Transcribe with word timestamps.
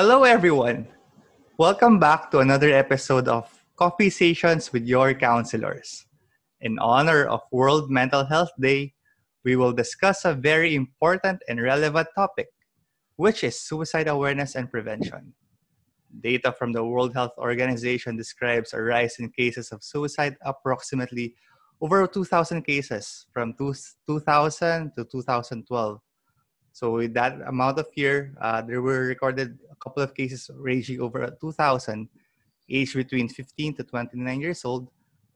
Hello, 0.00 0.24
everyone. 0.24 0.88
Welcome 1.58 1.98
back 1.98 2.30
to 2.30 2.38
another 2.38 2.72
episode 2.72 3.28
of 3.28 3.44
Coffee 3.76 4.08
Sessions 4.08 4.72
with 4.72 4.88
Your 4.88 5.12
Counselors. 5.12 6.06
In 6.62 6.78
honor 6.78 7.26
of 7.26 7.42
World 7.52 7.90
Mental 7.90 8.24
Health 8.24 8.48
Day, 8.58 8.94
we 9.44 9.56
will 9.56 9.74
discuss 9.74 10.24
a 10.24 10.32
very 10.32 10.74
important 10.74 11.42
and 11.50 11.60
relevant 11.60 12.08
topic, 12.16 12.48
which 13.16 13.44
is 13.44 13.60
suicide 13.60 14.08
awareness 14.08 14.54
and 14.54 14.70
prevention. 14.70 15.34
Data 16.18 16.50
from 16.50 16.72
the 16.72 16.82
World 16.82 17.12
Health 17.12 17.36
Organization 17.36 18.16
describes 18.16 18.72
a 18.72 18.80
rise 18.80 19.16
in 19.18 19.28
cases 19.28 19.70
of 19.70 19.84
suicide 19.84 20.34
approximately 20.46 21.34
over 21.82 22.06
2,000 22.06 22.62
cases 22.62 23.26
from 23.34 23.52
2000 23.52 24.92
to 24.96 25.04
2012. 25.04 26.00
So 26.72 26.92
with 26.92 27.14
that 27.14 27.40
amount 27.46 27.78
of 27.78 27.88
year, 27.94 28.32
uh, 28.40 28.62
there 28.62 28.82
were 28.82 29.06
recorded 29.06 29.58
a 29.70 29.76
couple 29.76 30.02
of 30.02 30.14
cases 30.14 30.50
ranging 30.54 31.00
over 31.00 31.36
2,000, 31.40 32.08
aged 32.68 32.94
between 32.94 33.28
15 33.28 33.74
to 33.76 33.84
29 33.84 34.40
years 34.40 34.64
old, 34.64 34.88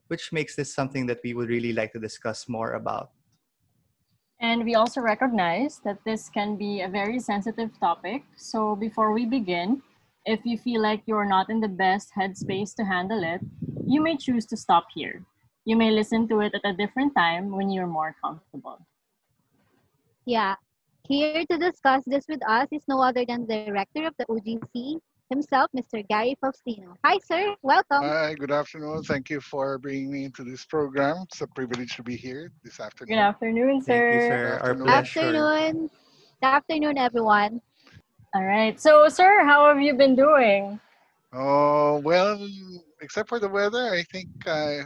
which 0.09 0.33
makes 0.33 0.55
this 0.55 0.73
something 0.73 1.07
that 1.07 1.21
we 1.25 1.35
would 1.35 1.49
really 1.49 1.73
like 1.73 1.93
to 1.93 1.99
discuss 1.99 2.49
more 2.49 2.73
about. 2.73 3.11
And 4.41 4.65
we 4.65 4.75
also 4.75 5.01
recognize 5.01 5.81
that 5.85 5.99
this 6.05 6.29
can 6.29 6.57
be 6.57 6.83
a 6.83 6.89
very 6.89 7.19
sensitive 7.19 7.71
topic. 7.81 8.25
So 8.37 8.77
before 8.77 9.13
we 9.13 9.27
begin, 9.27 9.83
if 10.27 10.41
you 10.45 10.59
feel 10.59 10.83
like 10.83 11.03
you're 11.07 11.25
not 11.25 11.51
in 11.51 11.61
the 11.61 11.69
best 11.69 12.11
headspace 12.17 12.75
to 12.77 12.85
handle 12.85 13.23
it, 13.23 13.41
you 13.87 14.03
may 14.03 14.17
choose 14.17 14.47
to 14.47 14.57
stop 14.57 14.87
here. 14.95 15.23
You 15.65 15.77
may 15.77 15.91
listen 15.91 16.29
to 16.29 16.41
it 16.41 16.55
at 16.55 16.65
a 16.65 16.77
different 16.77 17.15
time 17.15 17.57
when 17.57 17.71
you're 17.71 17.87
more 17.87 18.15
comfortable. 18.23 18.87
Yeah. 20.27 20.57
Here 21.09 21.45
to 21.51 21.59
discuss 21.59 22.03
this 22.07 22.25
with 22.31 22.41
us 22.49 22.67
is 22.73 22.83
no 22.89 23.03
other 23.03 23.27
than 23.29 23.47
the 23.47 23.67
director 23.67 24.07
of 24.07 24.15
the 24.19 24.25
OGC 24.25 24.99
himself, 25.29 25.71
Mr. 25.77 26.07
Gary 26.09 26.35
Faustino. 26.43 26.97
Hi, 27.05 27.19
sir. 27.23 27.55
Welcome. 27.63 28.05
Hi, 28.05 28.33
good 28.33 28.51
afternoon. 28.51 29.03
Thank 29.03 29.29
you 29.29 29.43
for 29.43 29.77
bringing 29.77 30.11
me 30.11 30.25
into 30.25 30.45
this 30.45 30.65
program. 30.65 31.19
It's 31.29 31.43
a 31.43 31.47
privilege 31.49 31.95
to 31.97 32.03
be 32.03 32.17
here 32.17 32.51
this 32.63 32.81
afternoon. 32.81 33.17
Good 33.17 33.21
afternoon, 33.21 33.83
Thank 33.83 34.15
you, 34.15 34.21
sir. 34.21 34.29
sir. 34.29 34.59
Our 34.63 34.71
Afternoon. 34.71 34.87
pleasure. 34.87 35.21
Afternoon. 35.21 35.91
Good 36.41 36.47
afternoon, 36.49 36.99
everyone. 36.99 37.61
All 38.35 38.45
right. 38.45 38.81
So, 38.81 39.09
sir, 39.11 39.45
how 39.45 39.69
have 39.69 39.83
you 39.83 39.93
been 39.95 40.17
doing? 40.17 40.81
Oh, 41.35 41.99
well, 41.99 42.49
except 43.03 43.29
for 43.29 43.39
the 43.39 43.49
weather, 43.49 43.93
I 43.93 44.05
think 44.05 44.29
uh, 44.47 44.85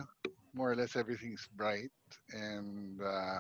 more 0.53 0.73
or 0.73 0.75
less 0.77 0.97
everything's 0.97 1.47
bright 1.57 1.91
and 2.33 3.01
uh, 3.03 3.39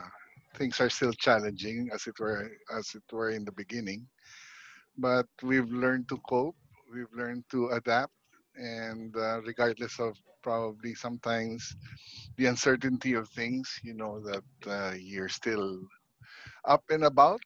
things 0.54 0.80
are 0.80 0.90
still 0.90 1.12
challenging 1.12 1.88
as 1.92 2.06
it 2.06 2.18
were 2.18 2.50
as 2.76 2.94
it 2.94 3.04
were 3.12 3.30
in 3.30 3.44
the 3.44 3.52
beginning. 3.52 4.06
But 4.96 5.26
we've 5.42 5.70
learned 5.70 6.08
to 6.08 6.18
cope, 6.28 6.56
we've 6.92 7.12
learned 7.14 7.44
to 7.50 7.68
adapt 7.70 8.12
and 8.56 9.14
uh, 9.16 9.40
regardless 9.42 9.98
of 10.00 10.16
probably 10.42 10.94
sometimes 10.94 11.76
the 12.36 12.46
uncertainty 12.46 13.14
of 13.14 13.28
things, 13.30 13.68
you 13.82 13.94
know 13.94 14.20
that 14.20 14.44
uh, 14.66 14.94
you're 14.98 15.28
still 15.28 15.80
up 16.64 16.82
and 16.90 17.04
about 17.04 17.40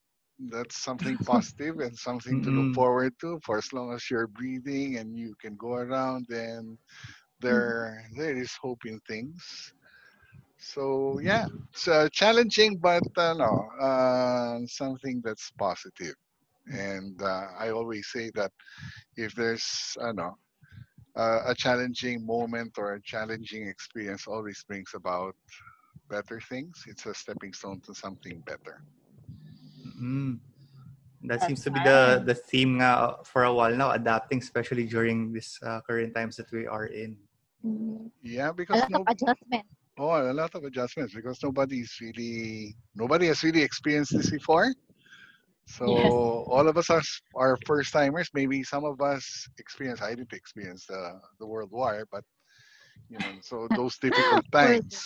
that's 0.50 0.82
something 0.82 1.18
positive 1.26 1.78
and 1.80 1.96
something 1.96 2.40
to 2.42 2.50
Mm-mm. 2.50 2.50
look 2.50 2.68
forward 2.74 3.12
to 3.20 3.38
for 3.44 3.58
as 3.58 3.72
long 3.72 3.92
as 3.92 4.10
you're 4.10 4.26
breathing 4.26 4.96
and 4.96 5.16
you 5.16 5.34
can 5.40 5.56
go 5.56 5.74
around 5.74 6.26
then 6.28 6.76
there 7.40 8.04
there 8.16 8.36
is 8.36 8.52
hope 8.60 8.80
in 8.86 8.98
things 9.08 9.74
so 10.62 11.18
yeah 11.22 11.46
it's 11.72 11.88
uh, 11.88 12.08
challenging 12.12 12.78
but 12.78 13.02
uh, 13.16 13.34
no 13.34 13.52
uh, 13.80 14.58
something 14.66 15.20
that's 15.24 15.50
positive 15.58 16.14
and 16.66 17.20
uh, 17.22 17.46
i 17.58 17.70
always 17.70 18.06
say 18.12 18.30
that 18.34 18.52
if 19.16 19.34
there's 19.34 19.96
i 20.02 20.12
know 20.12 20.32
uh, 21.16 21.40
a 21.46 21.54
challenging 21.54 22.24
moment 22.24 22.72
or 22.78 22.94
a 22.94 23.02
challenging 23.02 23.66
experience 23.68 24.26
always 24.26 24.64
brings 24.68 24.90
about 24.94 25.34
better 26.08 26.40
things 26.48 26.84
it's 26.86 27.06
a 27.06 27.14
stepping 27.14 27.52
stone 27.52 27.80
to 27.84 27.94
something 27.94 28.40
better 28.46 28.82
Mm. 30.00 30.38
That 31.22 31.38
That's 31.40 31.46
seems 31.46 31.62
to 31.64 31.70
be 31.70 31.80
the, 31.84 32.22
the 32.24 32.34
theme 32.34 32.78
nga 32.78 33.22
for 33.24 33.44
a 33.44 33.52
while 33.54 33.74
now, 33.76 33.92
adapting, 33.92 34.38
especially 34.38 34.86
during 34.86 35.32
this 35.32 35.58
uh, 35.62 35.80
current 35.86 36.14
times 36.14 36.36
that 36.36 36.50
we 36.50 36.66
are 36.66 36.86
in. 36.86 37.16
Mhm. 37.64 38.10
yeah 38.22 38.50
because 38.52 38.82
no, 38.90 39.04
adjustment. 39.06 39.66
Oh, 39.98 40.16
a 40.16 40.32
lot 40.32 40.54
of 40.54 40.64
adjustments 40.64 41.14
because 41.14 41.38
nobody's 41.42 41.92
really 42.00 42.74
nobody 42.96 43.26
has 43.26 43.42
really 43.44 43.60
experienced 43.62 44.16
this 44.16 44.30
before. 44.30 44.72
So 45.68 45.84
Yes. 45.84 46.12
all 46.48 46.66
of 46.66 46.76
us 46.80 46.88
are 46.88 47.02
are 47.36 47.56
first 47.68 47.92
timers. 47.92 48.28
Maybe 48.32 48.64
some 48.64 48.84
of 48.84 49.00
us 49.04 49.24
experience. 49.58 50.00
I 50.00 50.14
didn't 50.16 50.32
experience 50.32 50.86
the 50.88 51.20
the 51.38 51.46
World 51.46 51.70
War, 51.70 52.08
but 52.10 52.24
you 53.12 53.20
know, 53.20 53.36
so 53.44 53.68
those 53.76 53.98
difficult 54.00 54.48
times. 54.50 54.96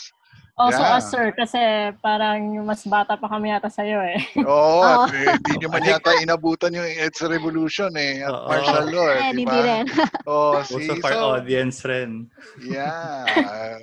Also, 0.56 0.80
Yeah. 0.80 0.96
us, 0.96 1.10
sir, 1.12 1.34
kasi 1.36 1.60
parang 2.00 2.64
mas 2.64 2.80
bata 2.88 3.12
pa 3.18 3.28
kami 3.28 3.52
yata 3.52 3.68
sa'yo 3.68 4.00
eh. 4.00 4.16
Oo, 4.40 4.48
Oo. 4.86 5.04
at 5.04 5.12
eh, 5.12 5.36
hindi 5.36 5.52
nyo 5.60 5.68
man 5.68 5.84
yata 5.84 6.16
inabutan 6.24 6.72
yung 6.72 6.88
EDSA 6.88 7.28
Revolution 7.28 7.92
eh, 8.00 8.24
at 8.24 8.32
Oo. 8.32 8.48
martial 8.48 8.86
law, 8.88 9.04
Eh, 9.12 9.20
eh, 9.20 9.32
di 9.36 9.44
hindi 9.44 9.44
ba? 9.44 9.60
rin. 9.60 9.84
Oh, 10.24 10.56
Most 10.64 10.72
see, 10.72 10.88
of 10.96 11.04
our 11.04 11.12
so, 11.12 11.36
audience 11.36 11.84
rin. 11.84 12.32
yeah, 12.64 13.76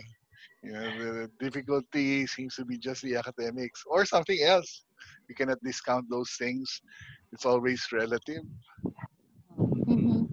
you 0.64 0.72
know, 0.72 0.90
the 0.98 1.30
difficulty 1.40 2.26
seems 2.26 2.56
to 2.56 2.66
be 2.66 2.78
just 2.78 3.02
the 3.02 3.16
academics 3.16 3.84
or 3.86 4.06
something 4.06 4.40
else. 4.42 4.86
You 5.28 5.36
cannot 5.36 5.58
discount 5.64 6.10
those 6.10 6.32
things. 6.40 6.82
It's 7.32 7.46
always 7.46 7.86
relative. 7.92 8.44
Mhm. 9.58 10.30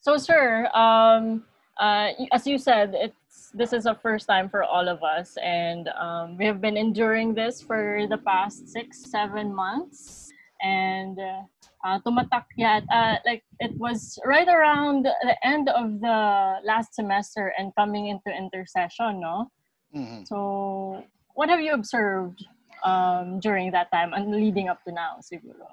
So, 0.00 0.18
sir, 0.18 0.68
um, 0.74 1.44
uh, 1.80 2.10
as 2.32 2.46
you 2.46 2.58
said, 2.58 2.94
it's 2.94 3.50
this 3.54 3.72
is 3.72 3.86
a 3.86 3.94
first 3.94 4.26
time 4.26 4.48
for 4.48 4.62
all 4.62 4.88
of 4.88 5.02
us, 5.02 5.36
and 5.42 5.88
um, 5.96 6.36
we 6.36 6.44
have 6.44 6.60
been 6.60 6.76
enduring 6.76 7.34
this 7.34 7.62
for 7.62 8.06
the 8.08 8.18
past 8.18 8.68
six, 8.68 8.98
seven 9.10 9.54
months, 9.54 10.30
and 10.60 11.18
uh, 11.18 11.42
uh, 11.84 12.00
tumatak 12.00 12.48
yat, 12.56 12.82
uh, 12.90 13.16
like 13.26 13.44
it 13.60 13.76
was 13.78 14.18
right 14.24 14.48
around 14.48 15.04
the 15.04 15.36
end 15.44 15.68
of 15.68 16.00
the 16.00 16.58
last 16.64 16.94
semester 16.94 17.52
and 17.58 17.72
coming 17.76 18.08
into 18.08 18.32
intercession, 18.32 19.20
no? 19.20 19.50
Mhm. 19.94 20.26
So, 20.26 21.04
what 21.34 21.48
have 21.50 21.60
you 21.60 21.72
observed 21.72 22.44
um, 22.82 23.40
during 23.40 23.70
that 23.72 23.90
time 23.92 24.12
and 24.12 24.32
leading 24.32 24.68
up 24.68 24.82
to 24.84 24.92
now, 24.92 25.20
siguro? 25.20 25.68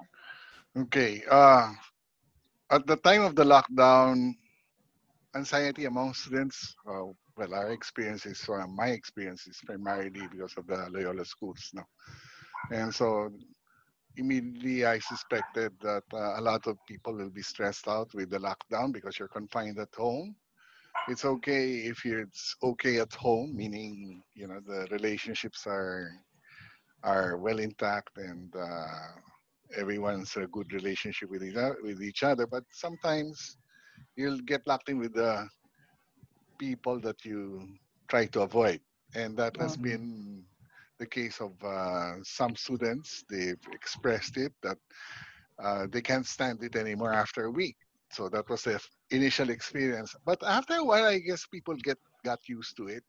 Okay. 0.76 1.22
Uh, 1.28 1.72
at 2.70 2.86
the 2.86 2.96
time 2.96 3.22
of 3.22 3.34
the 3.36 3.44
lockdown, 3.44 4.32
anxiety 5.34 5.84
among 5.86 6.14
students, 6.14 6.74
uh, 6.88 7.04
well, 7.36 7.54
our 7.54 7.72
experiences, 7.72 8.44
or 8.48 8.66
my 8.68 8.88
experiences, 8.88 9.60
primarily 9.64 10.28
because 10.30 10.54
of 10.56 10.66
the 10.66 10.88
Loyola 10.90 11.24
schools, 11.24 11.70
no, 11.72 11.82
and 12.70 12.94
so 12.94 13.32
immediately 14.16 14.84
I 14.84 14.98
suspected 14.98 15.72
that 15.80 16.04
uh, 16.12 16.38
a 16.38 16.42
lot 16.42 16.66
of 16.66 16.78
people 16.86 17.14
will 17.14 17.30
be 17.30 17.42
stressed 17.42 17.88
out 17.88 18.14
with 18.14 18.30
the 18.30 18.38
lockdown 18.38 18.92
because 18.92 19.18
you're 19.18 19.28
confined 19.28 19.78
at 19.78 19.94
home. 19.94 20.36
It's 21.06 21.24
okay 21.24 21.64
if 21.92 22.04
you're, 22.04 22.20
it's 22.22 22.56
okay 22.62 22.98
at 23.00 23.12
home, 23.14 23.54
meaning 23.56 24.22
you 24.34 24.46
know 24.48 24.60
the 24.66 24.86
relationships 24.90 25.66
are 25.66 26.10
are 27.02 27.36
well 27.38 27.58
intact 27.58 28.16
and 28.16 28.54
uh, 28.56 28.86
everyone's 29.76 30.36
a 30.36 30.46
good 30.46 30.72
relationship 30.72 31.30
with 31.30 31.42
each, 31.44 31.56
o- 31.56 31.76
with 31.82 32.02
each 32.02 32.22
other. 32.22 32.46
But 32.46 32.64
sometimes 32.72 33.56
you'll 34.16 34.40
get 34.40 34.66
locked 34.66 34.88
in 34.88 34.98
with 34.98 35.14
the 35.14 35.48
people 36.58 37.00
that 37.00 37.24
you 37.24 37.76
try 38.08 38.26
to 38.26 38.42
avoid, 38.42 38.80
and 39.14 39.36
that 39.36 39.56
has 39.56 39.76
Mhm. 39.76 39.76
been 39.76 40.44
the 40.98 41.06
case 41.06 41.40
of 41.40 41.52
uh, 41.64 42.14
some 42.22 42.56
students. 42.56 43.24
They've 43.28 43.60
expressed 43.72 44.36
it 44.36 44.52
that 44.62 44.78
uh, 45.62 45.86
they 45.90 46.02
can't 46.02 46.26
stand 46.26 46.62
it 46.62 46.76
anymore 46.76 47.12
after 47.12 47.44
a 47.44 47.50
week. 47.50 47.76
So 48.10 48.28
that 48.28 48.48
was 48.48 48.62
the 48.62 48.80
initial 49.10 49.50
experience. 49.50 50.14
But 50.24 50.42
after 50.44 50.74
a 50.74 50.84
while, 50.84 51.04
I 51.04 51.18
guess 51.18 51.46
people 51.46 51.74
get 51.76 51.98
got 52.24 52.40
used 52.48 52.76
to 52.76 52.88
it. 52.88 53.04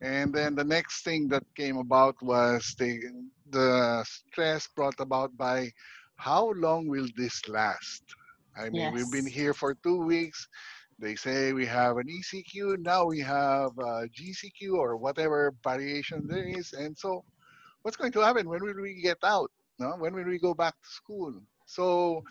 And 0.00 0.32
then 0.34 0.54
the 0.54 0.64
next 0.64 1.02
thing 1.04 1.28
that 1.28 1.44
came 1.54 1.76
about 1.78 2.16
was 2.22 2.74
the 2.78 3.00
the 3.50 4.04
stress 4.06 4.68
brought 4.74 5.00
about 5.00 5.36
by 5.36 5.70
how 6.16 6.52
long 6.52 6.88
will 6.88 7.08
this 7.16 7.48
last? 7.48 8.02
I 8.56 8.70
mean, 8.70 8.90
we've 8.90 9.10
been 9.10 9.26
here 9.26 9.54
for 9.54 9.74
two 9.74 10.02
weeks. 10.04 10.48
They 10.98 11.14
say 11.16 11.52
we 11.52 11.66
have 11.66 11.96
an 11.98 12.06
ECQ, 12.08 12.78
now 12.80 13.04
we 13.06 13.20
have 13.20 13.70
a 13.78 14.08
GCQ 14.08 14.74
or 14.74 14.96
whatever 14.96 15.54
variation 15.64 16.26
there 16.26 16.46
is. 16.46 16.72
And 16.72 16.96
so, 16.96 17.24
what's 17.82 17.96
going 17.96 18.12
to 18.12 18.20
happen? 18.20 18.48
When 18.48 18.62
will 18.62 18.80
we 18.82 19.00
get 19.02 19.18
out? 19.22 19.50
No, 19.78 19.90
when 19.98 20.14
will 20.14 20.24
we 20.26 20.38
go 20.38 20.54
back 20.54 20.74
to 20.74 20.88
school? 20.88 21.34
So, 21.66 22.22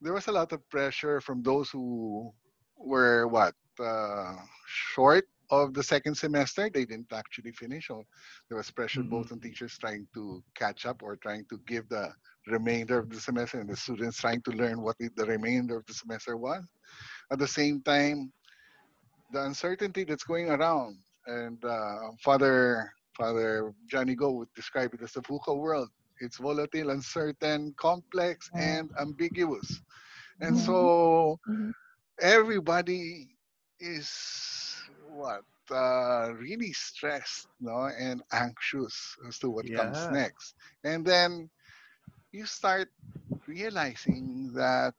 there 0.00 0.12
was 0.12 0.28
a 0.28 0.32
lot 0.32 0.52
of 0.52 0.68
pressure 0.70 1.20
from 1.20 1.42
those 1.42 1.70
who 1.70 2.32
were 2.76 3.26
what 3.28 3.54
uh, 3.80 4.34
short 4.66 5.24
of 5.50 5.74
the 5.74 5.82
second 5.82 6.14
semester, 6.14 6.68
they 6.72 6.84
didn't 6.84 7.12
actually 7.12 7.52
finish. 7.52 7.88
So 7.88 8.04
there 8.48 8.56
was 8.58 8.70
pressure 8.70 9.02
Mhm. 9.02 9.10
both 9.10 9.32
on 9.32 9.40
teachers 9.40 9.78
trying 9.78 10.06
to 10.14 10.42
catch 10.54 10.86
up 10.86 11.02
or 11.02 11.16
trying 11.16 11.46
to 11.46 11.58
give 11.66 11.88
the 11.88 12.12
remainder 12.46 12.98
of 12.98 13.08
the 13.10 13.20
semester 13.20 13.60
and 13.60 13.68
the 13.68 13.76
students 13.76 14.18
trying 14.18 14.42
to 14.42 14.50
learn 14.52 14.80
what 14.82 14.96
the 14.98 15.24
remainder 15.26 15.76
of 15.78 15.86
the 15.86 15.94
semester 15.94 16.36
was. 16.36 16.64
At 17.30 17.38
the 17.38 17.46
same 17.48 17.82
time, 17.82 18.32
the 19.30 19.42
uncertainty 19.44 20.04
that's 20.04 20.24
going 20.24 20.50
around 20.50 20.96
and 21.26 21.62
uh, 21.64 22.10
Father 22.22 22.90
Father 23.16 23.72
Johnny 23.86 24.14
Go 24.14 24.32
would 24.32 24.48
describe 24.54 24.94
it 24.94 25.02
as 25.02 25.12
the 25.12 25.20
VUCA 25.22 25.56
world. 25.56 25.88
It's 26.20 26.38
volatile, 26.38 26.90
uncertain, 26.90 27.74
complex, 27.78 28.50
Yeah. 28.52 28.58
and 28.58 28.90
ambiguous. 29.00 29.82
And 30.40 30.56
Mhm. 30.56 30.58
so 30.58 31.38
Mhm. 31.46 31.72
everybody 32.20 33.28
is 33.80 34.10
what 35.06 35.42
uh, 35.70 36.32
really 36.34 36.72
stressed 36.72 37.48
no 37.60 37.88
and 37.98 38.22
anxious 38.32 39.16
as 39.28 39.38
to 39.38 39.50
what 39.50 39.72
comes 39.72 40.06
next 40.08 40.54
and 40.84 41.04
then 41.04 41.48
you 42.32 42.44
start 42.46 42.88
realizing 43.46 44.50
that 44.54 44.94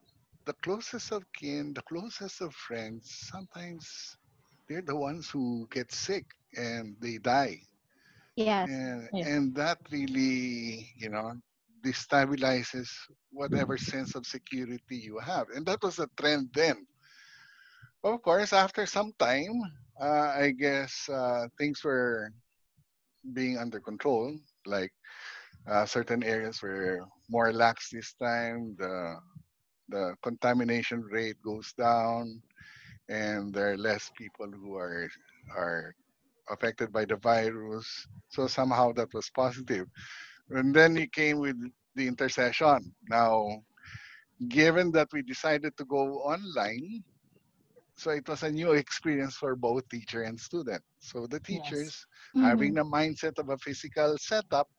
the 0.50 0.56
closest 0.66 1.12
of 1.12 1.24
kin 1.40 1.74
the 1.74 1.84
closest 1.92 2.42
of 2.42 2.54
friends 2.68 3.04
sometimes 3.31 4.18
they're 4.68 4.81
the 4.92 4.96
ones 4.96 5.30
who 5.30 5.68
get 5.72 5.92
sick 5.92 6.25
and 6.56 6.96
they 7.01 7.18
die. 7.19 7.57
Yes. 8.36 8.69
and, 8.69 9.10
Yeah. 9.12 9.25
and 9.25 9.56
that 9.56 9.80
really 9.92 10.90
you 10.98 11.10
know 11.10 11.34
destabilizes 11.86 12.90
whatever 13.31 13.78
sense 13.78 14.16
of 14.16 14.25
security 14.25 14.98
you 14.98 15.19
have. 15.19 15.48
And 15.56 15.66
that 15.68 15.81
was 15.84 16.00
a 16.00 16.07
trend 16.19 16.50
then. 16.54 16.86
Of 18.04 18.22
course 18.22 18.54
after 18.54 18.86
some 18.86 19.13
time 19.19 19.62
uh, 20.00 20.31
i 20.45 20.52
guess 20.52 21.10
uh, 21.10 21.48
things 21.57 21.84
were 21.84 22.31
being 23.34 23.57
under 23.57 23.80
control. 23.80 24.38
Like 24.66 24.92
uh, 25.69 25.86
certain 25.86 26.24
areas 26.24 26.62
were 26.62 27.00
more 27.30 27.52
lax 27.54 27.90
this 27.92 28.13
time. 28.13 28.75
The 28.78 29.18
the 29.89 30.15
contamination 30.21 31.01
rate 31.01 31.38
goes 31.44 31.74
down 31.74 32.41
and 33.09 33.53
there 33.53 33.74
are 33.74 33.77
less 33.77 34.12
people 34.18 34.47
who 34.51 34.75
are 34.75 35.09
are 35.56 35.95
affected 36.50 36.91
by 36.91 37.06
the 37.06 37.15
virus. 37.18 38.07
So 38.30 38.47
somehow 38.47 38.91
that 38.94 39.13
was 39.13 39.30
positive. 39.30 39.88
And 40.50 40.74
then 40.74 40.95
he 40.95 41.07
came 41.07 41.39
with 41.39 41.57
the 41.95 42.07
intercession. 42.07 42.94
Now 43.09 43.63
given 44.47 44.91
that 44.91 45.09
we 45.12 45.21
decided 45.21 45.75
to 45.77 45.86
go 45.86 46.24
online 46.24 47.03
so 48.00 48.12
it 48.12 48.30
was 48.30 48.44
a 48.44 48.51
new 48.51 48.71
experience 48.71 49.35
for 49.35 49.57
both 49.57 49.83
teacher 49.89 50.24
and 50.24 50.39
student. 50.39 50.81
So 51.00 51.27
the 51.27 51.42
teachers 51.42 52.06
mm-hmm. 52.33 52.45
having 52.47 52.74
the 52.74 52.83
mindset 52.83 53.38
of 53.39 53.50
a 53.50 53.57
physical 53.57 54.18
setup 54.18 54.69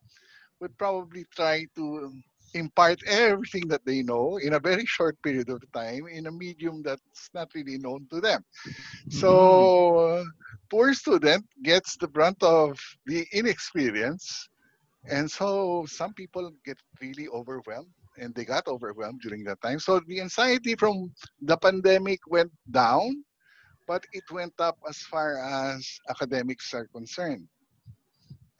would 0.58 0.76
probably 0.78 1.26
try 1.36 1.66
to 1.76 2.12
impart 2.55 3.00
everything 3.06 3.69
that 3.69 3.85
they 3.85 4.02
know 4.02 4.38
in 4.38 4.55
a 4.55 4.61
very 4.61 4.85
short 4.87 5.20
period 5.23 5.49
of 5.49 5.62
time 5.73 6.06
in 6.08 6.26
a 6.26 6.32
medium 6.32 6.82
that's 6.82 7.31
not 7.35 7.49
really 7.55 7.79
known 7.79 8.06
to 8.11 8.20
them. 8.20 8.44
So 9.08 9.99
uh, 9.99 10.25
poor 10.70 10.94
student 10.94 11.44
gets 11.62 11.97
the 11.97 12.08
brunt 12.08 12.43
of 12.43 12.79
the 13.06 13.26
inexperience. 13.32 14.49
And 15.08 15.31
so 15.31 15.87
some 15.88 16.12
people 16.14 16.50
get 16.64 16.79
really 17.00 17.29
overwhelmed 17.29 17.93
and 18.19 18.35
they 18.35 18.44
got 18.44 18.69
overwhelmed 18.69 19.20
during 19.20 19.44
that 19.44 19.61
time. 19.62 19.79
So 19.79 20.00
the 20.06 20.20
anxiety 20.20 20.75
from 20.75 21.12
the 21.41 21.56
pandemic 21.56 22.20
went 22.29 22.52
down, 22.70 23.25
but 23.87 24.05
it 24.12 24.25
went 24.31 24.55
up 24.58 24.79
as 24.88 24.99
far 24.99 25.38
as 25.38 25.87
academics 26.08 26.75
are 26.75 26.87
concerned 26.87 27.49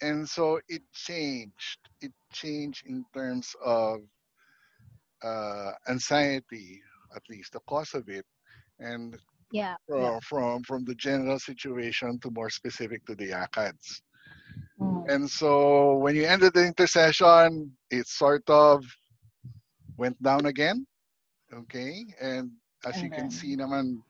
and 0.02 0.29
so 0.29 0.61
it 0.69 0.82
changed 0.93 1.79
it 2.00 2.12
changed 2.32 2.85
in 2.87 3.05
terms 3.14 3.55
of 3.64 4.00
uh, 5.23 5.73
anxiety 5.88 6.81
at 7.14 7.23
least 7.29 7.52
the 7.52 7.61
cause 7.69 7.94
of 7.94 8.08
it 8.08 8.25
and 8.79 9.19
Yeah. 9.50 9.76
uh, 9.94 10.19
from 10.29 10.62
from 10.62 10.85
the 10.85 10.94
general 10.94 11.38
situation 11.38 12.19
to 12.20 12.31
more 12.31 12.50
specific 12.50 13.05
to 13.06 13.14
the 13.17 13.31
acads 13.32 14.02
Mm. 14.81 15.08
and 15.08 15.29
so 15.29 15.97
when 15.97 16.14
you 16.17 16.25
ended 16.25 16.53
the 16.55 16.64
intercession 16.67 17.70
it 17.91 18.06
sort 18.06 18.43
of 18.49 18.85
went 19.96 20.20
down 20.23 20.46
again 20.46 20.87
okay 21.53 22.05
and 22.20 22.50
as 22.87 23.00
And 23.00 23.03
you 23.03 23.11
can 23.11 23.29
then- 23.29 23.31
see 23.31 23.56
naman 23.56 24.03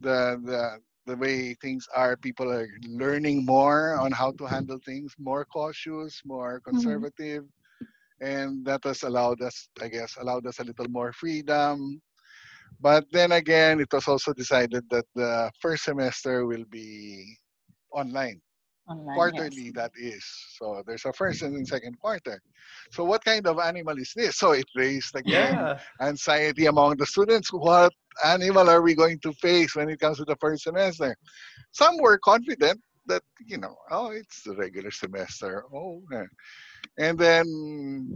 the 0.00 0.38
the 0.44 0.78
the 1.06 1.16
way 1.16 1.54
things 1.54 1.86
are 1.94 2.16
people 2.16 2.50
are 2.50 2.68
learning 2.86 3.44
more 3.44 3.98
on 3.98 4.12
how 4.12 4.30
to 4.32 4.44
handle 4.46 4.78
things 4.84 5.14
more 5.18 5.44
cautious 5.44 6.20
more 6.24 6.60
mm-hmm. 6.60 6.70
conservative 6.70 7.44
and 8.20 8.64
that 8.64 8.80
has 8.84 9.02
allowed 9.02 9.40
us 9.42 9.68
i 9.80 9.88
guess 9.88 10.16
allowed 10.20 10.46
us 10.46 10.58
a 10.60 10.64
little 10.64 10.88
more 10.88 11.12
freedom. 11.12 12.00
But 12.80 13.04
then 13.12 13.32
again 13.32 13.78
it 13.78 13.92
was 13.92 14.08
also 14.08 14.32
decided 14.32 14.82
that 14.90 15.04
the 15.14 15.52
first 15.60 15.84
semester 15.84 16.46
will 16.46 16.64
be 16.70 17.22
online 17.92 18.40
Online, 18.88 19.14
quarterly 19.14 19.72
yes. 19.72 19.72
that 19.74 19.92
is. 19.96 20.24
So 20.58 20.82
there's 20.86 21.04
a 21.04 21.12
first 21.12 21.42
and 21.42 21.54
then 21.54 21.64
second 21.64 21.98
quarter. 21.98 22.40
So 22.90 23.04
what 23.04 23.24
kind 23.24 23.46
of 23.46 23.58
animal 23.58 23.96
is 23.98 24.12
this? 24.16 24.36
So 24.40 24.52
it 24.52 24.66
raised 24.76 25.14
again 25.16 25.68
Yeah. 25.68 25.78
anxiety 26.00 26.66
among 26.66 26.96
the 26.96 27.06
students. 27.06 27.52
What 27.52 27.92
animal 28.24 28.68
are 28.68 28.82
we 28.82 28.94
going 28.94 29.18
to 29.20 29.32
face 29.34 29.74
when 29.76 29.88
it 29.90 30.00
comes 30.00 30.18
to 30.18 30.24
the 30.24 30.36
first 30.40 30.64
semester? 30.64 31.16
Some 31.72 31.98
were 31.98 32.18
confident 32.18 32.80
that 33.06 33.22
you 33.46 33.58
know 33.58 33.74
oh 33.90 34.10
it's 34.10 34.42
the 34.44 34.54
regular 34.56 34.90
semester 34.90 35.64
oh 35.74 36.02
and 36.98 37.18
then 37.18 38.14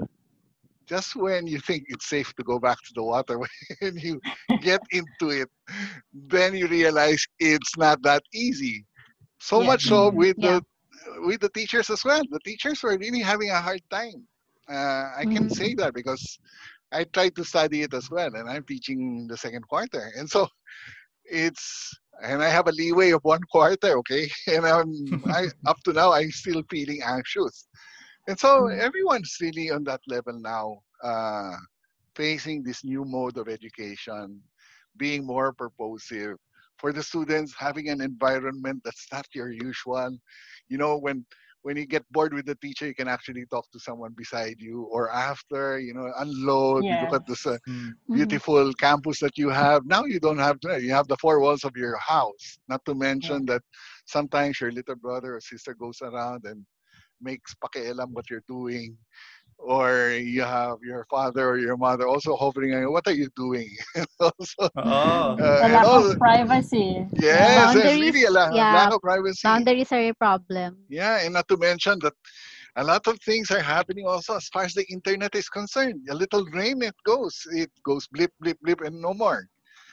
just 0.87 1.17
when 1.17 1.47
you 1.47 1.59
think 1.61 1.85
it's 1.89 2.09
safe 2.09 2.33
to 2.35 2.43
go 2.45 2.59
back 2.59 2.79
to 2.79 2.93
the 2.95 3.03
water 3.03 3.39
when 3.81 3.97
you 3.97 4.21
get 4.61 4.81
into 4.93 5.31
it 5.31 5.49
then 6.13 6.55
you 6.55 6.67
realize 6.67 7.25
it's 7.39 7.77
not 7.77 8.03
that 8.03 8.23
easy 8.35 8.85
so 9.47 9.63
Yeah. 9.63 9.71
much 9.71 9.83
so 9.87 10.11
Mhm. 10.11 10.23
with 10.23 10.37
Yeah. 10.37 10.49
the 10.49 10.63
with 11.29 11.41
the 11.41 11.51
teachers 11.51 11.91
as 11.91 12.05
well 12.05 12.23
the 12.31 12.41
teachers 12.45 12.83
were 12.83 12.99
really 12.99 13.21
having 13.21 13.51
a 13.51 13.61
hard 13.67 13.83
time 13.91 14.21
uh, 14.71 15.05
i 15.23 15.27
can 15.31 15.49
Mhm. 15.49 15.59
say 15.59 15.75
that 15.75 15.95
because 15.95 16.39
i 16.93 17.05
tried 17.05 17.35
to 17.37 17.45
study 17.45 17.83
it 17.83 17.95
as 17.95 18.09
well 18.11 18.35
and 18.35 18.49
i'm 18.49 18.65
teaching 18.65 19.27
the 19.29 19.37
second 19.37 19.67
quarter 19.69 20.05
and 20.17 20.29
so 20.29 20.47
it's 21.25 21.99
and 22.23 22.43
i 22.43 22.49
have 22.49 22.69
a 22.69 22.73
leeway 22.73 23.11
of 23.11 23.21
one 23.25 23.41
quarter 23.53 23.97
okay 23.99 24.29
and 24.49 24.67
i'm 24.67 24.93
i 25.33 25.47
up 25.67 25.77
to 25.85 25.93
now 25.93 26.13
i'm 26.13 26.31
still 26.31 26.63
feeling 26.71 27.01
anxious 27.05 27.69
and 28.29 28.39
so 28.39 28.67
Mhm. 28.67 28.87
everyone's 28.87 29.37
really 29.41 29.71
on 29.71 29.85
that 29.85 30.01
level 30.09 30.39
now 30.41 30.77
uh, 31.03 31.53
facing 32.17 32.63
this 32.63 32.85
new 32.85 33.05
mode 33.05 33.37
of 33.39 33.49
education 33.49 34.43
being 34.97 35.27
more 35.27 35.53
purposive 35.53 36.37
for 36.79 36.93
the 36.93 37.03
students 37.03 37.55
having 37.59 37.89
an 37.89 38.01
environment 38.01 38.81
that's 38.85 39.07
not 39.13 39.27
your 39.35 39.51
usual. 39.51 40.17
You 40.69 40.79
know 40.79 40.99
when 40.99 41.25
when 41.63 41.77
you 41.77 41.87
get 41.87 42.05
bored 42.13 42.33
with 42.35 42.47
the 42.47 42.55
teacher 42.57 42.87
you 42.87 42.95
can 42.95 43.09
actually 43.09 43.45
talk 43.51 43.67
to 43.73 43.79
someone 43.81 44.15
beside 44.17 44.57
you 44.59 44.89
or 44.91 45.11
after 45.11 45.79
you 45.79 45.95
know 45.95 46.11
unload 46.19 46.89
you 46.89 46.97
look 47.01 47.13
at 47.15 47.27
this 47.27 47.47
uh, 47.47 47.59
Mm. 47.69 47.95
Mhm. 48.11 48.15
beautiful 48.15 48.73
campus 48.75 49.21
that 49.21 49.37
you 49.39 49.49
have. 49.51 49.83
Now 49.87 50.05
you 50.05 50.21
don't 50.21 50.39
have 50.39 50.59
that 50.63 50.83
you 50.83 50.93
have 50.93 51.09
the 51.09 51.17
four 51.17 51.41
walls 51.41 51.65
of 51.65 51.77
your 51.77 51.97
house 51.99 52.59
not 52.69 52.85
to 52.87 52.95
mention 52.95 53.47
that 53.47 53.63
sometimes 54.07 54.61
your 54.61 54.71
little 54.73 54.97
brother 54.97 55.37
or 55.37 55.41
sister 55.41 55.75
goes 55.75 56.01
around 56.03 56.45
and 56.45 56.65
makes 57.21 57.55
pakialam 57.55 58.11
what 58.13 58.29
you're 58.31 58.47
doing 58.49 58.97
or 59.59 60.11
you 60.13 60.43
have 60.43 60.77
your 60.83 61.05
father 61.11 61.49
or 61.49 61.59
your 61.59 61.77
mother 61.77 62.07
also 62.07 62.37
hovering 62.37 62.73
what 62.93 63.07
are 63.07 63.15
you 63.15 63.29
doing 63.37 63.69
also 64.21 64.69
Oh. 64.77 65.41
uh, 65.41 65.63
The 65.63 65.69
and 65.69 65.73
lack 65.73 65.85
all, 65.85 66.05
of 66.05 66.17
privacy. 66.19 67.07
yes 67.15 67.73
there's 67.73 67.97
Boundaries, 67.97 67.99
really 67.99 68.25
a 68.25 68.31
la- 68.31 68.51
yeah. 68.51 68.71
lack 68.71 68.93
of 68.93 69.01
privacy 69.01 69.67
Boundaries 69.67 69.93
are 69.93 70.01
a 70.09 70.13
problem. 70.15 70.77
yeah, 70.89 71.21
and 71.25 71.35
not 71.35 71.49
to 71.49 71.57
mention 71.57 71.99
that 72.03 72.13
a 72.77 72.85
lot 72.85 73.07
of 73.07 73.19
things 73.21 73.51
are 73.51 73.61
happening 73.61 74.07
also 74.07 74.37
as 74.37 74.49
far 74.49 74.65
as 74.65 74.75
the 74.75 74.85
internet 74.91 75.35
is 75.35 75.49
concerned. 75.49 76.01
A 76.11 76.15
little 76.15 76.45
rain, 76.53 76.83
it 76.83 76.95
goes. 77.05 77.47
It 77.53 77.71
goes 77.85 78.07
blip, 78.09 78.31
blip, 78.41 78.59
blip, 78.63 78.81
and 78.83 79.01
no 79.01 79.15
more. 79.15 79.47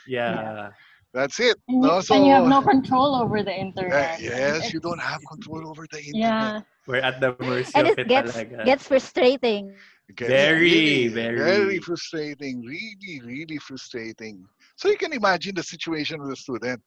Yeah. 0.05 0.72
That's 1.13 1.39
it. 1.39 1.58
And 1.67 1.84
you, 1.84 1.89
No, 1.89 2.01
and 2.10 2.25
you 2.25 2.34
have 2.34 2.46
no 2.46 2.62
control 2.62 3.15
over 3.15 3.43
the 3.43 3.53
Uh, 3.53 3.55
internet. 3.55 4.20
and 4.20 4.24
yes, 4.24 4.74
you 4.74 4.79
don't 4.79 5.01
have 5.01 5.22
control 5.32 5.67
over 5.70 5.86
the 5.91 6.01
internet. 6.03 6.55
Yeah. 6.55 6.62
We're 6.88 7.01
at 7.01 7.22
the 7.22 7.36
mercy 7.39 7.72
And 7.75 7.88
of 7.88 7.93
it 7.93 8.00
it 8.00 8.08
gets 8.08 8.34
talaga. 8.34 8.65
gets 8.65 8.88
frustrating. 8.88 9.75
Gets 10.15 10.29
Very, 10.29 10.60
really, 10.60 11.08
very. 11.08 11.38
very 11.38 11.79
frustrating. 11.79 12.62
Really, 12.62 13.22
really 13.24 13.58
frustrating. 13.58 14.46
So 14.75 14.89
you 14.89 14.98
can 14.98 15.13
imagine 15.13 15.55
the 15.55 15.63
situation 15.63 16.20
of 16.22 16.27
the 16.27 16.36
student 16.36 16.82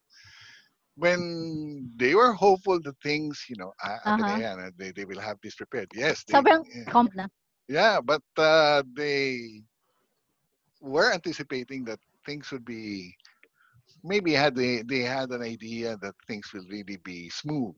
when 0.97 1.91
they 1.97 2.15
were 2.15 2.33
hopeful 2.33 2.81
that 2.83 2.97
things, 3.03 3.45
you 3.49 3.57
know, 3.59 3.73
ah, 3.83 3.99
Uh-huh. 4.05 4.71
they, 4.79 4.93
they 4.93 5.05
will 5.05 5.21
have 5.21 5.39
this 5.43 5.55
prepared. 5.55 5.89
Yes, 5.95 6.25
they, 6.25 6.35
Sobrang 6.35 6.65
yeah. 6.75 6.85
comp 6.91 7.15
na. 7.15 7.29
Yeah, 7.69 8.01
but 8.01 8.23
uh, 8.39 8.83
they 8.95 9.63
were 10.81 11.13
anticipating 11.13 11.85
that 11.85 11.99
things 12.25 12.51
would 12.53 12.65
be 12.65 13.15
maybe 14.07 14.33
had 14.33 14.55
they, 14.55 14.83
they 14.83 15.01
had 15.01 15.31
an 15.31 15.43
idea 15.43 15.97
that 16.03 16.15
things 16.27 16.47
will 16.55 16.67
really 16.71 16.99
be 17.05 17.29
smooth. 17.31 17.75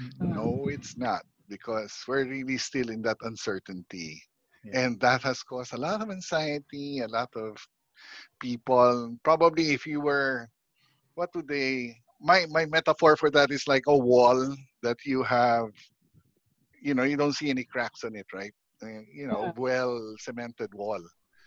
Mm-mm. 0.00 0.34
No, 0.34 0.68
it's 0.68 0.96
not 0.96 1.22
because 1.48 1.92
we're 2.08 2.26
really 2.26 2.58
still 2.58 2.90
in 2.90 3.02
that 3.02 3.18
uncertainty. 3.22 4.22
Yeah. 4.64 4.80
And 4.80 5.00
that 5.00 5.22
has 5.22 5.42
caused 5.42 5.72
a 5.74 5.78
lot 5.78 6.02
of 6.02 6.10
anxiety, 6.10 7.00
a 7.00 7.08
lot 7.08 7.30
of 7.36 7.56
people. 8.40 9.16
Probably 9.22 9.72
if 9.72 9.86
you 9.86 10.00
were, 10.00 10.48
what 11.14 11.30
would 11.34 11.48
they, 11.48 11.96
my, 12.20 12.46
my 12.50 12.66
metaphor 12.66 13.16
for 13.16 13.30
that 13.30 13.50
is 13.50 13.66
like 13.68 13.84
a 13.88 13.96
wall 13.96 14.54
that 14.82 14.98
you 15.04 15.22
have, 15.22 15.66
you 16.82 16.94
know, 16.94 17.04
you 17.04 17.16
don't 17.16 17.34
see 17.34 17.50
any 17.50 17.64
cracks 17.64 18.04
on 18.04 18.14
it, 18.16 18.26
right? 18.32 18.52
Uh, 18.82 19.00
you 19.12 19.26
know, 19.26 19.46
Yeah. 19.46 19.52
well 19.56 20.14
cemented 20.18 20.72
wall. 20.74 21.02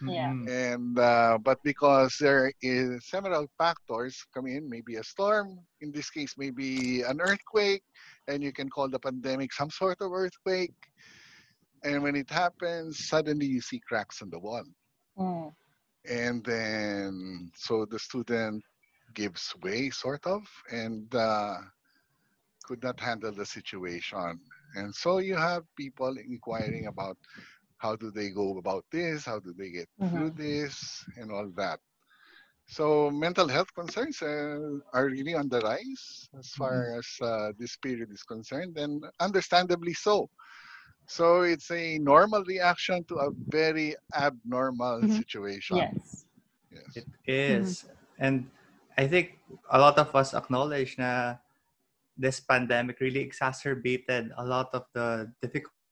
Yeah. 0.07 0.31
And 0.31 0.97
uh, 0.99 1.37
but 1.41 1.59
because 1.63 2.15
there 2.19 2.51
is 2.61 3.07
several 3.07 3.47
factors 3.57 4.23
come 4.33 4.47
in, 4.47 4.69
maybe 4.69 4.95
a 4.95 5.03
storm, 5.03 5.59
in 5.81 5.91
this 5.91 6.09
case 6.09 6.35
maybe 6.37 7.01
an 7.01 7.21
earthquake, 7.21 7.83
and 8.27 8.43
you 8.43 8.51
can 8.51 8.69
call 8.69 8.89
the 8.89 8.99
pandemic 8.99 9.53
some 9.53 9.69
sort 9.69 10.01
of 10.01 10.11
earthquake. 10.11 10.75
And 11.83 12.01
when 12.01 12.15
it 12.15 12.29
happens, 12.29 13.07
suddenly 13.07 13.45
you 13.45 13.61
see 13.61 13.79
cracks 13.87 14.21
in 14.21 14.29
the 14.29 14.39
wall. 14.39 14.63
Mm. 15.17 15.51
And 16.09 16.43
then 16.43 17.51
so 17.55 17.85
the 17.85 17.99
student 17.99 18.63
gives 19.13 19.53
way 19.61 19.89
sort 19.89 20.25
of 20.25 20.41
and 20.71 21.13
uh, 21.13 21.57
could 22.63 22.81
not 22.83 22.99
handle 22.99 23.31
the 23.31 23.45
situation. 23.45 24.39
And 24.75 24.93
so 24.93 25.19
you 25.19 25.35
have 25.35 25.63
people 25.75 26.15
inquiring 26.17 26.87
about 26.87 27.17
how 27.83 27.95
do 27.99 28.07
they 28.09 28.29
go 28.31 28.57
about 28.63 28.85
this, 28.95 29.25
how 29.27 29.39
do 29.43 29.51
they 29.59 29.69
get 29.69 29.89
through 30.07 30.31
this, 30.39 30.73
and 31.19 31.27
all 31.35 31.51
that. 31.59 31.79
So 32.65 33.11
mental 33.11 33.47
health 33.51 33.71
concerns 33.75 34.23
uh, 34.23 34.79
are 34.95 35.07
really 35.11 35.35
on 35.35 35.51
the 35.51 35.59
rise 35.59 36.29
as 36.39 36.47
far 36.55 36.95
as 36.97 37.07
uh, 37.21 37.51
this 37.59 37.75
period 37.75 38.09
is 38.11 38.23
concerned, 38.23 38.79
and 38.79 39.03
understandably 39.19 39.93
so. 39.93 40.29
So 41.07 41.43
it's 41.43 41.69
a 41.71 41.99
normal 41.99 42.43
reaction 42.47 43.03
to 43.11 43.15
a 43.27 43.29
very 43.51 43.99
abnormal 44.15 45.03
Mhm. 45.03 45.11
situation. 45.19 45.77
Yes. 45.83 46.25
Yes. 46.71 46.91
It 46.95 47.07
is. 47.27 47.67
And 48.17 48.47
I 48.95 49.05
think 49.11 49.43
a 49.69 49.77
lot 49.77 49.99
of 49.99 50.15
us 50.15 50.31
acknowledge 50.33 50.95
na 50.95 51.35
this 52.15 52.39
pandemic 52.39 53.03
really 53.03 53.19
exacerbated 53.19 54.31
a 54.39 54.45
lot 54.45 54.71
of 54.71 54.87
the 54.95 55.27
difficulties. 55.43 55.82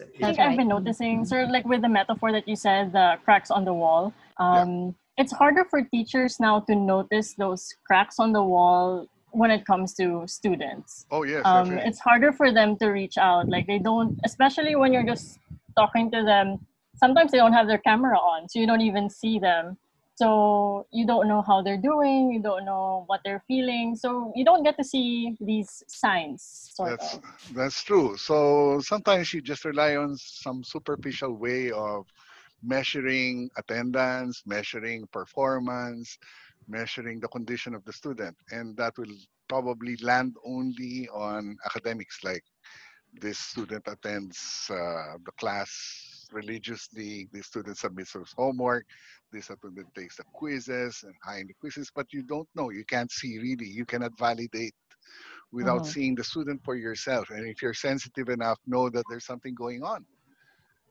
I 0.00 0.04
think 0.04 0.20
That's 0.20 0.38
I've 0.38 0.56
been 0.56 0.68
noticing, 0.68 1.24
sort 1.24 1.44
of 1.44 1.50
like 1.50 1.64
with 1.66 1.82
the 1.82 1.88
metaphor 1.88 2.32
that 2.32 2.46
you 2.46 2.56
said, 2.56 2.92
the 2.92 3.18
cracks 3.24 3.50
on 3.50 3.64
the 3.64 3.72
wall. 3.74 4.12
Um, 4.38 4.94
It's 5.16 5.32
harder 5.32 5.64
for 5.64 5.82
teachers 5.82 6.40
now 6.40 6.60
to 6.66 6.74
notice 6.74 7.34
those 7.34 7.72
cracks 7.86 8.18
on 8.18 8.32
the 8.32 8.42
wall 8.42 9.06
when 9.30 9.50
it 9.50 9.64
comes 9.64 9.94
to 9.94 10.26
students. 10.26 11.06
Oh 11.10 11.22
yes, 11.22 11.42
Um, 11.44 11.64
definitely. 11.70 11.88
it's 11.88 12.00
harder 12.00 12.32
for 12.32 12.52
them 12.52 12.76
to 12.78 12.86
reach 12.88 13.16
out. 13.18 13.48
Like 13.48 13.66
they 13.66 13.78
don't, 13.78 14.18
especially 14.24 14.74
when 14.74 14.92
you're 14.92 15.06
just 15.14 15.38
talking 15.76 16.10
to 16.10 16.22
them. 16.22 16.66
Sometimes 16.96 17.30
they 17.32 17.38
don't 17.38 17.52
have 17.52 17.66
their 17.66 17.78
camera 17.78 18.16
on, 18.18 18.48
so 18.48 18.58
you 18.60 18.66
don't 18.66 18.80
even 18.80 19.08
see 19.10 19.38
them. 19.38 19.76
So 20.16 20.86
you 20.92 21.06
don't 21.06 21.26
know 21.28 21.42
how 21.42 21.62
they're 21.62 21.80
doing. 21.80 22.32
You 22.32 22.40
don't 22.40 22.64
know 22.64 23.04
what 23.06 23.20
they're 23.24 23.42
feeling. 23.48 23.96
So 23.96 24.32
you 24.36 24.44
don't 24.44 24.62
get 24.62 24.76
to 24.78 24.84
see 24.84 25.36
these 25.40 25.82
signs. 25.88 26.70
Sort 26.74 26.90
That's 26.90 27.14
of. 27.14 27.22
that's 27.54 27.82
true. 27.82 28.16
So 28.16 28.80
sometimes 28.80 29.32
you 29.32 29.40
just 29.40 29.64
rely 29.64 29.96
on 29.96 30.16
some 30.16 30.62
superficial 30.62 31.34
way 31.34 31.70
of 31.72 32.06
measuring 32.62 33.50
attendance, 33.58 34.42
measuring 34.46 35.06
performance, 35.12 36.16
measuring 36.68 37.20
the 37.20 37.28
condition 37.28 37.74
of 37.74 37.84
the 37.84 37.92
student, 37.92 38.36
and 38.50 38.76
that 38.76 38.96
will 38.96 39.14
probably 39.48 39.96
land 39.96 40.36
only 40.46 41.08
on 41.12 41.56
academics. 41.66 42.22
Like 42.22 42.44
this 43.20 43.38
student 43.38 43.84
attends 43.86 44.68
uh, 44.70 45.18
the 45.24 45.32
class 45.38 45.70
religiously, 46.32 47.28
this 47.32 47.46
student 47.46 47.76
submits 47.76 48.12
his 48.12 48.32
homework, 48.36 48.86
this 49.32 49.46
student 49.46 49.88
takes 49.94 50.16
the 50.16 50.24
quizzes 50.32 51.02
and 51.04 51.14
high 51.22 51.38
in 51.40 51.46
the 51.46 51.54
quizzes, 51.54 51.90
but 51.94 52.12
you 52.12 52.22
don't 52.22 52.48
know. 52.54 52.70
You 52.70 52.84
can't 52.84 53.10
see 53.10 53.38
really. 53.38 53.66
You 53.66 53.84
cannot 53.84 54.16
validate 54.18 54.74
without 55.52 55.82
Mhm. 55.82 55.86
seeing 55.86 56.14
the 56.14 56.24
student 56.24 56.62
for 56.64 56.76
yourself. 56.76 57.30
And 57.30 57.46
if 57.46 57.62
you're 57.62 57.74
sensitive 57.74 58.28
enough, 58.28 58.58
know 58.66 58.90
that 58.90 59.04
there's 59.08 59.26
something 59.26 59.54
going 59.54 59.82
on. 59.82 60.04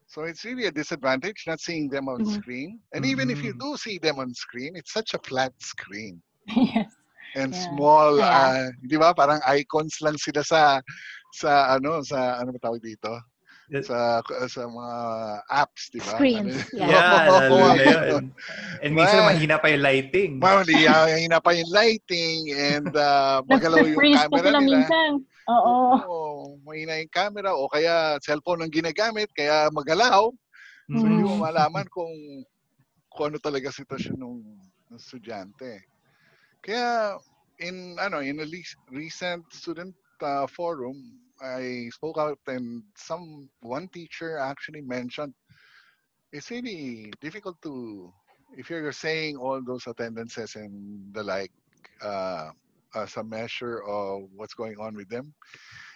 So 0.07 0.23
it's 0.23 0.45
really 0.45 0.65
a 0.65 0.71
disadvantage 0.71 1.43
not 1.47 1.59
seeing 1.59 1.89
them 1.89 2.07
on 2.07 2.23
Mhm. 2.23 2.27
screen. 2.27 2.79
And 2.93 3.05
even 3.05 3.29
if 3.29 3.43
you 3.43 3.53
Mhm. 3.53 3.59
do 3.59 3.77
see 3.77 3.97
them 3.97 4.19
on 4.19 4.33
screen, 4.33 4.75
it's 4.75 4.93
such 4.93 5.13
a 5.13 5.19
flat 5.19 5.53
screen 5.59 6.21
yes. 6.47 6.93
and 7.35 7.51
Yeah. 7.51 7.59
small. 7.65 8.19
Yeah. 8.19 8.29
Uh, 8.29 8.69
di 8.85 8.97
ba? 8.97 9.13
Parang 9.13 9.41
icons 9.47 10.01
lang 10.01 10.17
sila 10.17 10.43
sa 10.43 10.81
sa 11.33 11.73
ano 11.75 12.03
sa 12.05 12.37
ano 12.39 12.53
ba 12.53 12.59
tawag 12.61 12.83
dito? 12.83 13.09
Sa 13.81 14.21
sa 14.45 14.61
mga 14.69 14.97
apps, 15.49 15.89
di 15.89 15.97
ba? 15.97 16.13
Screens, 16.13 16.53
Ano- 16.53 16.77
yeah. 16.77 16.89
Yeah, 16.93 17.25
lalo 17.25 17.55
na 17.73 17.85
yun. 18.05 18.25
And 18.85 18.91
minsan 18.93 19.25
mahina 19.25 19.57
pa 19.57 19.73
yung 19.73 19.81
lighting. 19.81 20.31
Mali, 20.37 20.85
hina 20.85 21.41
pa 21.41 21.57
yung 21.57 21.71
lighting 21.73 22.53
and 22.53 22.93
uh, 22.93 23.41
magalaw 23.49 23.81
yung 23.81 23.97
Nag-freeze 23.97 24.19
pa 24.19 24.23
camera 24.29 24.45
sila 24.45 24.59
nila. 24.61 24.77
minsan. 24.77 25.11
Oo. 25.43 25.75
Oo, 26.05 26.21
mahina 26.61 27.01
yung 27.01 27.09
camera 27.09 27.49
o 27.51 27.65
kaya 27.65 28.21
cellphone 28.21 28.61
ang 28.61 28.69
ginagamit 28.69 29.33
kaya 29.33 29.73
magalaw. 29.73 30.29
So 30.85 30.99
Mm. 30.99 31.07
hindi 31.07 31.23
Mm. 31.23 31.29
mo 31.31 31.35
malaman 31.41 31.87
kung 31.89 32.11
kung 33.09 33.31
ano 33.31 33.39
talaga 33.39 33.71
sitwasyon 33.71 34.19
ng, 34.19 34.35
ng 34.91 34.99
estudyante. 34.99 35.79
Kaya 36.59 37.15
in 37.57 37.95
ano 37.97 38.19
in 38.19 38.37
a 38.37 38.45
le- 38.45 38.77
recent 38.91 39.47
student 39.49 39.93
uh, 40.19 40.43
forum 40.45 40.97
I 41.41 41.89
spoke 41.91 42.17
out 42.17 42.39
and 42.47 42.83
some 42.95 43.49
one 43.61 43.87
teacher 43.89 44.37
actually 44.37 44.81
mentioned 44.81 45.33
it's 46.31 46.49
really 46.51 47.11
difficult 47.21 47.61
to 47.63 48.11
if 48.57 48.69
you're 48.69 48.91
saying 48.91 49.37
all 49.37 49.61
those 49.63 49.87
attendances 49.87 50.55
and 50.55 51.13
the 51.13 51.23
like 51.23 51.51
uh, 52.01 52.49
as 52.95 53.15
a 53.17 53.23
measure 53.23 53.81
of 53.83 54.23
what's 54.35 54.53
going 54.53 54.77
on 54.79 54.95
with 54.95 55.09
them 55.09 55.33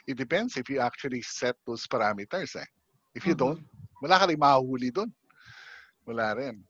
it 0.08 0.18
depends 0.18 0.58
if 0.58 0.70
you 0.70 0.80
actually 0.80 1.22
set 1.22 1.56
those 1.66 1.88
parameters 1.88 2.56
eh. 2.56 2.66
if 3.16 3.26
you 3.26 3.34
Mhm. 3.34 3.44
don't 3.44 3.62
wala 4.02 4.20
ka 4.20 4.26
rin 4.30 4.40
mahuhuli 4.40 4.90
doon 4.94 5.10
wala 6.06 6.34
rin 6.36 6.64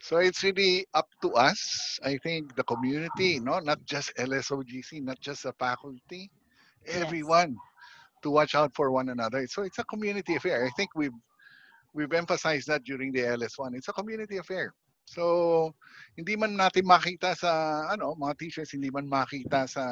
so 0.00 0.16
it's 0.18 0.42
really 0.42 0.84
up 0.94 1.08
to 1.22 1.30
us 1.34 1.98
i 2.04 2.16
think 2.18 2.54
the 2.56 2.64
community 2.64 3.38
no 3.40 3.58
not 3.60 3.78
just 3.84 4.12
lsogc 4.16 4.90
not 5.02 5.18
just 5.20 5.42
the 5.44 5.52
faculty 5.58 6.30
everyone 6.86 7.56
to 8.22 8.30
watch 8.30 8.54
out 8.54 8.72
for 8.74 8.90
one 8.90 9.08
another. 9.08 9.46
So 9.46 9.62
it's 9.62 9.78
a 9.78 9.84
community 9.84 10.36
affair. 10.36 10.64
I 10.64 10.70
think 10.76 10.90
we've 10.94 11.14
we've 11.94 12.12
emphasized 12.12 12.68
that 12.68 12.84
during 12.84 13.12
the 13.12 13.20
ls1 13.20 13.74
it's 13.76 13.88
a 13.88 13.92
community 13.96 14.38
affair. 14.38 14.72
So 15.04 15.74
hindi 16.16 16.36
man 16.36 16.56
natin 16.56 16.86
makita 16.88 17.36
sa 17.36 17.82
ano 17.90 18.14
mga 18.16 18.38
teachers 18.38 18.72
hindi 18.72 18.88
man 18.90 19.10
makita 19.10 19.68
sa 19.68 19.84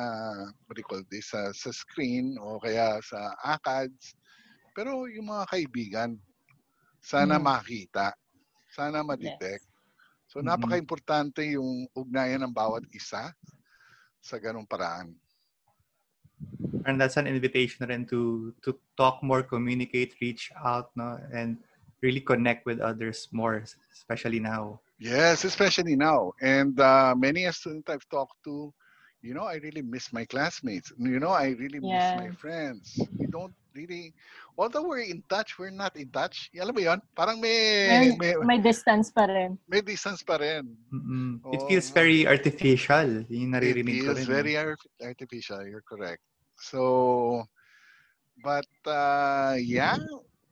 what 0.67 0.77
do 0.77 0.81
you 0.81 0.89
call 0.89 1.03
this 1.11 1.31
sa, 1.35 1.51
sa 1.53 1.71
screen 1.75 2.39
o 2.41 2.57
kaya 2.63 2.97
sa 3.05 3.35
ACADS 3.45 4.15
pero 4.73 5.05
yung 5.11 5.29
mga 5.29 5.45
kaibigan 5.51 6.17
sana 7.03 7.37
Mm. 7.37 7.45
makita. 7.45 8.13
Sana 8.71 9.03
ma-detect. 9.03 9.67
So 10.31 10.41
Mhm. 10.41 10.47
napaka-importante 10.47 11.43
yung 11.59 11.91
ugnayan 11.97 12.47
ng 12.47 12.55
bawat 12.55 12.87
isa 12.95 13.35
sa 14.23 14.37
ganung 14.41 14.69
paraan 14.69 15.17
And 16.87 17.01
that's 17.01 17.17
an 17.17 17.27
invitation 17.29 17.87
rin 17.87 18.07
to 18.09 18.55
to 18.65 18.73
talk 18.97 19.21
more, 19.23 19.43
communicate, 19.45 20.17
reach 20.21 20.49
out, 20.57 20.91
no, 20.97 21.21
and 21.33 21.61
really 22.01 22.21
connect 22.25 22.65
with 22.65 22.81
others 22.81 23.29
more, 23.33 23.61
especially 23.93 24.41
now. 24.41 24.81
Yes, 24.97 25.45
especially 25.45 25.97
now. 25.97 26.33
And 26.41 26.77
uh, 26.81 27.13
many 27.17 27.45
a 27.45 27.53
student 27.53 27.89
I've 27.89 28.09
talked 28.09 28.41
to, 28.45 28.73
you 29.21 29.37
know, 29.37 29.45
I 29.45 29.61
really 29.61 29.85
miss 29.85 30.13
my 30.13 30.25
classmates. 30.25 30.93
You 30.97 31.21
know, 31.21 31.33
I 31.33 31.53
really 31.61 31.81
miss 31.81 32.05
my 32.17 32.33
friends. 32.37 32.97
We 33.17 33.29
don't 33.29 33.53
really, 33.77 34.13
although 34.57 34.89
we're 34.89 35.05
in 35.05 35.23
touch, 35.29 35.61
we're 35.61 35.73
not 35.73 35.97
in 35.97 36.09
touch. 36.09 36.49
Alam 36.57 36.75
mo 36.75 36.81
yun? 36.81 37.01
Parang 37.17 37.37
may, 37.41 37.89
May, 37.89 38.17
may, 38.17 38.33
may 38.57 38.61
distance 38.61 39.13
pa 39.13 39.29
rin. 39.29 39.61
may 39.69 39.81
distance 39.85 40.25
pa 40.25 40.41
rin. 40.41 40.73
Mm-mm. 40.89 41.45
It 41.53 41.61
Oo. 41.61 41.69
feels 41.69 41.89
very 41.93 42.25
artificial. 42.25 43.29
Yung 43.29 43.53
naririnig 43.53 44.01
it 44.01 44.05
ko 44.09 44.13
is 44.17 44.25
rin. 44.25 44.29
eh. 44.29 44.37
very 44.41 44.55
artificial. 45.05 45.61
You're 45.69 45.85
correct. 45.85 46.25
So, 46.61 47.45
but 48.43 48.67
uh, 48.87 49.57
yeah, 49.59 49.97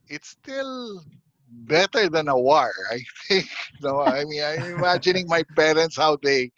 it's 0.09 0.29
still 0.31 1.03
better 1.51 2.09
than 2.09 2.29
a 2.29 2.39
war. 2.39 2.71
I 2.91 3.01
think. 3.29 3.47
No, 3.81 4.01
I 4.01 4.25
mean, 4.25 4.43
I'm 4.43 4.65
imagining 4.79 5.27
my 5.29 5.43
parents 5.57 5.97
how 5.97 6.17
they 6.23 6.51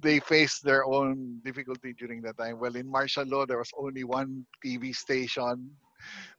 they 0.00 0.20
faced 0.20 0.64
their 0.64 0.84
own 0.84 1.40
difficulty 1.44 1.94
during 1.98 2.22
that 2.22 2.36
time. 2.38 2.58
Well, 2.60 2.76
in 2.76 2.90
martial 2.90 3.24
law, 3.26 3.46
there 3.46 3.58
was 3.58 3.70
only 3.78 4.04
one 4.04 4.46
TV 4.62 4.92
station. 4.92 5.70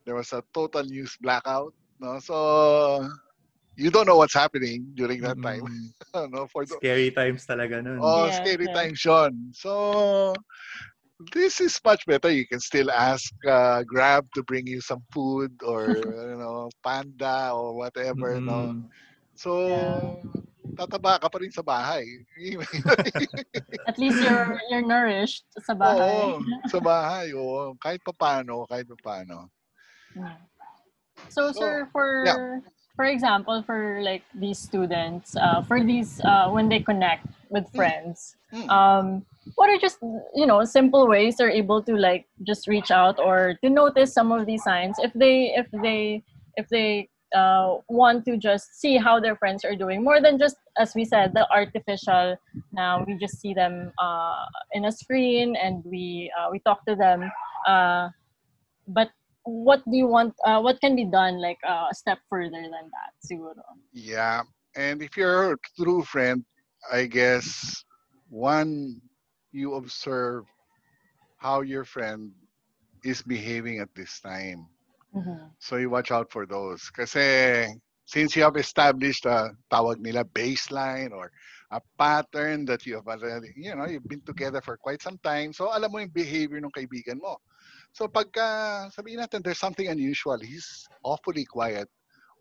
There 0.05 0.15
was 0.15 0.31
a 0.33 0.43
total 0.53 0.83
news 0.83 1.17
blackout. 1.21 1.73
No, 1.99 2.19
so 2.19 3.07
you 3.75 3.91
don't 3.91 4.05
know 4.07 4.17
what's 4.17 4.33
happening 4.33 4.91
during 4.95 5.21
that 5.21 5.41
time. 5.41 5.63
Mm, 5.63 5.93
no, 6.31 6.47
for 6.47 6.65
the, 6.65 6.79
Scary 6.79 7.11
times 7.11 7.45
talaga 7.47 7.81
nun. 7.83 8.01
oh, 8.01 8.29
Yes, 8.29 8.31
scary 8.31 8.67
yes. 8.67 8.69
times 8.69 9.03
yun. 9.05 9.51
So, 9.53 10.33
this 11.19 11.59
is 11.59 11.79
much 11.83 12.05
better. 12.05 12.31
You 12.31 12.47
can 12.47 12.59
still 12.59 12.89
ask 12.91 13.33
uh, 13.47 13.83
Grab 13.83 14.27
to 14.35 14.43
bring 14.43 14.67
you 14.67 14.79
some 14.81 15.03
food 15.11 15.51
or, 15.63 15.87
you 16.31 16.37
know, 16.39 16.69
Panda 16.83 17.51
or 17.53 17.75
whatever, 17.75 18.39
no? 18.39 18.75
Mm. 18.75 18.83
So, 19.35 20.19
tataba 20.75 21.19
ka 21.19 21.27
pa 21.27 21.37
rin 21.39 21.51
sa 21.51 21.63
bahay. 21.63 22.03
At 23.87 23.99
least 23.99 24.23
you're 24.23 24.59
you're 24.71 24.83
nourished 24.85 25.43
sa 25.63 25.75
bahay. 25.75 25.99
Oo, 25.99 26.43
sa 26.67 26.79
bahay. 26.91 27.31
Oo. 27.35 27.75
Kahit 27.79 28.03
pa 28.03 28.11
paano, 28.15 28.67
kahit 28.67 28.87
pa 28.87 28.97
paano. 28.99 29.47
Mm. 30.15 30.35
So, 31.27 31.51
So, 31.51 31.59
sir, 31.59 31.87
for 31.91 32.23
yeah. 32.25 32.59
for 32.95 33.07
example, 33.07 33.63
for 33.63 33.99
like 34.03 34.23
these 34.35 34.59
students, 34.59 35.35
uh, 35.35 35.63
for 35.63 35.83
these 35.83 36.19
uh, 36.23 36.47
when 36.51 36.67
they 36.67 36.79
connect 36.79 37.27
with 37.51 37.67
friends, 37.75 38.35
Mm. 38.49 38.65
um, 38.67 39.05
what 39.55 39.69
are 39.69 39.77
just 39.77 39.97
you 40.35 40.45
know 40.45 40.63
simple 40.63 41.07
ways 41.07 41.37
they're 41.37 41.49
able 41.49 41.81
to 41.81 41.95
like 41.95 42.25
just 42.45 42.67
reach 42.67 42.91
out 42.91 43.19
or 43.19 43.57
to 43.63 43.69
notice 43.69 44.13
some 44.13 44.31
of 44.31 44.45
these 44.45 44.63
signs 44.63 44.97
if 44.99 45.11
they 45.13 45.53
if 45.55 45.67
they 45.81 46.23
if 46.55 46.67
they 46.69 47.09
uh, 47.35 47.77
want 47.89 48.25
to 48.25 48.37
just 48.37 48.81
see 48.81 48.97
how 48.97 49.19
their 49.19 49.35
friends 49.35 49.63
are 49.63 49.75
doing 49.75 50.03
more 50.03 50.19
than 50.19 50.39
just 50.39 50.57
as 50.77 50.95
we 50.95 51.05
said 51.05 51.31
the 51.33 51.45
artificial 51.51 52.35
now 52.71 53.03
we 53.05 53.17
just 53.19 53.39
see 53.39 53.53
them 53.53 53.91
uh, 54.01 54.45
in 54.73 54.85
a 54.85 54.91
screen 54.91 55.55
and 55.55 55.83
we 55.85 56.31
uh, 56.39 56.49
we 56.51 56.59
talk 56.59 56.83
to 56.85 56.95
them 56.95 57.31
uh, 57.67 58.09
but 58.87 59.09
what 59.43 59.83
do 59.89 59.97
you 59.97 60.07
want 60.07 60.33
uh, 60.45 60.59
what 60.59 60.79
can 60.81 60.95
be 60.95 61.05
done 61.05 61.39
like 61.41 61.57
uh, 61.67 61.85
a 61.91 61.95
step 61.95 62.17
further 62.29 62.61
than 62.61 62.89
that 62.93 63.11
siguro 63.21 63.61
Yeah. 63.93 64.43
And 64.75 65.01
if 65.01 65.17
you're 65.17 65.53
a 65.53 65.57
true 65.75 66.03
friend, 66.03 66.45
I 66.91 67.05
guess 67.05 67.83
one, 68.29 69.01
you 69.51 69.73
observe 69.75 70.45
how 71.37 71.61
your 71.61 71.83
friend 71.85 72.31
is 73.03 73.21
behaving 73.21 73.79
at 73.79 73.93
this 73.95 74.19
time. 74.21 74.67
Mhm. 75.13 75.51
So 75.59 75.77
you 75.77 75.89
watch 75.89 76.11
out 76.11 76.31
for 76.31 76.45
those. 76.45 76.89
Kasi 76.91 77.67
since 78.05 78.35
you 78.35 78.43
have 78.43 78.57
established 78.57 79.25
a 79.25 79.51
tawag 79.71 79.99
nila 79.99 80.23
baseline 80.25 81.11
or 81.11 81.31
a 81.71 81.81
pattern 81.97 82.65
that 82.65 82.85
you 82.85 82.95
have 82.95 83.07
already, 83.07 83.53
you 83.55 83.75
know, 83.75 83.85
you've 83.85 84.07
been 84.07 84.21
together 84.25 84.61
for 84.61 84.77
quite 84.77 85.01
some 85.01 85.17
time. 85.23 85.53
So 85.53 85.69
alam 85.71 85.91
mo 85.91 85.99
yung 85.99 86.13
behavior 86.13 86.57
ng 86.59 86.71
kaibigan 86.73 87.19
mo. 87.21 87.37
So 87.93 88.07
pagka 88.07 88.89
sabihin 88.93 89.21
natin 89.23 89.43
there's 89.43 89.59
something 89.61 89.87
unusual, 89.87 90.39
he's 90.39 90.89
awfully 91.03 91.45
quiet. 91.45 91.87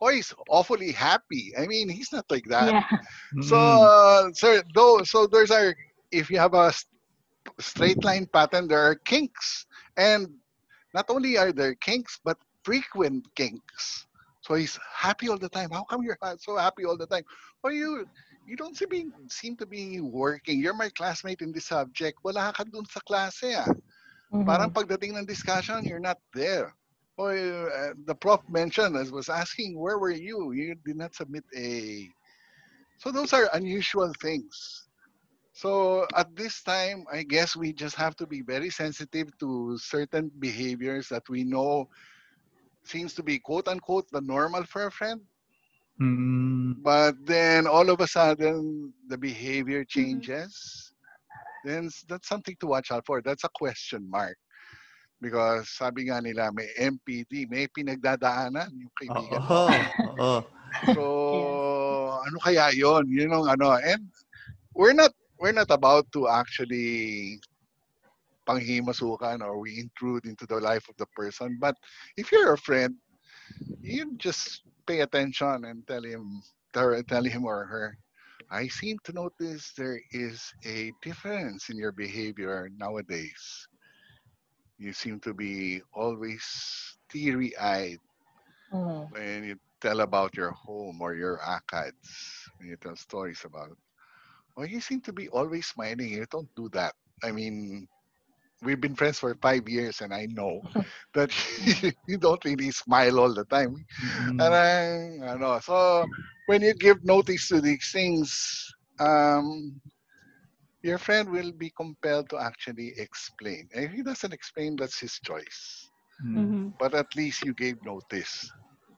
Or 0.01 0.13
he's 0.13 0.33
awfully 0.49 0.93
happy. 0.93 1.53
I 1.57 1.67
mean, 1.67 1.89
he's 1.89 2.13
not 2.13 2.27
like 2.31 2.47
that. 2.51 2.75
yeah 2.75 2.99
So, 3.41 3.57
Mm. 3.57 3.89
uh, 3.89 4.31
sir, 4.33 4.63
though, 4.75 5.03
so 5.05 5.27
there's 5.27 5.51
our, 5.51 5.75
if 6.11 6.31
you 6.31 6.39
have 6.39 6.55
a 6.55 6.69
s- 6.75 6.87
straight 7.61 8.03
line 8.05 8.27
pattern, 8.27 8.69
there 8.69 8.81
are 8.83 8.95
kinks. 8.95 9.67
And 9.97 10.29
not 10.95 11.07
only 11.09 11.37
are 11.39 11.53
there 11.53 11.75
kinks, 11.75 12.19
but 12.25 12.39
frequent 12.63 13.27
kinks. 13.35 14.07
So 14.41 14.55
he's 14.55 14.79
happy 14.95 15.29
all 15.29 15.39
the 15.39 15.49
time. 15.49 15.71
How 15.71 15.85
come 15.85 16.03
you're 16.03 16.19
so 16.39 16.57
happy 16.57 16.85
all 16.85 16.97
the 16.97 17.07
time? 17.07 17.25
Well, 17.63 17.73
you, 17.73 18.07
you 18.47 18.57
don't 18.57 18.77
seem, 18.77 18.89
being, 18.89 19.13
seem 19.29 19.57
to 19.57 19.67
be 19.67 20.01
working. 20.01 20.61
You're 20.61 20.75
my 20.75 20.89
classmate 20.91 21.43
in 21.43 21.53
this 21.53 21.67
subject. 21.67 22.19
Wala 22.25 22.53
ka 22.57 22.65
dun 22.65 22.87
sa 22.87 23.01
klase 23.01 23.53
ah. 23.57 23.69
Mhm. 24.33 24.45
Parang 24.45 24.73
pagdating 24.73 25.17
ng 25.17 25.27
discussion, 25.27 25.85
you're 25.85 26.01
not 26.01 26.21
there. 26.35 26.75
Or 27.17 27.35
uh, 27.35 27.93
the 28.07 28.15
prof 28.15 28.41
mentioned, 28.49 28.97
as 28.97 29.11
was 29.11 29.29
asking, 29.29 29.79
where 29.79 29.99
were 29.99 30.15
you? 30.15 30.53
You 30.53 30.77
did 30.77 30.97
not 30.97 31.15
submit 31.15 31.45
a. 31.57 32.09
So 32.99 33.11
those 33.11 33.33
are 33.33 33.51
unusual 33.53 34.13
things. 34.21 34.88
So 35.59 36.07
at 36.15 36.31
this 36.39 36.63
time, 36.63 37.03
I 37.11 37.27
guess 37.27 37.59
we 37.59 37.75
just 37.75 37.99
have 37.99 38.15
to 38.23 38.31
be 38.31 38.47
very 38.47 38.71
sensitive 38.71 39.35
to 39.43 39.75
certain 39.75 40.31
behaviors 40.39 41.11
that 41.11 41.27
we 41.27 41.43
know 41.43 41.91
seems 42.87 43.11
to 43.19 43.27
be 43.27 43.43
quote 43.43 43.67
unquote 43.67 44.07
the 44.15 44.23
normal 44.23 44.63
for 44.63 44.87
a 44.87 44.95
friend. 44.95 45.19
Mm. 45.99 46.79
But 46.79 47.19
then 47.27 47.67
all 47.67 47.91
of 47.91 47.99
a 47.99 48.07
sudden 48.07 48.95
the 49.11 49.19
behavior 49.19 49.83
changes. 49.83 50.55
Then 51.67 51.91
that's 52.07 52.31
something 52.31 52.55
to 52.63 52.71
watch 52.71 52.95
out 52.95 53.03
for. 53.03 53.19
That's 53.19 53.43
a 53.43 53.51
question 53.51 54.07
mark. 54.07 54.39
Because 55.19 55.75
sabi 55.75 56.07
nga 56.07 56.23
nila 56.23 56.55
may 56.55 56.71
MPD, 56.79 57.51
may 57.51 57.67
pinagdadaanan 57.67 58.71
yung 58.79 58.95
kaibigan 58.95 59.43
mo. 59.43 59.67
Oo. 59.67 59.67
Oo. 60.23 60.39
So 60.95 61.03
ano 62.23 62.39
kaya 62.47 62.71
'yon? 62.71 63.11
Yun 63.11 63.35
ang 63.35 63.59
ano. 63.59 63.75
And 63.83 64.07
we're 64.79 64.95
not 64.95 65.11
we're 65.39 65.53
not 65.53 65.71
about 65.71 66.11
to 66.13 66.29
actually 66.29 67.41
panghimasukan 68.49 69.41
or 69.43 69.59
we 69.61 69.79
intrude 69.79 70.25
into 70.27 70.47
the 70.47 70.59
life 70.61 70.89
of 70.89 70.97
the 70.97 71.07
person. 71.17 71.59
But 71.61 71.77
if 72.17 72.33
you're 72.33 72.53
a 72.55 72.59
friend, 72.59 72.97
you 73.81 74.17
just 74.17 74.63
pay 74.87 75.01
attention 75.01 75.65
and 75.65 75.87
tell 75.87 76.03
him 76.05 76.43
tell, 76.73 77.25
him 77.25 77.45
or 77.45 77.67
her, 77.67 77.97
I 78.51 78.69
seem 78.69 78.99
to 79.05 79.13
notice 79.13 79.73
there 79.77 80.01
is 80.13 80.53
a 80.65 80.93
difference 81.03 81.69
in 81.71 81.77
your 81.79 81.93
behavior 81.93 82.69
nowadays. 82.77 83.69
You 84.79 84.93
seem 84.93 85.21
to 85.21 85.35
be 85.35 85.83
always 85.93 86.99
teary 87.11 87.57
eyed 87.59 88.01
Mhm. 88.73 89.09
when 89.11 89.45
you 89.45 89.57
tell 89.81 90.01
about 90.01 90.37
your 90.37 90.51
home 90.53 91.01
or 91.03 91.15
your 91.15 91.39
ACADs, 91.39 92.49
when 92.59 92.69
you 92.69 92.77
tell 92.77 92.97
stories 92.97 93.45
about 93.45 93.71
it. 93.73 93.79
Well, 94.59 94.67
you 94.67 94.81
seem 94.81 95.01
to 95.07 95.13
be 95.13 95.29
always 95.29 95.69
smiling. 95.71 96.11
You 96.11 96.27
don't 96.27 96.51
do 96.57 96.69
that. 96.75 96.91
I 97.23 97.31
mean, 97.31 97.87
we've 98.61 98.81
been 98.81 98.97
friends 98.99 99.21
for 99.23 99.31
five 99.39 99.69
years, 99.69 100.01
and 100.03 100.13
I 100.13 100.27
know 100.27 100.59
that 101.15 101.31
you 102.11 102.19
don't 102.19 102.45
really 102.45 102.73
smile 102.73 103.21
all 103.21 103.33
the 103.33 103.45
time. 103.45 103.77
Mm. 104.03 104.43
And 104.43 104.51
I, 104.51 105.31
I 105.31 105.37
know. 105.39 105.61
So 105.63 106.05
when 106.47 106.63
you 106.63 106.75
give 106.75 107.05
notice 107.05 107.47
to 107.55 107.61
these 107.61 107.87
things, 107.93 108.35
um, 108.99 109.79
your 110.83 110.99
friend 110.99 111.31
will 111.31 111.53
be 111.53 111.71
compelled 111.79 112.29
to 112.31 112.39
actually 112.43 112.95
explain. 112.99 113.69
And 113.73 113.85
if 113.85 113.93
he 113.93 114.03
doesn't 114.03 114.35
explain, 114.35 114.75
that's 114.75 114.99
his 114.99 115.21
choice. 115.23 115.87
Mm. 116.27 116.35
Mhm. 116.35 116.73
But 116.83 116.99
at 116.99 117.15
least 117.15 117.47
you 117.47 117.55
gave 117.55 117.79
notice. 117.87 118.51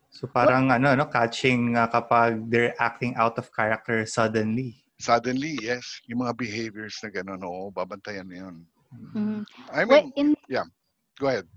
So 0.08 0.24
parang 0.24 0.72
ano 0.72 0.96
no 0.96 1.04
catching 1.12 1.76
uh, 1.76 1.84
kapag 1.92 2.48
they're 2.48 2.72
acting 2.80 3.12
out 3.20 3.36
of 3.36 3.52
character 3.52 4.08
suddenly. 4.08 4.88
Suddenly, 5.00 5.64
yes, 5.64 6.00
yung 6.06 6.20
mga 6.22 6.36
behaviors 6.36 7.00
na 7.02 7.08
gano'n, 7.08 7.40
oo, 7.42 7.72
babantayan 7.72 8.28
na 8.28 8.36
yun. 8.46 8.56
Mhm. 9.14 9.44
I 9.72 9.84
Wait, 9.88 10.04
mean, 10.04 10.12
in 10.16 10.34
go 11.18 11.28
ahead. 11.28 11.48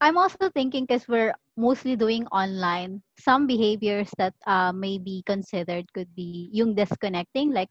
I'm 0.00 0.18
also 0.18 0.48
thinking 0.50 0.84
because 0.86 1.08
we're 1.08 1.34
mostly 1.56 1.96
doing 1.96 2.26
online, 2.28 3.02
some 3.18 3.46
behaviors 3.46 4.10
that 4.18 4.34
uh, 4.46 4.72
may 4.72 4.98
be 4.98 5.22
considered 5.26 5.86
could 5.94 6.14
be 6.14 6.50
yung 6.52 6.74
disconnecting, 6.74 7.52
like 7.52 7.70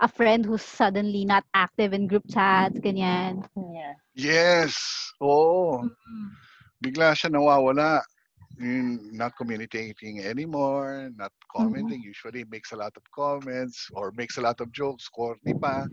a 0.00 0.08
friend 0.08 0.44
who's 0.44 0.62
suddenly 0.62 1.24
not 1.24 1.44
active 1.54 1.92
in 1.92 2.06
group 2.08 2.24
chats, 2.28 2.78
ganyan. 2.80 3.44
yeah 3.56 3.94
Yes, 4.14 4.76
oo. 5.22 5.84
Mhm. 5.84 6.28
Bigla 6.82 7.14
siya 7.16 7.30
nawawala. 7.32 8.02
Not 8.58 9.32
communicating 9.36 10.20
anymore, 10.20 11.10
not 11.16 11.32
commenting. 11.54 12.02
Usually 12.02 12.44
makes 12.50 12.72
a 12.72 12.76
lot 12.76 12.92
of 12.96 13.02
comments 13.14 13.88
or 13.92 14.12
makes 14.16 14.36
a 14.36 14.42
lot 14.42 14.60
of 14.60 14.70
jokes, 14.72 15.08
corny 15.08 15.54
pa. 15.54 15.86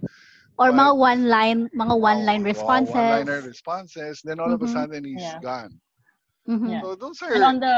Or 0.60 0.72
But- 0.72 0.76
mga 0.76 0.94
one-line, 0.98 1.62
mga 1.72 1.96
one-line 2.00 2.44
responses. 2.44 2.94
One-liner 2.94 3.42
responses. 3.48 4.22
Then 4.24 4.40
all 4.40 4.52
of 4.52 4.62
a 4.62 4.68
Mhm. 4.68 4.74
sudden 4.76 5.02
he's 5.06 5.24
Yeah. 5.24 5.40
gone. 5.40 5.80
Mhm. 6.48 6.68
Yeah. 6.70 6.82
So 6.84 6.96
those 6.96 7.22
And 7.24 7.44
on 7.44 7.56
are, 7.58 7.60
the 7.64 7.76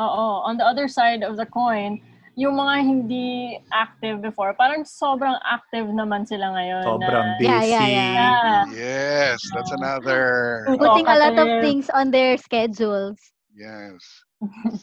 oo, 0.00 0.26
on 0.48 0.56
the 0.56 0.64
other 0.64 0.88
side 0.88 1.20
of 1.22 1.36
the 1.36 1.44
coin, 1.44 2.00
yung 2.34 2.56
mga 2.56 2.74
hindi 2.82 3.60
active 3.70 4.22
before, 4.24 4.54
parang 4.56 4.82
sobrang 4.88 5.36
active 5.44 5.86
naman 5.92 6.26
sila 6.26 6.50
ngayon. 6.56 6.82
Sobrang 6.82 7.26
na, 7.28 7.38
busy. 7.38 7.46
Yeah, 7.46 7.62
yeah, 7.62 7.86
yeah. 7.86 8.64
Yes, 8.72 9.38
that's 9.52 9.70
another, 9.70 10.64
Putting 10.66 11.06
a 11.06 11.18
lot 11.20 11.36
of 11.38 11.48
things 11.60 11.90
on 11.92 12.10
their 12.10 12.38
schedules. 12.40 13.20
Yes. 13.54 13.98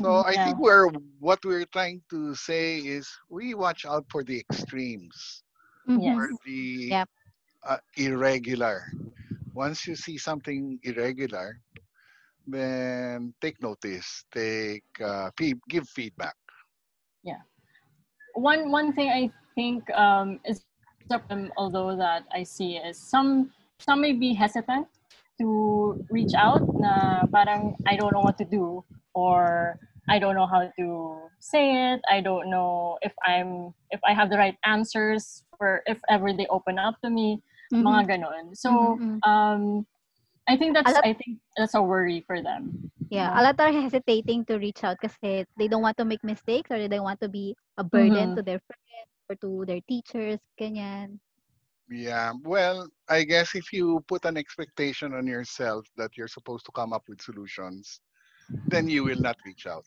So 0.01 0.23
I 0.25 0.33
Yeah. 0.33 0.45
think 0.45 0.59
we're 0.59 0.89
what 1.19 1.39
we're 1.45 1.65
trying 1.65 2.01
to 2.09 2.35
say 2.35 2.79
is 2.79 3.09
we 3.29 3.53
watch 3.53 3.85
out 3.85 4.05
for 4.11 4.23
the 4.23 4.39
extremes 4.39 5.43
Mhm. 5.87 6.03
Yes. 6.03 6.15
or 6.17 6.29
the 6.45 6.89
Yep. 6.91 7.09
uh, 7.67 7.77
irregular. 7.97 8.83
Once 9.53 9.87
you 9.87 9.95
see 9.95 10.17
something 10.17 10.79
irregular, 10.83 11.59
then 12.47 13.33
take 13.41 13.61
notice, 13.61 14.25
take 14.33 14.83
uh, 15.03 15.29
give 15.69 15.87
feedback. 15.89 16.35
Yeah. 17.23 17.41
One 18.35 18.71
one 18.71 18.93
thing 18.93 19.09
I 19.09 19.31
think 19.55 19.89
um, 19.91 20.39
is 20.45 20.63
although 21.57 21.95
that 21.95 22.23
I 22.33 22.43
see 22.43 22.77
is 22.77 22.97
some 22.97 23.51
some 23.79 24.01
may 24.01 24.13
be 24.13 24.33
hesitant 24.33 24.87
to 25.41 25.97
reach 26.13 26.37
out 26.37 26.61
na 26.77 27.25
parang 27.33 27.73
I 27.89 27.97
don't 27.97 28.13
know 28.13 28.21
what 28.21 28.37
to 28.37 28.45
do 28.45 28.85
or 29.17 29.75
I 30.09 30.19
don't 30.21 30.37
know 30.37 30.45
how 30.45 30.69
to 30.69 30.87
say 31.41 31.93
it. 31.93 32.01
I 32.09 32.21
don't 32.21 32.49
know 32.53 33.01
if 33.01 33.13
I'm 33.25 33.73
if 33.89 33.99
I 34.05 34.13
have 34.13 34.29
the 34.29 34.37
right 34.37 34.57
answers 34.63 35.43
for 35.57 35.81
if 35.89 35.97
ever 36.09 36.31
they 36.33 36.45
open 36.53 36.77
up 36.77 37.01
to 37.01 37.09
me. 37.09 37.41
Mhm. 37.73 37.83
Mga 37.87 38.01
ganon. 38.07 38.45
So 38.53 38.69
Mhm, 38.69 38.99
mhm. 38.99 39.17
um, 39.25 39.61
I 40.49 40.57
think 40.57 40.73
that's 40.75 40.91
lot- 40.91 41.05
I 41.05 41.13
think 41.15 41.39
that's 41.55 41.73
a 41.77 41.81
worry 41.81 42.21
for 42.27 42.41
them. 42.43 42.91
Yeah, 43.07 43.31
a 43.31 43.39
lot 43.45 43.55
are 43.61 43.71
hesitating 43.71 44.43
to 44.51 44.57
reach 44.59 44.83
out 44.83 44.99
kasi 44.99 45.45
they 45.55 45.67
don't 45.71 45.85
want 45.85 45.95
to 46.01 46.05
make 46.07 46.23
mistakes 46.25 46.67
or 46.71 46.79
they 46.81 46.91
don't 46.91 47.07
want 47.07 47.21
to 47.23 47.29
be 47.31 47.55
a 47.77 47.85
burden 47.85 48.33
Mhm. 48.33 48.35
to 48.35 48.41
their 48.43 48.59
friends 48.59 49.09
or 49.31 49.35
to 49.39 49.63
their 49.69 49.79
teachers, 49.87 50.41
ganyan. 50.59 51.21
Yeah, 51.91 52.31
well, 52.43 52.87
I 53.09 53.23
guess 53.23 53.53
if 53.53 53.73
you 53.73 54.01
put 54.07 54.23
an 54.23 54.37
expectation 54.37 55.13
on 55.13 55.27
yourself 55.27 55.85
that 55.97 56.15
you're 56.15 56.29
supposed 56.29 56.65
to 56.65 56.71
come 56.71 56.93
up 56.93 57.03
with 57.09 57.21
solutions, 57.21 57.99
then 58.69 58.87
you 58.87 59.03
will 59.03 59.19
not 59.19 59.35
reach 59.43 59.67
out. 59.67 59.85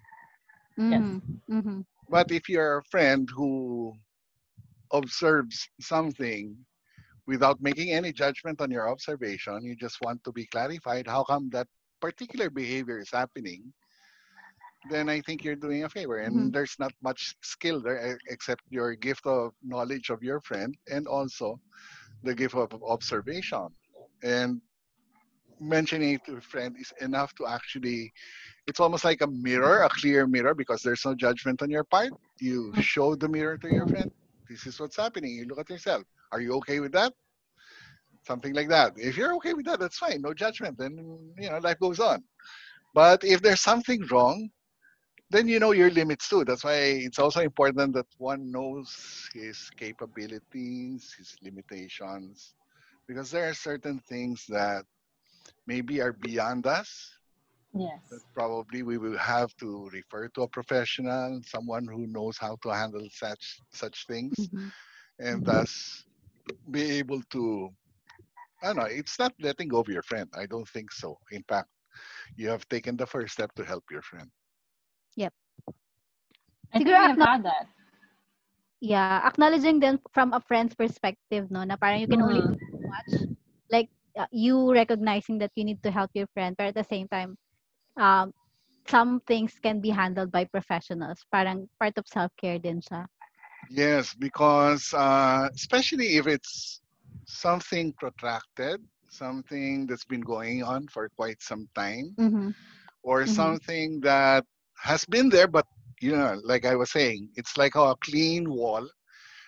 Mhm. 0.78 1.22
Mhm. 1.48 1.86
But 2.08 2.30
if 2.30 2.48
you're 2.48 2.78
a 2.78 2.84
friend 2.84 3.28
who 3.34 3.96
observes 4.92 5.66
something 5.80 6.66
without 7.26 7.62
making 7.62 7.90
any 7.90 8.12
judgment 8.12 8.60
on 8.60 8.70
your 8.70 8.88
observation, 8.88 9.64
you 9.64 9.74
just 9.74 9.98
want 10.02 10.22
to 10.24 10.32
be 10.32 10.46
clarified 10.46 11.06
how 11.06 11.24
come 11.24 11.48
that 11.50 11.68
particular 12.00 12.50
behavior 12.50 12.98
is 12.98 13.10
happening, 13.10 13.72
then 14.90 15.08
I 15.08 15.20
think 15.20 15.44
you're 15.44 15.56
doing 15.56 15.84
a 15.84 15.88
favor. 15.88 16.18
And 16.18 16.52
Mhm. 16.52 16.52
there's 16.52 16.76
not 16.78 16.92
much 17.02 17.34
skill 17.42 17.80
there 17.82 18.18
except 18.28 18.62
your 18.70 18.94
gift 18.94 19.26
of 19.26 19.52
knowledge 19.62 20.10
of 20.10 20.22
your 20.22 20.40
friend 20.40 20.74
and 20.90 21.06
also 21.06 21.60
the 22.22 22.34
gift 22.34 22.54
of 22.54 22.72
observation. 22.86 23.68
And 24.22 24.60
mentioning 25.60 26.14
it 26.14 26.24
to 26.26 26.36
a 26.36 26.40
friend 26.40 26.74
is 26.78 26.92
enough 27.00 27.34
to 27.34 27.46
actually 27.46 28.12
it's 28.66 28.80
almost 28.80 29.04
like 29.04 29.20
a 29.22 29.26
mirror, 29.26 29.82
a 29.82 29.88
clear 29.88 30.26
mirror, 30.26 30.54
because 30.54 30.82
there's 30.82 31.04
no 31.04 31.14
judgment 31.14 31.62
on 31.62 31.70
your 31.70 31.84
part. 31.84 32.10
You 32.40 32.72
show 32.76 33.14
the 33.14 33.28
mirror 33.28 33.56
to 33.58 33.68
your 33.68 33.86
friend. 33.86 34.10
This 34.48 34.66
is 34.66 34.78
what's 34.80 34.96
happening. 34.96 35.32
You 35.32 35.46
look 35.46 35.58
at 35.58 35.70
yourself. 35.70 36.02
Are 36.32 36.40
you 36.40 36.54
okay 36.56 36.80
with 36.80 36.92
that? 36.92 37.12
Something 38.26 38.54
like 38.54 38.68
that. 38.68 38.92
If 38.96 39.16
you're 39.16 39.34
okay 39.36 39.54
with 39.54 39.66
that, 39.66 39.80
that's 39.80 39.98
fine. 39.98 40.20
No 40.22 40.32
judgment. 40.34 40.78
Then 40.78 40.96
you 41.38 41.50
know 41.50 41.58
life 41.58 41.78
goes 41.80 42.00
on. 42.00 42.22
But 42.94 43.24
if 43.24 43.42
there's 43.42 43.60
something 43.60 44.04
wrong, 44.10 44.50
then 45.34 45.48
you 45.48 45.58
know 45.60 45.72
your 45.72 45.90
limits 45.90 46.28
too. 46.28 46.44
That's 46.44 46.64
why 46.64 46.74
it's 47.06 47.18
also 47.18 47.40
important 47.40 47.94
that 47.94 48.06
one 48.18 48.50
knows 48.52 48.90
his 49.34 49.58
capabilities, 49.76 51.14
his 51.18 51.34
limitations, 51.42 52.54
because 53.08 53.30
there 53.30 53.48
are 53.48 53.54
certain 53.54 54.00
things 54.08 54.44
that 54.48 54.84
maybe 55.66 56.00
are 56.00 56.12
beyond 56.12 56.66
us 56.66 57.18
Yes. 57.74 58.02
that 58.10 58.20
probably 58.34 58.82
we 58.82 58.98
will 58.98 59.18
have 59.18 59.54
to 59.56 59.88
refer 59.92 60.28
to 60.28 60.42
a 60.42 60.48
professional, 60.48 61.40
someone 61.44 61.86
who 61.86 62.06
knows 62.06 62.38
how 62.38 62.56
to 62.62 62.70
handle 62.70 63.06
such 63.10 63.60
such 63.72 64.06
things, 64.06 64.50
Mhm. 64.52 64.72
and 65.18 65.44
Mhm. 65.44 65.44
thus 65.44 66.04
be 66.70 66.82
able 66.98 67.22
to. 67.30 67.70
I 68.62 68.68
don't 68.68 68.76
know. 68.76 68.84
It's 68.84 69.18
not 69.18 69.34
letting 69.40 69.68
go 69.68 69.80
of 69.80 69.88
your 69.88 70.02
friend. 70.02 70.28
I 70.34 70.46
don't 70.46 70.68
think 70.68 70.92
so. 70.92 71.18
In 71.30 71.42
fact, 71.44 71.68
you 72.36 72.48
have 72.50 72.68
taken 72.68 72.96
the 72.96 73.06
first 73.06 73.34
step 73.34 73.54
to 73.56 73.64
help 73.64 73.84
your 73.90 74.02
friend. 74.02 74.30
I 76.72 76.80
think 76.80 76.98
we 76.98 77.06
Siguro 77.06 77.06
have 77.06 77.18
had 77.20 77.42
that. 77.44 77.68
Yeah, 78.80 79.20
acknowledging 79.24 79.80
them 79.80 79.98
from 80.12 80.32
a 80.32 80.40
friend's 80.40 80.74
perspective, 80.74 81.50
no, 81.50 81.64
na 81.64 81.76
parang 81.76 82.00
you 82.00 82.08
can 82.08 82.20
only 82.22 82.42
Mhm. 82.42 82.48
do 82.48 82.58
so 82.70 82.78
much. 82.86 83.10
Like 83.70 83.88
uh, 84.18 84.26
you 84.30 84.72
recognizing 84.72 85.38
that 85.38 85.52
you 85.56 85.64
need 85.64 85.82
to 85.84 85.90
help 85.90 86.10
your 86.14 86.26
friend, 86.34 86.56
but 86.56 86.66
at 86.68 86.74
the 86.74 86.84
same 86.84 87.08
time, 87.08 87.36
um, 87.96 88.32
some 88.86 89.20
things 89.26 89.58
can 89.60 89.80
be 89.80 89.90
handled 89.90 90.30
by 90.32 90.44
professionals. 90.44 91.24
Parang 91.32 91.68
part 91.80 91.98
of 91.98 92.06
self-care 92.08 92.58
din 92.58 92.80
siya. 92.80 93.06
Yes, 93.68 94.14
because 94.14 94.92
uh, 94.94 95.48
especially 95.54 96.16
if 96.16 96.26
it's 96.26 96.82
something 97.24 97.92
protracted, 97.98 98.80
something 99.08 99.86
that's 99.86 100.04
been 100.04 100.20
going 100.20 100.62
on 100.62 100.86
for 100.88 101.08
quite 101.10 101.40
some 101.42 101.68
time, 101.74 102.18
Mhm. 102.18 102.54
or 103.02 103.26
Mhm. 103.26 103.26
something 103.26 104.00
that 104.00 104.44
has 104.82 105.04
been 105.04 105.28
there, 105.28 105.48
but 105.48 105.66
you 106.00 106.16
know, 106.16 106.38
like 106.44 106.64
I 106.66 106.74
was 106.76 106.90
saying, 106.90 107.30
it's 107.36 107.56
like 107.56 107.74
a 107.76 107.94
clean 108.02 108.50
wall, 108.50 108.86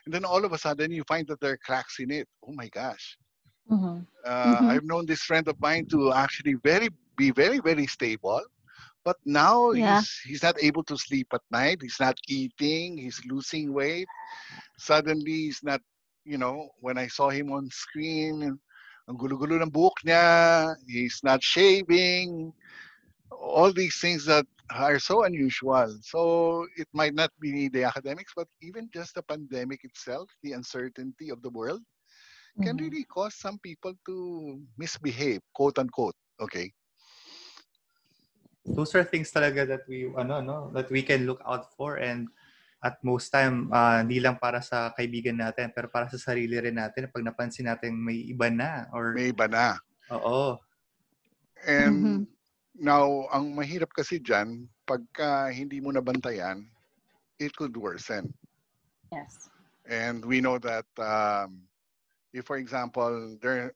and 0.04 0.14
then 0.14 0.24
all 0.24 0.44
of 0.44 0.52
a 0.52 0.58
sudden 0.58 0.92
you 0.92 1.04
find 1.08 1.26
that 1.28 1.40
there 1.40 1.52
are 1.52 1.58
cracks 1.64 1.98
in 2.00 2.10
it. 2.10 2.28
Oh 2.46 2.52
my 2.52 2.68
gosh! 2.68 3.16
Mhm. 3.70 4.06
Uh, 4.24 4.62
Mhm. 4.62 4.68
I've 4.68 4.84
known 4.84 5.06
this 5.06 5.22
friend 5.22 5.46
of 5.48 5.56
mine 5.60 5.86
to 5.90 6.12
actually 6.12 6.54
very 6.62 6.88
be 7.16 7.30
very 7.30 7.60
very 7.60 7.86
stable, 7.86 8.42
but 9.04 9.16
now 9.24 9.72
Yeah. 9.72 10.02
he's 10.02 10.20
he's 10.24 10.42
not 10.42 10.56
able 10.62 10.84
to 10.84 10.96
sleep 10.96 11.28
at 11.32 11.42
night. 11.50 11.78
He's 11.82 12.00
not 12.00 12.16
eating. 12.28 12.98
He's 12.98 13.20
losing 13.28 13.72
weight. 13.72 14.08
Suddenly 14.78 15.48
he's 15.50 15.60
not. 15.62 15.80
You 16.24 16.38
know, 16.38 16.70
when 16.80 16.98
I 16.98 17.06
saw 17.08 17.30
him 17.30 17.52
on 17.52 17.68
screen, 17.70 18.42
ang 19.08 19.16
gulo-gulo 19.18 19.60
ng 19.62 19.70
buhok 19.72 20.02
niya. 20.04 20.74
He's 20.86 21.20
not 21.22 21.42
shaving. 21.42 22.52
All 23.30 23.72
these 23.72 23.98
things 24.00 24.24
that 24.26 24.46
are 24.70 24.98
so 24.98 25.24
unusual. 25.24 25.88
So 26.02 26.66
it 26.76 26.88
might 26.92 27.14
not 27.14 27.30
be 27.40 27.68
the 27.68 27.84
academics, 27.84 28.32
but 28.36 28.48
even 28.62 28.90
just 28.92 29.14
the 29.14 29.22
pandemic 29.22 29.84
itself, 29.84 30.30
the 30.42 30.52
uncertainty 30.52 31.30
of 31.30 31.42
the 31.42 31.50
world 31.50 31.82
can 32.62 32.76
Mhm. 32.76 32.80
really 32.80 33.04
cause 33.04 33.34
some 33.34 33.58
people 33.60 33.94
to 34.06 34.60
misbehave, 34.78 35.40
quote 35.54 35.78
unquote. 35.78 36.16
Okay. 36.40 36.72
Those 38.66 38.94
are 38.98 39.06
things 39.06 39.30
talaga 39.30 39.62
that 39.70 39.84
we 39.86 40.10
ano 40.18 40.42
no 40.42 40.58
that 40.74 40.90
we 40.90 41.06
can 41.06 41.22
look 41.22 41.38
out 41.46 41.70
for 41.78 42.02
and 42.02 42.26
at 42.82 42.98
most 43.06 43.30
time 43.30 43.70
ah, 43.70 44.02
hindi 44.02 44.18
lang 44.18 44.36
para 44.42 44.58
sa 44.58 44.90
kaibigan 44.90 45.38
natin 45.38 45.70
pero 45.70 45.86
para 45.86 46.10
sa 46.10 46.18
sarili 46.18 46.58
rin 46.58 46.74
natin 46.76 47.06
pag 47.08 47.22
napansin 47.24 47.70
natin 47.70 47.94
may 47.94 48.26
iba 48.26 48.50
na 48.50 48.90
or 48.90 49.06
May 49.14 49.30
iba 49.32 49.46
na. 49.48 49.78
oo 50.10 50.58
And 51.66 51.94
Mhm. 51.94 52.35
Now, 52.78 53.28
ang 53.32 53.56
mahirap 53.56 53.90
kasi 53.92 54.20
dyan, 54.20 54.68
pagka 54.86 55.50
hindi 55.52 55.80
mo 55.80 55.92
nabantayan, 55.92 56.68
it 57.38 57.54
could 57.56 57.76
worsen. 57.76 58.32
Yes. 59.12 59.48
And 59.88 60.24
we 60.24 60.40
know 60.40 60.58
that 60.58 60.86
um, 60.98 61.62
if, 62.32 62.44
for 62.46 62.56
example, 62.56 63.36
there, 63.40 63.72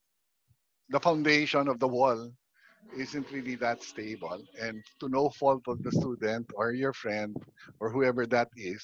the 0.89 1.01
foundation 1.01 1.69
of 1.69 1.79
the 1.79 1.89
wall 1.89 2.31
isn't 2.97 3.31
really 3.31 3.55
that 3.57 3.83
stable, 3.83 4.43
and 4.61 4.83
to 4.99 5.09
no 5.09 5.31
fault 5.31 5.63
of 5.69 5.83
the 5.83 5.93
student 5.93 6.51
or 6.55 6.73
your 6.73 6.93
friend 6.93 7.37
or 7.79 7.91
whoever 7.91 8.27
that 8.27 8.49
is, 8.57 8.83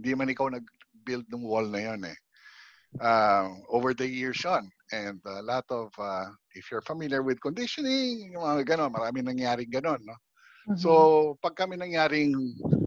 di 0.00 0.14
man 0.14 0.28
ikaw 0.28 0.50
nag-build 0.50 1.26
ng 1.30 1.46
wall 1.46 1.66
na 1.66 1.78
yun 1.78 2.02
eh. 2.04 2.18
Uh, 2.96 3.52
over 3.68 3.92
the 3.92 4.08
years 4.08 4.40
yun. 4.42 4.64
And 4.90 5.20
a 5.28 5.44
lot 5.44 5.68
of, 5.68 5.92
uh, 6.00 6.32
if 6.56 6.72
you're 6.72 6.82
familiar 6.82 7.22
with 7.22 7.40
conditioning, 7.44 8.32
yung 8.32 8.42
mga 8.42 8.64
ganon, 8.64 8.96
marami 8.96 9.20
nangyaring 9.20 9.68
ganon, 9.68 10.00
no? 10.02 10.16
Mhm. 10.66 10.78
So, 10.80 10.90
pag 11.44 11.54
kami 11.54 11.76
nangyaring 11.76 12.32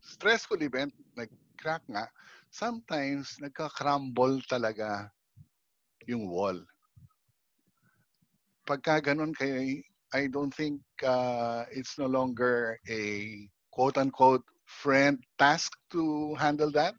stressful 0.01 0.61
event, 0.65 0.91
nag-crack 1.15 1.85
nga, 1.87 2.09
sometimes 2.49 3.37
nagka-crumble 3.39 4.41
talaga 4.49 5.07
yung 6.09 6.27
wall. 6.27 6.59
Pagka 8.65 8.99
ganun 9.01 9.33
kay 9.37 9.85
I 10.11 10.27
don't 10.27 10.51
think 10.53 10.81
uh, 11.05 11.63
it's 11.71 11.95
no 11.97 12.05
longer 12.05 12.77
a 12.89 13.01
quote-unquote 13.71 14.43
friend 14.67 15.23
task 15.39 15.71
to 15.91 16.35
handle 16.35 16.71
that. 16.75 16.95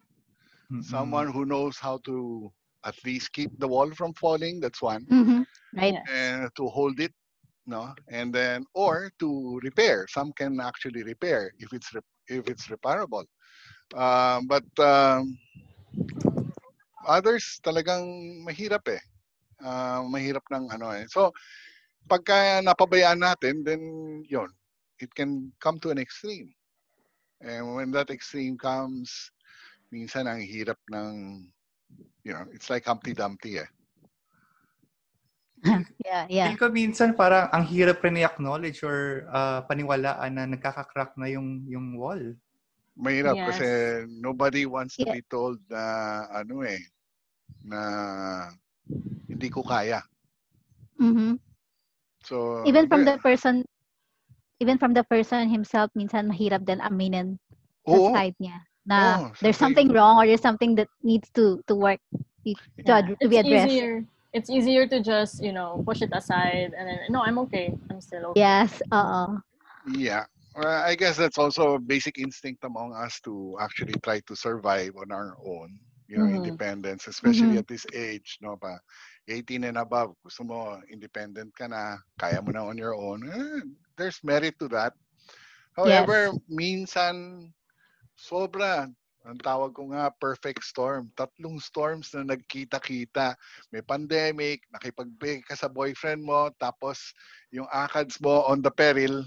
Mm-mm. 0.72 0.82
Someone 0.84 1.28
who 1.28 1.44
knows 1.44 1.76
how 1.76 1.98
to 2.08 2.48
at 2.84 2.96
least 3.04 3.32
keep 3.32 3.50
the 3.58 3.68
wall 3.68 3.90
from 3.92 4.12
falling, 4.14 4.60
that's 4.60 4.82
one. 4.82 5.06
Mhm. 5.10 5.46
Right? 5.74 5.96
And 6.08 6.50
to 6.56 6.68
hold 6.68 7.00
it 7.00 7.12
no 7.66 7.94
and 8.08 8.34
then 8.34 8.64
or 8.74 9.10
to 9.20 9.60
repair 9.62 10.06
some 10.08 10.32
can 10.32 10.60
actually 10.60 11.02
repair 11.02 11.52
if 11.58 11.72
it's 11.72 11.94
rep- 11.94 12.04
if 12.28 12.48
it's 12.48 12.70
reparable 12.70 13.24
um, 13.94 14.46
but 14.46 14.64
um, 14.80 15.38
others 17.06 17.60
talagang 17.64 18.04
mahirap 18.46 18.84
eh 18.90 19.02
Ah, 19.62 20.02
mahirap 20.02 20.42
ng 20.50 20.74
ano 20.74 20.90
eh 20.90 21.06
so 21.06 21.30
pagka 22.10 22.58
napabayaan 22.66 23.22
natin 23.22 23.62
then 23.62 23.80
yon 24.26 24.50
it 24.98 25.08
can 25.14 25.54
come 25.62 25.78
to 25.78 25.94
an 25.94 26.02
extreme 26.02 26.50
and 27.38 27.62
when 27.74 27.94
that 27.94 28.10
extreme 28.10 28.58
comes 28.58 29.30
minsan 29.94 30.26
ang 30.26 30.42
hirap 30.42 30.78
ng 30.90 31.46
you 32.24 32.32
know 32.32 32.44
it's 32.54 32.70
like 32.70 32.84
Humpty 32.86 33.12
Dumpty 33.14 33.58
eh 33.62 33.68
yeah, 36.04 36.26
yeah. 36.26 36.46
Feel 36.50 36.58
ko 36.58 36.66
minsan 36.74 37.14
parang 37.14 37.46
ang 37.54 37.64
hirap 37.70 38.02
rin 38.02 38.18
i-acknowledge 38.18 38.82
or 38.82 39.26
ah, 39.30 39.62
paniwalaan 39.66 40.34
na 40.34 40.44
nagkaka-crack 40.50 41.14
na 41.14 41.30
yung 41.30 41.62
yung 41.70 41.94
wall. 41.94 42.34
Mahirap 42.98 43.38
Yes. 43.38 43.48
kasi 43.54 43.68
nobody 44.10 44.66
wants 44.66 44.98
to 44.98 45.06
Yeah. 45.06 45.14
be 45.16 45.22
told 45.30 45.62
na 45.70 45.82
ano 46.34 46.66
eh 46.66 46.82
na 47.62 47.80
hindi 49.30 49.48
ko 49.48 49.62
kaya. 49.62 50.02
Mhm. 50.98 51.38
So 52.26 52.62
Even 52.66 52.86
from 52.90 53.06
the- 53.06 53.16
the 53.16 53.22
person 53.22 53.64
even 54.62 54.78
from 54.78 54.94
the 54.94 55.02
person 55.02 55.50
himself 55.50 55.90
minsan 55.98 56.30
mahirap 56.30 56.62
din 56.62 56.78
aminin 56.78 57.34
sa 57.82 57.98
Oo. 57.98 58.14
side 58.14 58.38
niya 58.38 58.62
na 58.86 59.18
Oo, 59.18 59.34
there's 59.40 59.56
something 59.56 59.88
side. 59.88 59.96
wrong 59.96 60.18
or 60.18 60.26
there's 60.26 60.42
something 60.42 60.74
that 60.76 60.88
needs 61.02 61.30
to 61.34 61.62
to 61.66 61.74
work 61.74 62.00
to, 62.44 62.54
Yeah, 62.84 62.98
ad- 62.98 63.16
to 63.20 63.28
be 63.28 63.36
it's 63.36 63.46
addressed. 63.46 63.66
easier. 63.68 64.04
It's 64.32 64.50
easier 64.50 64.86
to 64.88 64.98
just 65.00 65.42
you 65.42 65.52
know 65.52 65.82
push 65.86 66.02
it 66.02 66.10
aside 66.12 66.72
and 66.74 66.88
then 66.88 66.98
no, 67.12 67.22
I'm 67.22 67.38
okay. 67.46 67.74
I'm 67.90 68.00
still 68.00 68.32
okay. 68.32 68.40
Yes, 68.40 68.82
Uh. 68.90 69.38
Yeah. 69.86 70.24
Well, 70.54 70.84
I 70.84 70.94
guess 70.94 71.16
that's 71.16 71.38
also 71.38 71.74
a 71.74 71.80
basic 71.80 72.18
instinct 72.18 72.64
among 72.64 72.92
us 72.94 73.20
to 73.24 73.56
actually 73.60 73.94
try 74.04 74.20
to 74.28 74.36
survive 74.36 74.92
on 75.00 75.10
our 75.12 75.36
own. 75.40 75.80
You 76.08 76.18
know, 76.20 76.28
Mhm. 76.28 76.44
independence, 76.44 77.08
especially 77.08 77.56
Mhm. 77.56 77.64
at 77.64 77.68
this 77.68 77.86
age, 77.96 78.36
no 78.44 78.56
pa 78.60 78.76
18 79.28 79.64
and 79.64 79.78
above, 79.80 80.12
gusto 80.20 80.44
mo 80.44 80.76
independent 80.92 81.56
ka 81.56 81.68
na, 81.72 81.96
kaya 82.20 82.42
mo 82.44 82.52
na 82.52 82.68
on 82.68 82.76
your 82.76 82.92
own. 82.92 83.24
Eh, 83.24 83.64
there's 83.96 84.20
merit 84.20 84.58
to 84.60 84.68
that. 84.68 84.92
However, 85.72 86.36
minsan 86.52 87.48
sobra 88.22 88.86
ang 89.22 89.38
tawag 89.38 89.70
ko 89.74 89.90
nga 89.94 90.10
perfect 90.18 90.66
storm. 90.66 91.10
Tatlong 91.14 91.58
storms 91.62 92.10
na 92.14 92.34
nagkita-kita. 92.34 93.38
May 93.70 93.82
pandemic, 93.82 94.66
nakipag-break 94.74 95.46
ka 95.46 95.54
sa 95.54 95.70
boyfriend 95.70 96.26
mo, 96.26 96.50
tapos 96.58 97.14
yung 97.54 97.70
akads 97.70 98.18
mo 98.18 98.42
on 98.50 98.58
the 98.58 98.70
peril, 98.70 99.22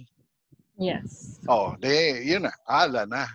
Yes. 0.76 1.40
Oh, 1.48 1.76
de, 1.80 2.20
yun 2.26 2.44
na. 2.44 2.54
Ala 2.68 3.08
na. 3.08 3.32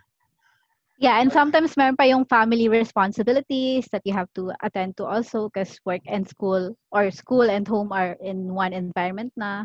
Yeah, 1.01 1.16
and 1.16 1.33
sometimes 1.33 1.73
meron 1.81 1.96
pa 1.96 2.05
yung 2.05 2.29
family 2.29 2.68
responsibilities 2.68 3.88
that 3.88 4.05
you 4.05 4.12
have 4.12 4.29
to 4.37 4.53
attend 4.61 5.01
to 5.01 5.09
also 5.09 5.49
because 5.49 5.81
work 5.88 6.05
and 6.05 6.29
school 6.29 6.77
or 6.92 7.09
school 7.09 7.49
and 7.49 7.64
home 7.64 7.88
are 7.88 8.20
in 8.20 8.53
one 8.53 8.77
environment 8.77 9.33
na. 9.33 9.64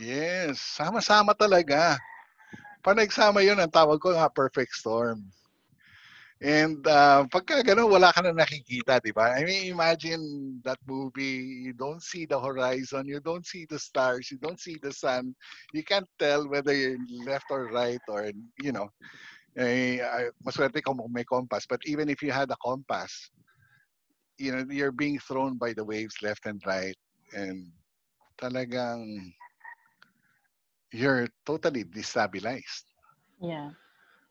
Yes, 0.00 0.56
sama-sama 0.56 1.36
talaga. 1.36 2.00
Pag 2.80 2.96
nagsama 2.96 3.44
yun, 3.44 3.60
ang 3.60 3.72
tawag 3.72 4.00
ko 4.00 4.12
nga 4.16 4.32
perfect 4.32 4.72
storm. 4.72 5.20
And 6.40 6.80
uh, 6.88 7.28
pagka 7.28 7.60
gano'n, 7.60 7.92
wala 7.92 8.16
ka 8.16 8.24
na 8.24 8.32
nakikita, 8.32 8.96
di 9.04 9.12
ba? 9.12 9.36
I 9.36 9.44
mean, 9.44 9.68
imagine 9.68 10.56
that 10.64 10.80
movie, 10.88 11.68
you 11.68 11.76
don't 11.76 12.00
see 12.00 12.24
the 12.24 12.40
horizon, 12.40 13.04
you 13.04 13.20
don't 13.20 13.44
see 13.44 13.68
the 13.68 13.76
stars, 13.78 14.32
you 14.32 14.38
don't 14.40 14.56
see 14.58 14.80
the 14.80 14.88
sun. 14.92 15.36
You 15.76 15.84
can't 15.84 16.08
tell 16.16 16.48
whether 16.48 16.72
you're 16.72 16.96
left 17.28 17.44
or 17.52 17.68
right 17.68 18.00
or, 18.08 18.32
you 18.56 18.72
know, 18.72 18.88
eh, 19.60 20.00
ay- 20.00 20.32
maswerte 20.40 20.80
kung 20.80 20.96
may 21.12 21.24
compass. 21.28 21.68
But 21.68 21.84
even 21.84 22.08
if 22.08 22.22
you 22.24 22.32
had 22.32 22.48
a 22.48 22.56
compass, 22.64 23.28
you 24.40 24.52
know, 24.56 24.64
you're 24.72 24.96
being 24.96 25.18
thrown 25.20 25.58
by 25.58 25.74
the 25.76 25.84
waves 25.84 26.16
left 26.22 26.46
and 26.46 26.60
right. 26.64 26.96
And 27.36 27.68
talagang 28.40 29.04
you're 30.92 31.28
totally 31.46 31.84
destabilized. 31.84 32.84
Yeah. 33.40 33.70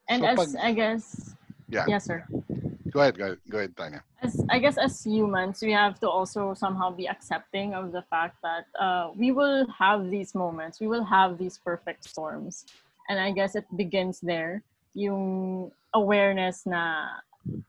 And 0.07 0.21
So 0.23 0.27
as 0.27 0.37
pag- 0.53 0.63
I 0.63 0.71
guess 0.73 1.35
Yeah. 1.69 1.85
yes, 1.87 2.05
sir. 2.05 2.25
Go 2.89 3.01
ahead, 3.01 3.17
go 3.17 3.25
ahead, 3.25 3.37
go 3.49 3.57
ahead, 3.59 3.77
Tanya. 3.77 4.03
As 4.21 4.41
I 4.49 4.57
guess 4.59 4.77
as 4.77 5.03
humans, 5.05 5.61
we 5.61 5.71
have 5.71 5.99
to 6.01 6.09
also 6.09 6.53
somehow 6.53 6.89
be 6.89 7.07
accepting 7.07 7.73
of 7.73 7.91
the 7.93 8.01
fact 8.09 8.37
that 8.41 8.65
uh, 8.77 9.11
we 9.15 9.31
will 9.31 9.67
have 9.69 10.09
these 10.09 10.33
moments, 10.33 10.81
we 10.81 10.87
will 10.87 11.05
have 11.05 11.37
these 11.37 11.57
perfect 11.57 12.09
storms, 12.09 12.65
and 13.07 13.19
I 13.19 13.31
guess 13.31 13.55
it 13.55 13.65
begins 13.77 14.19
there. 14.19 14.63
Yung 14.97 15.71
awareness 15.93 16.65
na, 16.65 17.21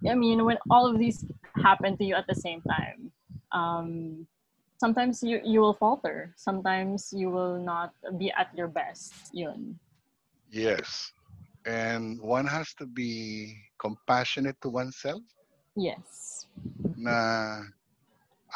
I 0.08 0.14
mean, 0.16 0.44
when 0.44 0.56
all 0.72 0.88
of 0.88 0.98
these 0.98 1.24
happen 1.60 1.96
to 1.98 2.04
you 2.04 2.16
at 2.16 2.26
the 2.26 2.34
same 2.34 2.64
time, 2.64 3.12
um, 3.52 4.26
sometimes 4.80 5.20
you 5.20 5.44
you 5.44 5.60
will 5.60 5.76
falter. 5.76 6.32
Sometimes 6.40 7.12
you 7.12 7.28
will 7.28 7.60
not 7.60 7.92
be 8.16 8.32
at 8.32 8.48
your 8.56 8.72
best. 8.72 9.12
Yun. 9.36 9.76
Yes. 10.48 11.12
And 11.68 12.16
one 12.24 12.48
has 12.48 12.72
to 12.80 12.88
be 12.88 13.52
compassionate 13.76 14.56
to 14.64 14.72
oneself. 14.72 15.20
Yes. 15.76 16.48
Na 16.96 17.60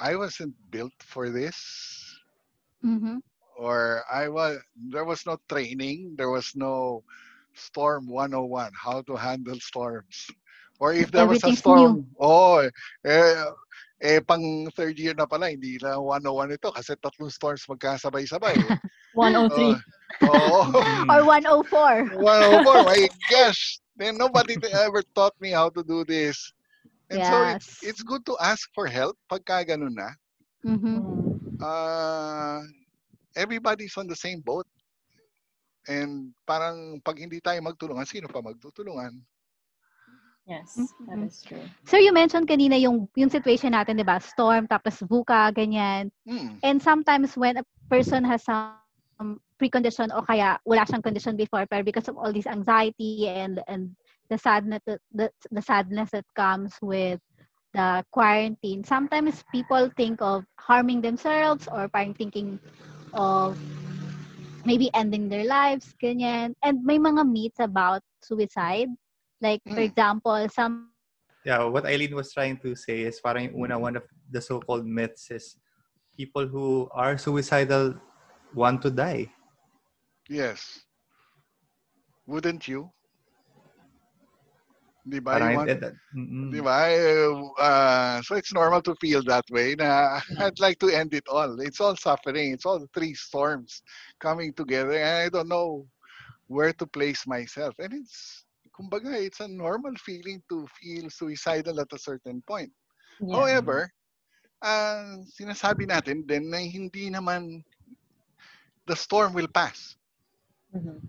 I 0.00 0.16
wasn't 0.16 0.56
built 0.72 0.96
for 1.04 1.28
this. 1.28 1.60
Mm-hmm. 2.80 3.20
Or 3.60 4.02
I 4.08 4.32
was 4.32 4.58
there 4.74 5.04
was 5.04 5.28
no 5.28 5.36
training, 5.46 6.16
there 6.16 6.32
was 6.32 6.56
no 6.56 7.04
storm 7.52 8.08
101, 8.08 8.72
how 8.72 9.04
to 9.06 9.14
handle 9.14 9.60
storms. 9.60 10.26
Or 10.80 10.90
if 10.90 11.12
there 11.14 11.28
was 11.28 11.44
a 11.44 11.54
storm, 11.54 12.10
oh, 12.18 12.66
eh, 13.06 13.44
eh, 14.04 14.20
pang 14.20 14.68
third 14.76 15.00
year 15.00 15.16
na 15.16 15.24
pala, 15.24 15.48
hindi 15.48 15.80
lang 15.80 15.96
101 16.04 16.60
ito 16.60 16.68
kasi 16.68 16.92
tatlong 17.00 17.32
storms 17.32 17.64
magkasabay-sabay. 17.64 18.52
eh. 18.52 18.76
103. 19.16 19.80
Oo. 20.28 20.60
Mm. 20.68 21.08
Or 21.08 21.20
104. 21.24 22.20
Wow, 22.20 22.60
oh 22.60 22.82
my 22.84 23.08
gosh. 23.32 23.80
Then 23.96 24.20
nobody 24.20 24.60
ever 24.76 25.00
taught 25.16 25.32
me 25.40 25.56
how 25.56 25.72
to 25.72 25.80
do 25.80 26.04
this. 26.04 26.36
And 27.08 27.24
so 27.24 27.36
it's, 27.48 27.80
Yes. 27.80 27.88
it's 27.94 28.02
good 28.04 28.26
to 28.28 28.34
ask 28.42 28.68
for 28.76 28.84
help 28.90 29.16
pagka 29.30 29.64
ganun 29.64 29.96
na. 29.96 30.10
Mhm. 30.66 30.98
Uh, 31.60 32.60
everybody's 33.36 33.96
on 33.96 34.08
the 34.10 34.16
same 34.18 34.44
boat. 34.44 34.66
And 35.84 36.32
parang 36.48 37.00
pag 37.04 37.20
hindi 37.20 37.40
tayo 37.44 37.60
magtulungan, 37.60 38.08
sino 38.08 38.24
pa 38.28 38.40
magtutulungan? 38.40 39.16
Yes, 40.46 40.92
that 41.08 41.18
Mhm. 41.18 41.26
is 41.26 41.42
true. 41.42 41.62
So 41.84 41.96
you 41.96 42.12
mentioned 42.12 42.46
kanina 42.48 42.76
yung 42.80 43.08
yung 43.16 43.30
situation 43.32 43.72
natin, 43.72 43.96
'di 43.96 44.06
ba? 44.06 44.20
Storm 44.20 44.66
tapos 44.68 45.00
VUCA 45.04 45.52
ganyan. 45.54 46.10
Hmm. 46.26 46.60
And 46.62 46.80
sometimes 46.80 47.36
when 47.36 47.58
a 47.60 47.64
person 47.88 48.24
has 48.24 48.42
some 48.44 48.74
precondition 49.00 50.10
o 50.12 50.20
kaya 50.20 50.20
wala 50.20 50.34
siyang 50.34 50.58
condition 50.58 50.90
before 50.90 51.22
pero 51.22 51.40
because 51.46 52.08
of 52.10 52.18
all 52.18 52.34
this 52.34 52.48
anxiety 52.50 53.04
and 53.28 53.62
and 53.68 53.94
the 54.28 54.36
sadness 54.38 54.82
that 54.84 55.00
the, 55.12 55.30
the 55.50 55.62
sadness 55.62 56.10
that 56.10 56.26
comes 56.34 56.74
with 56.82 57.20
the 57.72 58.02
quarantine 58.10 58.82
sometimes 58.82 59.44
people 59.52 59.88
think 59.96 60.20
of 60.20 60.44
harming 60.58 61.00
themselves 61.00 61.68
or 61.70 61.88
parang 61.88 62.12
thinking 62.14 62.58
of 63.14 63.56
maybe 64.64 64.90
ending 64.94 65.28
their 65.28 65.44
lives 65.46 65.94
ganyan 66.02 66.54
and 66.62 66.82
may 66.84 66.98
mga 66.98 67.22
myths 67.28 67.60
about 67.60 68.02
suicide 68.22 68.88
like 69.44 69.60
for 69.68 69.76
Mm. 69.84 69.88
example 69.92 70.40
some 70.48 70.88
Yeah, 71.44 71.68
what 71.68 71.84
Eileen 71.84 72.16
was 72.16 72.32
trying 72.32 72.56
to 72.64 72.72
say 72.72 73.04
is 73.04 73.20
parang 73.20 73.52
yung 73.52 73.68
una, 73.68 73.76
one 73.76 74.00
of 74.00 74.04
the 74.32 74.40
so-called 74.40 74.88
myths 74.88 75.28
is 75.28 75.60
people 76.16 76.48
who 76.48 76.88
are 76.96 77.20
suicidal 77.20 77.92
want 78.56 78.80
to 78.80 78.88
die. 78.88 79.28
Yes. 80.24 80.88
Wouldn't 82.24 82.64
you? 82.64 82.88
Di 85.04 85.20
ba? 85.20 85.36
Parang 85.36 85.52
want- 85.60 85.68
that- 85.68 86.00
mm-mm. 86.16 86.48
Di 86.48 86.64
ba? 86.64 86.76
Uh, 87.60 88.16
so 88.24 88.40
it's 88.40 88.56
normal 88.56 88.80
to 88.80 88.96
feel 88.96 89.20
that 89.28 89.44
way 89.52 89.76
na 89.76 90.16
I'd 90.40 90.56
like 90.64 90.80
to 90.80 90.88
end 90.88 91.12
it 91.12 91.28
all. 91.28 91.60
It's 91.60 91.76
all 91.76 91.92
suffering. 91.92 92.56
It's 92.56 92.64
all 92.64 92.80
three 92.96 93.12
storms 93.12 93.84
coming 94.16 94.56
together 94.56 94.96
and 94.96 95.28
I 95.28 95.28
don't 95.28 95.52
know 95.52 95.84
where 96.48 96.72
to 96.80 96.86
place 96.88 97.28
myself. 97.28 97.76
And 97.76 97.92
it's, 98.00 98.43
kumbaga, 98.74 99.14
it's 99.14 99.40
a 99.40 99.48
normal 99.48 99.94
feeling 100.02 100.42
to 100.50 100.66
feel 100.74 101.06
suicidal 101.08 101.78
at 101.78 101.94
a 101.94 101.98
certain 101.98 102.42
point. 102.42 102.74
Yeah. 103.22 103.38
However, 103.38 103.78
ang 104.58 105.30
sinasabi 105.30 105.86
natin 105.86 106.26
din 106.26 106.50
na 106.50 106.58
hindi 106.58 107.08
naman 107.08 107.62
the 108.90 108.98
storm 108.98 109.32
will 109.32 109.48
pass. 109.48 109.96
Mhm. 110.74 111.00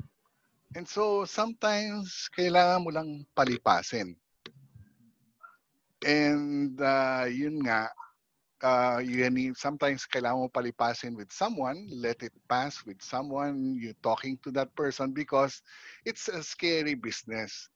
And 0.76 0.86
so 0.86 1.24
sometimes 1.26 2.28
kailangan 2.36 2.84
mo 2.84 2.92
lang 2.92 3.24
palipasin. 3.32 4.14
And 6.04 6.76
uh, 6.78 7.26
yun 7.32 7.64
nga, 7.64 7.90
uh, 8.66 8.98
you 9.06 9.30
need, 9.30 9.58
sometimes 9.58 10.08
kailangan 10.10 10.50
mo 10.50 10.50
palipasin 10.50 11.14
with 11.16 11.32
someone, 11.32 11.86
let 11.94 12.24
it 12.26 12.34
pass 12.50 12.82
with 12.86 13.02
someone, 13.06 13.78
You're 13.78 14.00
talking 14.04 14.40
to 14.44 14.52
that 14.58 14.74
person 14.76 15.14
because 15.14 15.62
it's 16.06 16.28
a 16.30 16.44
scary 16.44 16.96
business. 16.96 17.70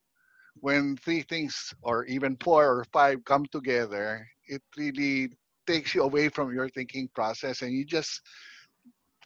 When 0.60 0.96
three 0.96 1.22
things 1.22 1.74
or 1.82 2.04
even 2.06 2.36
four 2.42 2.66
or 2.66 2.84
five 2.92 3.24
come 3.24 3.46
together, 3.46 4.26
it 4.48 4.62
really 4.76 5.30
takes 5.66 5.94
you 5.94 6.02
away 6.02 6.28
from 6.28 6.52
your 6.54 6.68
thinking 6.68 7.08
process 7.14 7.62
and 7.62 7.72
you 7.72 7.84
just 7.86 8.22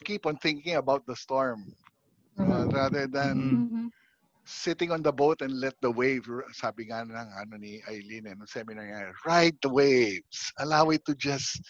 keep 0.05 0.27
on 0.27 0.37
thinking 0.37 0.77
about 0.77 1.07
the 1.07 1.17
storm 1.17 1.75
uh, 2.51 2.67
Mhm. 2.67 2.73
rather 2.73 3.07
than 3.07 3.67
Mhm. 3.73 3.91
Sitting 4.45 4.91
on 4.93 5.03
the 5.03 5.13
boat 5.13 5.41
and 5.43 5.61
let 5.61 5.75
the 5.81 5.91
wave, 5.91 6.27
sabi 6.53 6.87
nga 6.89 7.03
ng 7.03 7.13
ano 7.13 7.57
ni 7.57 7.81
Eileen, 7.89 8.27
eh, 8.29 8.35
nung 8.37 8.47
seminar 8.49 8.85
niya, 8.85 9.13
ride 9.27 9.57
the 9.63 9.69
waves. 9.69 10.53
Allow 10.61 10.91
it 10.91 11.05
to 11.07 11.15
just 11.17 11.61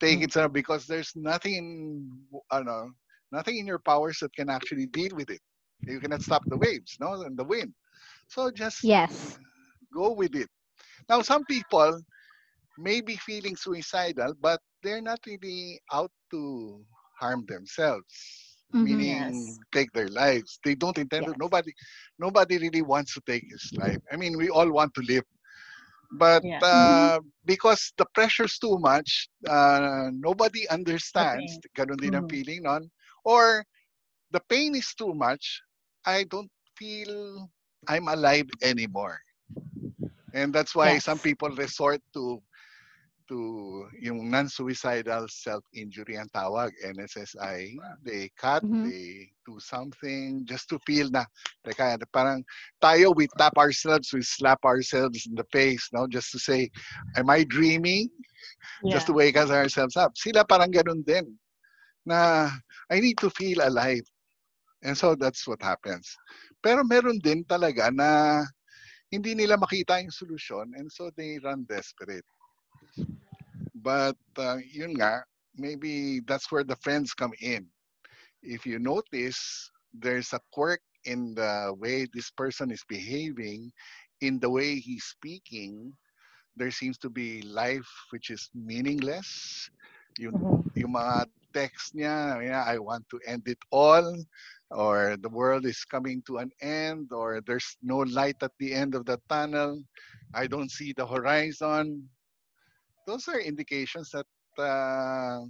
take 0.00 0.22
its 0.22 0.36
own 0.36 0.52
because 0.52 0.86
there's 0.86 1.12
nothing 1.16 1.54
in, 1.54 1.66
ano, 2.50 2.90
nothing 3.32 3.58
in 3.58 3.66
your 3.66 3.78
powers 3.78 4.18
that 4.20 4.34
can 4.34 4.50
actually 4.50 4.86
deal 4.86 5.14
with 5.14 5.30
it. 5.30 5.40
You 5.86 6.00
cannot 6.00 6.22
stop 6.22 6.42
the 6.48 6.56
waves, 6.58 6.96
no, 7.00 7.22
and 7.22 7.36
the 7.36 7.44
wind. 7.44 7.74
So 8.28 8.50
just 8.50 8.78
Yes. 8.82 9.38
go 9.94 10.12
with 10.12 10.34
it. 10.34 10.48
Now, 11.08 11.22
some 11.22 11.44
people 11.44 12.00
may 12.78 13.00
be 13.00 13.16
feeling 13.16 13.56
suicidal, 13.56 14.34
but 14.40 14.60
they're 14.82 15.02
not 15.02 15.20
really 15.26 15.80
out 15.92 16.10
to 16.30 16.84
harm 17.18 17.44
themselves. 17.46 18.41
Mhm. 18.74 18.80
meaning 18.80 19.58
Yes. 19.58 19.60
take 19.72 19.90
their 19.92 20.08
lives. 20.08 20.58
They 20.64 20.74
don't 20.74 20.98
intend 20.98 21.26
to. 21.26 21.34
Nobody, 21.36 21.72
nobody 22.18 22.58
really 22.58 22.82
wants 22.82 23.14
to 23.14 23.20
take 23.26 23.44
his 23.50 23.70
life. 23.76 23.98
I 24.12 24.16
mean, 24.16 24.36
we 24.36 24.48
all 24.48 24.70
want 24.70 24.94
to 24.94 25.02
live, 25.02 25.24
but 26.12 26.44
Yeah. 26.44 26.62
uh, 26.62 27.20
because 27.44 27.92
the 27.98 28.06
pressure's 28.14 28.58
too 28.58 28.78
much, 28.78 29.28
uh, 29.48 30.10
nobody 30.12 30.68
understands. 30.68 31.58
Ganun 31.76 32.00
din 32.00 32.14
ang 32.14 32.24
Mhm. 32.24 32.30
feeling 32.30 32.62
nun. 32.64 32.90
Or 33.24 33.64
the 34.30 34.40
pain 34.48 34.74
is 34.74 34.94
too 34.94 35.14
much. 35.14 35.60
I 36.04 36.24
don't 36.24 36.50
feel 36.76 37.48
I'm 37.88 38.08
alive 38.08 38.48
anymore, 38.62 39.20
and 40.32 40.52
that's 40.52 40.74
why 40.74 40.98
some 40.98 41.18
people 41.18 41.50
resort 41.50 42.00
to 42.14 42.42
to 43.32 43.88
yung 44.04 44.28
non-suicidal 44.28 45.24
self-injury 45.32 46.20
ang 46.20 46.28
tawag, 46.36 46.68
NSSI. 46.84 47.80
They 48.04 48.28
cut, 48.36 48.60
Mhm. 48.60 48.84
they 48.84 49.32
do 49.48 49.56
something 49.56 50.44
just 50.44 50.68
to 50.68 50.76
feel 50.84 51.08
na, 51.08 51.24
teka, 51.64 51.96
parang 52.12 52.44
tayo, 52.84 53.16
we 53.16 53.24
tap 53.40 53.56
ourselves, 53.56 54.12
we 54.12 54.20
slap 54.20 54.60
ourselves 54.68 55.24
in 55.24 55.32
the 55.32 55.48
face, 55.48 55.88
no? 55.96 56.04
Just 56.04 56.28
to 56.36 56.38
say, 56.38 56.68
am 57.16 57.32
I 57.32 57.48
dreaming? 57.48 58.12
Yeah. 58.84 59.00
Just 59.00 59.08
to 59.08 59.16
wake 59.16 59.40
us 59.40 59.48
ourselves 59.48 59.96
up. 59.96 60.12
Sila 60.20 60.44
parang 60.44 60.68
ganun 60.68 61.00
din, 61.00 61.24
na 62.04 62.52
I 62.92 63.00
need 63.00 63.16
to 63.24 63.32
feel 63.32 63.64
alive. 63.64 64.04
And 64.84 64.92
so 64.98 65.16
that's 65.16 65.48
what 65.48 65.62
happens. 65.64 66.04
Pero 66.60 66.84
meron 66.84 67.22
din 67.22 67.46
talaga 67.48 67.88
na 67.94 68.42
hindi 69.08 69.32
nila 69.38 69.56
makita 69.56 70.02
yung 70.02 70.10
solusyon 70.12 70.74
and 70.74 70.90
so 70.90 71.08
they 71.14 71.38
run 71.40 71.62
desperate. 71.70 72.26
But 73.74 74.16
uh, 74.38 74.58
yun 74.72 74.94
nga, 74.94 75.24
maybe 75.56 76.20
that's 76.26 76.50
where 76.50 76.64
the 76.64 76.76
friends 76.76 77.14
come 77.14 77.32
in. 77.40 77.66
If 78.42 78.66
you 78.66 78.78
notice, 78.78 79.70
there's 79.92 80.32
a 80.32 80.40
quirk 80.52 80.80
in 81.04 81.34
the 81.34 81.74
way 81.78 82.06
this 82.12 82.30
person 82.30 82.70
is 82.70 82.84
behaving, 82.88 83.72
in 84.20 84.38
the 84.40 84.50
way 84.50 84.76
he's 84.78 85.04
speaking. 85.04 85.92
There 86.56 86.70
seems 86.70 86.98
to 86.98 87.10
be 87.10 87.42
life 87.42 87.88
which 88.10 88.30
is 88.30 88.50
meaningless. 88.54 89.70
Yung, 90.18 90.36
Mhm. 90.36 90.64
yung 90.76 90.92
mga 90.94 91.26
text 91.52 91.94
niya, 91.94 92.40
yeah, 92.44 92.64
I 92.64 92.78
want 92.78 93.08
to 93.10 93.20
end 93.26 93.48
it 93.48 93.60
all, 93.70 94.04
or 94.70 95.16
the 95.16 95.28
world 95.28 95.66
is 95.66 95.84
coming 95.84 96.22
to 96.26 96.38
an 96.38 96.50
end, 96.60 97.12
or 97.12 97.40
there's 97.44 97.76
no 97.82 97.98
light 98.04 98.40
at 98.42 98.52
the 98.58 98.72
end 98.74 98.94
of 98.94 99.04
the 99.06 99.18
tunnel. 99.28 99.82
I 100.34 100.46
don't 100.46 100.70
see 100.70 100.92
the 100.92 101.06
horizon. 101.06 102.08
Those 103.06 103.28
are 103.28 103.40
indications 103.40 104.10
that 104.12 104.26
uh, 104.58 105.44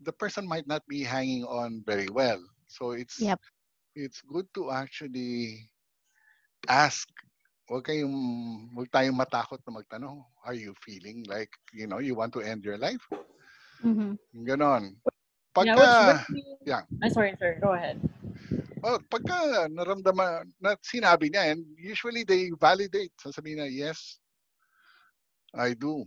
the 0.00 0.12
person 0.12 0.46
might 0.48 0.66
not 0.66 0.82
be 0.88 1.02
hanging 1.02 1.44
on 1.44 1.82
very 1.86 2.08
well. 2.08 2.40
So 2.68 2.92
it's 2.92 3.18
Yep. 3.20 3.40
it's 3.94 4.20
good 4.22 4.46
to 4.54 4.70
actually 4.70 5.68
ask. 6.68 7.06
Huwag 7.70 7.86
kayong, 7.86 8.16
huwag 8.74 8.90
tayong 8.90 9.14
matakot 9.14 9.62
na 9.62 9.78
magtanong, 9.78 10.26
are 10.42 10.58
you 10.58 10.74
feeling 10.82 11.22
like, 11.30 11.50
you 11.70 11.86
know, 11.86 12.02
you 12.02 12.18
want 12.18 12.34
to 12.34 12.42
end 12.42 12.66
your 12.66 12.78
life? 12.78 13.02
Mhm. 13.84 14.18
Ganon. 14.42 14.94
yeah, 15.62 15.74
Pagka, 15.76 15.78
which 15.78 15.98
brings 16.02 16.28
me- 16.30 16.58
yeah. 16.66 16.82
I'm 17.02 17.10
sorry, 17.10 17.34
sir. 17.38 17.58
Go 17.62 17.72
ahead. 17.78 17.98
oh, 18.82 18.98
pagka 19.06 19.70
naramdaman, 19.70 20.50
na 20.58 20.74
sinabi 20.82 21.30
niya, 21.30 21.54
and 21.54 21.62
usually 21.78 22.24
they 22.26 22.50
validate. 22.58 23.14
Sasabihin 23.22 23.62
na, 23.62 23.68
yes, 23.70 24.18
I 25.54 25.74
do. 25.74 26.02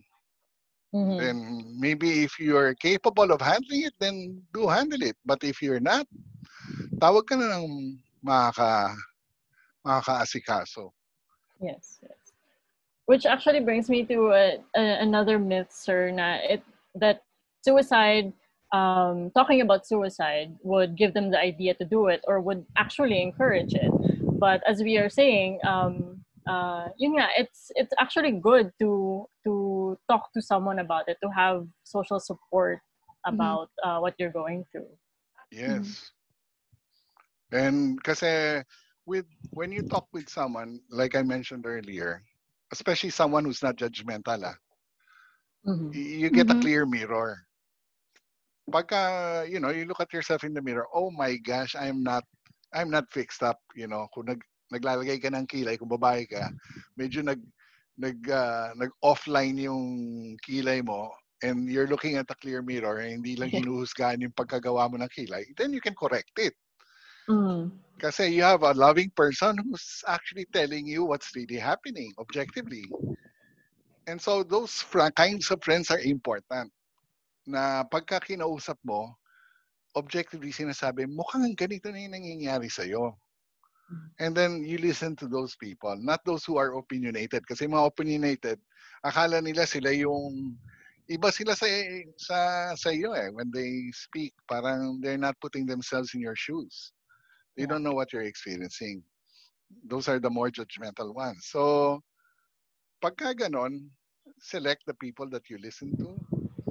Mhm. 0.94 1.18
Then 1.18 1.38
maybe 1.80 2.24
if 2.24 2.40
you're 2.40 2.76
capable 2.76 3.32
of 3.32 3.42
handling 3.42 3.84
it, 3.90 3.94
then 4.00 4.44
do 4.54 4.68
handle 4.68 5.02
it. 5.02 5.18
But 5.26 5.44
if 5.44 5.62
you're 5.62 5.82
not, 5.82 6.06
tawag 7.02 7.26
ka 7.26 7.36
na 7.36 7.58
ng 7.58 7.98
makaka, 8.22 8.94
makakaasikaso. 9.86 10.94
Yes, 11.60 12.00
yes. 12.02 12.34
Which 13.06 13.26
actually 13.26 13.60
brings 13.60 13.90
me 13.90 14.06
to 14.06 14.32
a, 14.32 14.62
a, 14.78 14.84
another 15.02 15.40
myth, 15.40 15.74
sir, 15.74 16.12
na 16.12 16.38
it, 16.46 16.64
that 16.96 17.24
suicide, 17.66 18.32
um, 18.72 19.32
talking 19.32 19.62
about 19.62 19.86
suicide 19.86 20.56
would 20.64 20.96
give 20.96 21.14
them 21.14 21.32
the 21.32 21.40
idea 21.40 21.74
to 21.76 21.86
do 21.86 22.08
it 22.08 22.24
or 22.28 22.40
would 22.40 22.66
actually 22.78 23.22
encourage 23.22 23.74
it. 23.74 23.92
But 24.40 24.62
as 24.68 24.82
we 24.82 24.98
are 24.98 25.10
saying, 25.10 25.60
um, 25.66 26.23
uh, 26.48 26.90
yun 26.98 27.18
nga, 27.18 27.28
it's 27.38 27.72
it's 27.76 27.94
actually 28.00 28.32
good 28.40 28.72
to 28.80 29.26
to 29.46 29.98
talk 30.10 30.32
to 30.34 30.42
someone 30.42 30.80
about 30.80 31.08
it, 31.08 31.18
to 31.24 31.30
have 31.30 31.68
social 31.84 32.20
support 32.20 32.80
about 33.26 33.70
uh, 33.84 34.00
what 34.00 34.16
you're 34.20 34.34
going 34.34 34.66
through. 34.72 34.90
Yes. 35.52 36.12
And 37.52 38.02
kasi 38.04 38.64
with 39.06 39.26
when 39.54 39.72
you 39.72 39.84
talk 39.84 40.08
with 40.12 40.28
someone, 40.30 40.82
like 40.90 41.16
I 41.16 41.22
mentioned 41.22 41.66
earlier, 41.66 42.24
especially 42.72 43.12
someone 43.12 43.46
who's 43.46 43.62
not 43.64 43.78
judgmental, 43.78 44.44
ah, 44.44 44.58
Mhm. 45.66 45.94
you 45.94 46.30
get 46.30 46.50
a 46.50 46.56
Mhm. 46.56 46.62
clear 46.62 46.86
mirror. 46.86 47.38
Pagka, 48.72 49.48
you 49.50 49.60
know, 49.60 49.70
you 49.70 49.86
look 49.86 50.00
at 50.00 50.14
yourself 50.14 50.44
in 50.44 50.54
the 50.54 50.62
mirror, 50.62 50.88
oh 50.94 51.12
my 51.12 51.36
gosh, 51.38 51.76
I'm 51.76 52.02
not 52.04 52.24
I'm 52.74 52.90
not 52.90 53.12
fixed 53.12 53.44
up, 53.44 53.60
you 53.76 53.88
know. 53.88 54.08
Kung 54.16 54.26
nag 54.26 54.42
naglalagay 54.74 55.22
ka 55.22 55.30
ng 55.30 55.46
kilay, 55.46 55.78
kung 55.78 55.92
babae 55.92 56.26
ka, 56.26 56.50
medyo 56.98 57.22
nag 57.22 57.40
nag 57.94 58.18
ah, 58.34 58.74
nag-offline 58.74 59.54
yung 59.62 59.84
kilay 60.42 60.82
mo 60.82 61.14
and 61.46 61.70
you're 61.70 61.92
looking 61.92 62.18
at 62.18 62.26
a 62.32 62.38
clear 62.42 62.66
mirror 62.66 63.04
and 63.04 63.22
hindi 63.22 63.38
lang 63.38 63.54
hinuhusgahan 63.54 64.18
yung 64.24 64.34
pagkagawa 64.34 64.90
mo 64.90 64.98
ng 64.98 65.12
kilay, 65.14 65.46
then 65.60 65.70
you 65.76 65.84
can 65.84 65.94
correct 65.94 66.34
it. 66.42 66.58
Mhm. 67.30 67.72
Kasi 68.02 68.34
you 68.34 68.42
have 68.44 68.64
a 68.64 68.74
loving 68.74 69.12
person 69.16 69.56
who's 69.62 70.04
actually 70.08 70.48
telling 70.52 70.88
you 70.88 71.06
what's 71.06 71.32
really 71.38 71.62
happening 71.62 72.12
objectively. 72.18 72.84
And 74.08 74.20
so 74.20 74.44
those 74.44 74.84
kinds 75.16 75.52
of 75.52 75.64
friends 75.64 75.92
are 75.92 76.02
important. 76.04 76.72
Na 77.48 77.84
pagka 77.88 78.20
kinausap 78.24 78.80
mo, 78.84 79.16
objectively 79.96 80.52
sinasabi, 80.52 81.06
mukhang 81.08 81.56
ganito 81.56 81.92
na 81.92 82.02
yung 82.02 82.16
nangyayari 82.16 82.68
sa'yo. 82.68 83.16
And 84.20 84.36
then 84.36 84.64
you 84.64 84.78
listen 84.78 85.16
to 85.18 85.28
those 85.28 85.56
people, 85.56 85.96
not 86.00 86.24
those 86.26 86.46
who 86.46 86.58
are 86.58 86.74
opinionated. 86.78 87.46
Kasi 87.48 87.68
mga 87.68 87.86
opinionated, 87.86 88.60
akala 89.06 89.42
nila 89.44 89.68
sila 89.68 89.92
yung 89.92 90.58
iba 91.10 91.30
sila 91.34 91.54
sa 91.56 91.68
sa 92.18 92.38
sa 92.76 92.90
iyo 92.90 93.14
eh. 93.14 93.30
When 93.30 93.52
they 93.52 93.92
speak 93.92 94.34
parang 94.50 95.02
they're 95.04 95.20
not 95.20 95.38
putting 95.42 95.66
themselves 95.66 96.16
in 96.16 96.22
your 96.22 96.38
shoes. 96.38 96.94
They 97.58 97.66
don't 97.66 97.84
know 97.84 97.94
what 97.94 98.14
you're 98.14 98.26
experiencing. 98.26 99.04
Those 99.86 100.08
are 100.08 100.18
the 100.18 100.32
more 100.32 100.50
judgmental 100.50 101.14
ones. 101.14 101.50
So 101.52 102.02
pagka 103.04 103.36
ganon 103.36 103.92
select 104.40 104.88
the 104.88 104.98
people 104.98 105.28
that 105.30 105.50
you 105.52 105.60
listen 105.60 105.94
to 106.00 106.18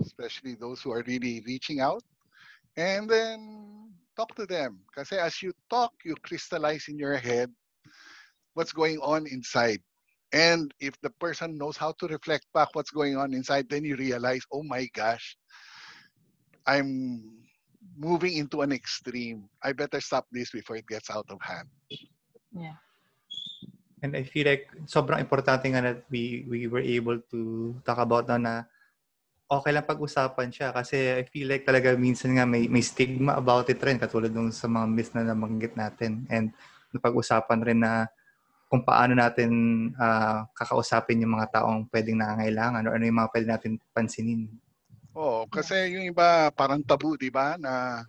especially 0.03 0.55
those 0.55 0.83
who 0.83 0.93
are 0.93 1.05
really 1.07 1.43
reaching 1.47 1.81
out. 1.81 2.03
And 2.77 3.09
then 3.09 3.95
talk 4.17 4.35
to 4.37 4.47
them. 4.47 4.81
Kasi 4.95 5.17
as 5.17 5.43
you 5.43 5.53
talk 5.71 5.93
you 6.05 6.15
crystallize 6.23 6.89
in 6.89 6.99
your 6.99 7.17
head 7.17 7.51
what's 8.55 8.73
going 8.73 8.99
on 9.01 9.27
inside. 9.27 9.81
And 10.33 10.73
if 10.81 10.97
the 11.05 11.11
person 11.21 11.59
knows 11.59 11.77
how 11.77 11.93
to 12.01 12.09
reflect 12.09 12.49
back 12.55 12.73
what's 12.73 12.91
going 12.91 13.17
on 13.17 13.35
inside 13.35 13.69
then 13.69 13.85
you 13.85 13.97
realize 13.97 14.41
oh 14.49 14.65
my 14.65 14.89
gosh 14.97 15.37
i'm 16.65 17.21
moving 17.99 18.37
into 18.39 18.63
an 18.63 18.73
extreme. 18.73 19.49
I 19.63 19.73
better 19.73 20.01
stop 20.01 20.27
this 20.31 20.51
before 20.51 20.77
it 20.77 20.87
gets 20.87 21.11
out 21.11 21.27
of 21.29 21.41
hand. 21.43 21.69
Yeah. 22.53 22.79
And 24.03 24.17
I 24.17 24.27
feel 24.27 24.47
like 24.47 24.67
sobrang 24.87 25.23
importante 25.23 25.71
nga 25.71 25.83
that 25.83 25.99
we, 26.11 26.45
we 26.51 26.67
were 26.67 26.83
able 26.83 27.23
to 27.31 27.75
talk 27.87 27.99
about 27.99 28.27
na 28.27 28.37
na 28.39 28.55
okay 29.53 29.71
lang 29.77 29.85
pag-usapan 29.85 30.49
siya 30.49 30.73
kasi 30.73 30.97
I 31.21 31.29
feel 31.29 31.53
like 31.53 31.69
talaga 31.69 31.93
minsan 31.93 32.33
nga 32.33 32.49
may, 32.49 32.65
may 32.73 32.81
stigma 32.81 33.37
about 33.37 33.69
it 33.69 33.77
rin 33.85 34.01
katulad 34.01 34.33
nung 34.33 34.49
sa 34.49 34.65
mga 34.65 34.87
myths 34.89 35.13
na 35.13 35.29
nabanggit 35.29 35.77
natin 35.77 36.25
and 36.33 36.57
napag-usapan 36.97 37.61
rin 37.61 37.81
na 37.85 38.09
kung 38.73 38.81
paano 38.81 39.13
natin 39.13 39.53
ah, 40.01 40.49
kakausapin 40.57 41.21
yung 41.21 41.37
mga 41.37 41.61
taong 41.61 41.85
pwedeng 41.93 42.17
nangangailangan 42.17 42.89
or 42.89 42.97
ano 42.97 43.05
yung 43.05 43.21
mga 43.21 43.31
pwede 43.37 43.47
natin 43.53 43.73
pansinin. 43.93 44.49
Oo, 45.13 45.45
kasi 45.45 45.93
yung 45.93 46.09
iba 46.09 46.49
parang 46.57 46.81
tabu, 46.81 47.21
di 47.21 47.29
ba? 47.29 47.61
Na 47.61 48.01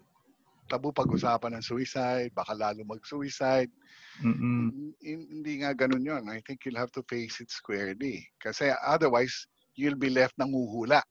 tabu 0.71 0.95
pag-usapan 0.95 1.59
ng 1.59 1.65
suicide, 1.67 2.31
baka 2.31 2.55
lalo 2.55 2.79
mag-suicide. 2.87 3.67
Hin- 5.03 5.27
Hindi 5.27 5.53
nga 5.59 5.75
ganun 5.75 6.07
yon. 6.07 6.23
I 6.31 6.39
think 6.47 6.63
you'll 6.63 6.79
have 6.79 6.95
to 6.95 7.03
face 7.11 7.43
it 7.43 7.51
squarely. 7.51 8.23
Kasi 8.39 8.71
otherwise, 8.87 9.51
you'll 9.75 9.99
be 9.99 10.07
left 10.07 10.39
ng 10.39 10.47
uhula. 10.47 11.03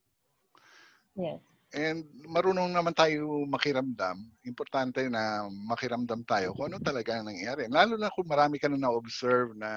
Yes. 1.16 1.40
And 1.72 2.04
marunong 2.28 2.68
naman 2.68 2.92
tayo 2.92 3.48
makiramdam. 3.48 4.28
Importante 4.44 5.08
na 5.08 5.48
makiramdam 5.48 6.20
tayo 6.28 6.52
kung 6.52 6.68
ano 6.68 6.78
talaga 6.84 7.16
ang 7.16 7.32
nangyayari. 7.32 7.64
Lalo 7.72 7.96
na 7.96 8.12
kung 8.12 8.28
marami 8.28 8.60
ka 8.60 8.68
na 8.68 8.76
na-observe 8.76 9.56
na 9.56 9.70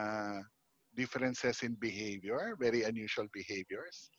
differences 0.91 1.63
in 1.63 1.75
behavior, 1.79 2.55
very 2.59 2.83
unusual 2.83 3.27
behaviors, 3.31 4.11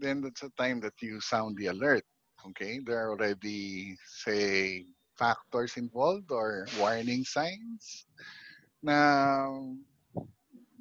then 0.00 0.24
that's 0.24 0.40
a 0.44 0.52
time 0.56 0.80
that 0.80 0.96
you 1.04 1.20
sound 1.20 1.56
the 1.60 1.68
alert. 1.68 2.04
Okay? 2.48 2.80
There 2.80 2.96
are 2.96 3.12
already, 3.12 3.92
say, 4.24 4.84
factors 5.16 5.76
involved 5.76 6.32
or 6.32 6.64
warning 6.80 7.24
signs 7.24 8.08
na 8.80 9.52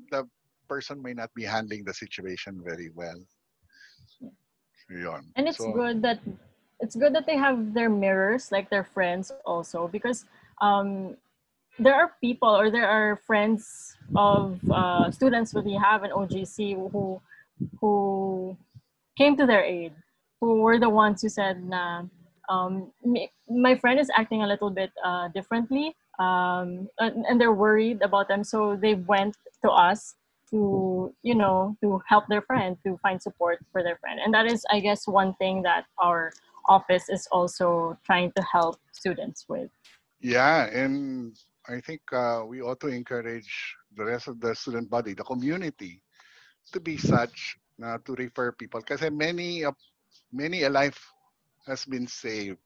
the 0.09 0.23
person 0.67 1.03
may 1.03 1.11
not 1.11 1.29
be 1.35 1.43
handling 1.43 1.83
the 1.83 1.93
situation 1.93 2.63
very 2.63 2.89
well. 2.95 3.19
Yun. 4.91 5.23
And 5.35 5.47
it's 5.47 5.57
So, 5.57 5.71
good 5.71 6.01
that 6.03 6.19
it's 6.79 6.95
good 6.95 7.13
that 7.15 7.25
they 7.25 7.37
have 7.37 7.73
their 7.73 7.89
mirrors, 7.89 8.51
like 8.51 8.69
their 8.69 8.83
friends 8.83 9.31
also, 9.45 9.87
because 9.87 10.25
um, 10.61 11.15
there 11.79 11.93
are 11.93 12.13
people 12.21 12.49
or 12.49 12.69
there 12.69 12.87
are 12.87 13.15
friends 13.15 13.95
of 14.15 14.59
uh, 14.71 15.11
students 15.11 15.51
that 15.53 15.63
we 15.65 15.73
have 15.75 16.03
in 16.03 16.11
OGC 16.11 16.75
who 16.91 17.21
who 17.79 18.57
came 19.17 19.37
to 19.37 19.45
their 19.45 19.63
aid, 19.63 19.93
who 20.41 20.61
were 20.61 20.79
the 20.79 20.89
ones 20.89 21.21
who 21.21 21.29
said, 21.29 21.63
"Nah, 21.63 22.03
um, 22.49 22.91
my 23.47 23.75
friend 23.75 23.99
is 23.99 24.09
acting 24.15 24.43
a 24.43 24.47
little 24.47 24.69
bit 24.69 24.91
uh, 25.03 25.29
differently, 25.29 25.95
um, 26.19 26.89
and, 26.99 27.25
and 27.25 27.39
they're 27.39 27.53
worried 27.53 28.01
about 28.01 28.27
them, 28.27 28.43
so 28.43 28.75
they 28.75 28.95
went 28.95 29.37
to 29.63 29.69
us 29.71 30.15
to 30.51 31.13
you 31.23 31.35
know 31.35 31.75
to 31.81 32.01
help 32.07 32.25
their 32.27 32.41
friend 32.41 32.77
to 32.85 32.97
find 33.01 33.21
support 33.21 33.59
for 33.71 33.81
their 33.83 33.97
friend 33.97 34.19
and 34.23 34.33
that 34.33 34.45
is 34.45 34.65
i 34.71 34.79
guess 34.79 35.07
one 35.07 35.33
thing 35.35 35.61
that 35.63 35.85
our 35.97 36.31
office 36.67 37.09
is 37.09 37.27
also 37.31 37.97
trying 38.05 38.31
to 38.35 38.43
help 38.43 38.77
students 38.91 39.45
with 39.49 39.69
Yeah, 40.21 40.69
and 40.69 41.33
I 41.67 41.81
think 41.81 42.01
uh, 42.13 42.43
we 42.45 42.61
ought 42.61 42.79
to 42.81 42.87
encourage 42.87 43.49
the 43.97 44.05
rest 44.05 44.27
of 44.27 44.39
the 44.39 44.53
student 44.53 44.89
body, 44.89 45.13
the 45.13 45.23
community, 45.23 46.03
to 46.73 46.79
be 46.79 46.97
such 46.97 47.57
na 47.77 47.97
to 48.05 48.13
refer 48.13 48.51
people. 48.53 48.81
because 48.81 49.01
many 49.09 49.65
of 49.65 49.73
many 50.31 50.63
a 50.63 50.69
life 50.69 51.01
has 51.65 51.85
been 51.85 52.05
saved 52.05 52.61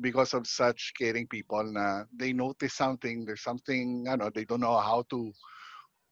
because 0.00 0.34
of 0.34 0.46
such 0.46 0.92
caring 0.98 1.26
people 1.26 1.64
na 1.64 2.04
they 2.12 2.32
notice 2.32 2.74
something, 2.74 3.24
there's 3.24 3.42
something, 3.42 4.04
ano, 4.08 4.28
they 4.28 4.44
don't 4.44 4.60
know 4.60 4.76
how 4.76 5.00
to 5.08 5.32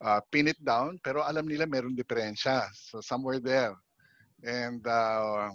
uh, 0.03 0.21
pin 0.29 0.51
it 0.51 0.59
down, 0.61 0.99
pero 0.99 1.23
alam 1.23 1.47
nila 1.47 1.65
meron 1.65 1.95
diferensya. 1.95 2.67
So 2.75 3.01
somewhere 3.01 3.39
there. 3.39 3.79
And 4.43 4.83
uh, 4.83 5.55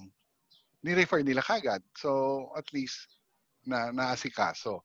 ni-refer 0.81 1.21
nila 1.21 1.43
kagad. 1.43 1.83
So 1.99 2.49
at 2.55 2.65
least 2.71 2.95
na 3.67 3.91
naasikaso. 3.91 4.79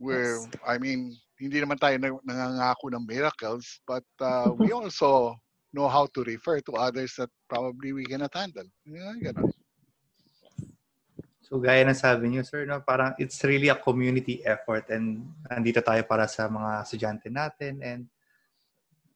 Where, 0.00 0.40
Yes. 0.40 0.48
I 0.64 0.80
mean, 0.80 1.12
hindi 1.36 1.60
naman 1.60 1.76
tayo 1.76 2.00
nang- 2.00 2.24
nangangako 2.24 2.88
ng 2.88 3.04
miracles, 3.04 3.84
but 3.84 4.04
uh, 4.24 4.48
we 4.56 4.72
also 4.76 5.36
know 5.76 5.86
how 5.86 6.08
to 6.16 6.24
refer 6.24 6.64
to 6.64 6.72
others 6.80 7.14
that 7.20 7.28
probably 7.52 7.92
we 7.92 8.08
cannot 8.08 8.32
handle. 8.32 8.66
Yeah, 8.88 9.12
ganun. 9.20 9.52
So 11.44 11.58
gaya 11.58 11.82
ng 11.82 11.98
sabi 11.98 12.30
niyo, 12.30 12.46
sir, 12.46 12.62
no, 12.62 12.78
parang 12.78 13.12
it's 13.18 13.42
really 13.42 13.68
a 13.68 13.76
community 13.76 14.38
effort 14.46 14.86
and 14.88 15.26
andito 15.50 15.82
tayo 15.82 16.00
para 16.06 16.30
sa 16.30 16.46
mga 16.46 16.86
estudyante 16.86 17.26
natin 17.26 17.82
and 17.82 18.06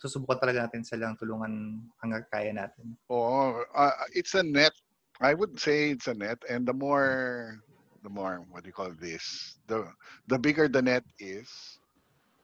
susubukan 0.04 0.36
talaga 0.36 0.68
natin 0.68 0.84
silang 0.84 1.16
tulungan 1.16 1.80
hanggang 2.04 2.28
kaya 2.28 2.52
natin. 2.52 2.92
Oo, 3.08 3.64
uh, 3.72 3.96
it's 4.12 4.36
a 4.36 4.44
net. 4.44 4.76
I 5.24 5.32
would 5.32 5.56
say 5.56 5.96
it's 5.96 6.12
a 6.12 6.14
net, 6.14 6.44
and 6.44 6.68
the 6.68 6.76
more, 6.76 7.56
the 8.04 8.12
more, 8.12 8.44
what 8.52 8.60
do 8.60 8.68
you 8.68 8.76
call 8.76 8.92
this? 8.92 9.56
The 9.64 9.88
the 10.28 10.36
bigger 10.36 10.68
the 10.68 10.84
net 10.84 11.08
is, 11.16 11.48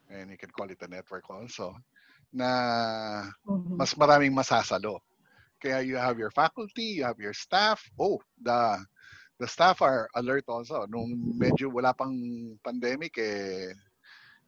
and 0.09 0.33
you 0.33 0.41
can 0.41 0.49
call 0.57 0.73
it 0.73 0.81
a 0.81 0.89
network 0.89 1.29
also, 1.29 1.77
na 2.33 3.29
mas 3.77 3.93
maraming 3.93 4.33
masasalo. 4.33 5.05
Kaya 5.61 5.85
you 5.85 6.01
have 6.01 6.17
your 6.17 6.33
faculty, 6.33 6.97
you 6.97 7.05
have 7.05 7.21
your 7.21 7.37
staff. 7.37 7.85
Oh, 8.01 8.17
the 8.41 8.81
the 9.37 9.51
staff 9.51 9.85
are 9.85 10.09
alert 10.17 10.49
also. 10.49 10.89
Nung 10.89 11.37
medyo 11.37 11.69
wala 11.69 11.93
pang 11.93 12.17
pandemic, 12.65 13.21
eh, 13.21 13.75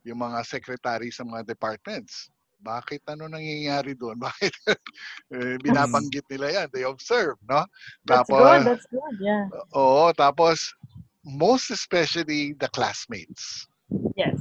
yung 0.08 0.24
mga 0.24 0.40
secretary 0.46 1.10
sa 1.12 1.26
mga 1.26 1.44
departments, 1.44 2.32
bakit 2.62 3.02
ano 3.10 3.26
nangyayari 3.26 3.98
doon? 3.98 4.16
Bakit 4.26 4.54
eh, 5.34 5.58
binabanggit 5.60 6.24
nila 6.30 6.62
yan? 6.62 6.68
They 6.70 6.86
observe, 6.86 7.36
no? 7.50 7.66
that's 8.06 8.30
Tapos, 8.30 8.38
good 8.38 8.62
that's 8.66 8.86
good 8.86 9.16
yeah 9.20 9.46
oo, 9.74 10.12
tapos, 10.14 10.72
most 11.24 11.70
especially 11.70 12.54
the 12.58 12.68
classmates 12.70 13.66
yes 14.16 14.38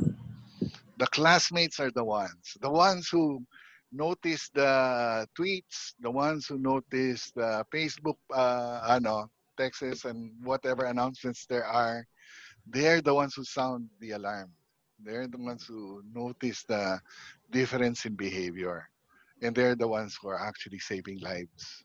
the 0.98 1.08
classmates 1.08 1.80
are 1.80 1.92
the 1.92 2.04
ones 2.04 2.58
the 2.62 2.70
ones 2.70 3.10
who 3.10 3.42
notice 3.92 4.50
the 4.54 5.28
tweets 5.38 5.94
the 6.00 6.10
ones 6.10 6.48
who 6.48 6.58
notice 6.58 7.32
the 7.36 7.66
facebook 7.74 8.18
uh, 8.34 8.82
ano 8.88 9.28
texts 9.58 10.06
and 10.06 10.32
whatever 10.44 10.86
announcements 10.86 11.46
there 11.46 11.66
are 11.66 12.06
they're 12.68 13.02
the 13.02 13.14
ones 13.14 13.36
who 13.36 13.44
sound 13.44 13.90
the 14.00 14.12
alarm 14.12 14.50
they're 15.04 15.28
the 15.28 15.38
ones 15.38 15.66
who 15.66 16.04
notice 16.14 16.64
the 16.64 17.00
difference 17.52 18.06
in 18.06 18.16
behavior 18.16 18.88
and 19.42 19.56
they're 19.56 19.76
the 19.76 19.88
ones 19.88 20.18
who 20.22 20.30
are 20.30 20.40
actually 20.40 20.80
saving 20.80 21.20
lives. 21.20 21.84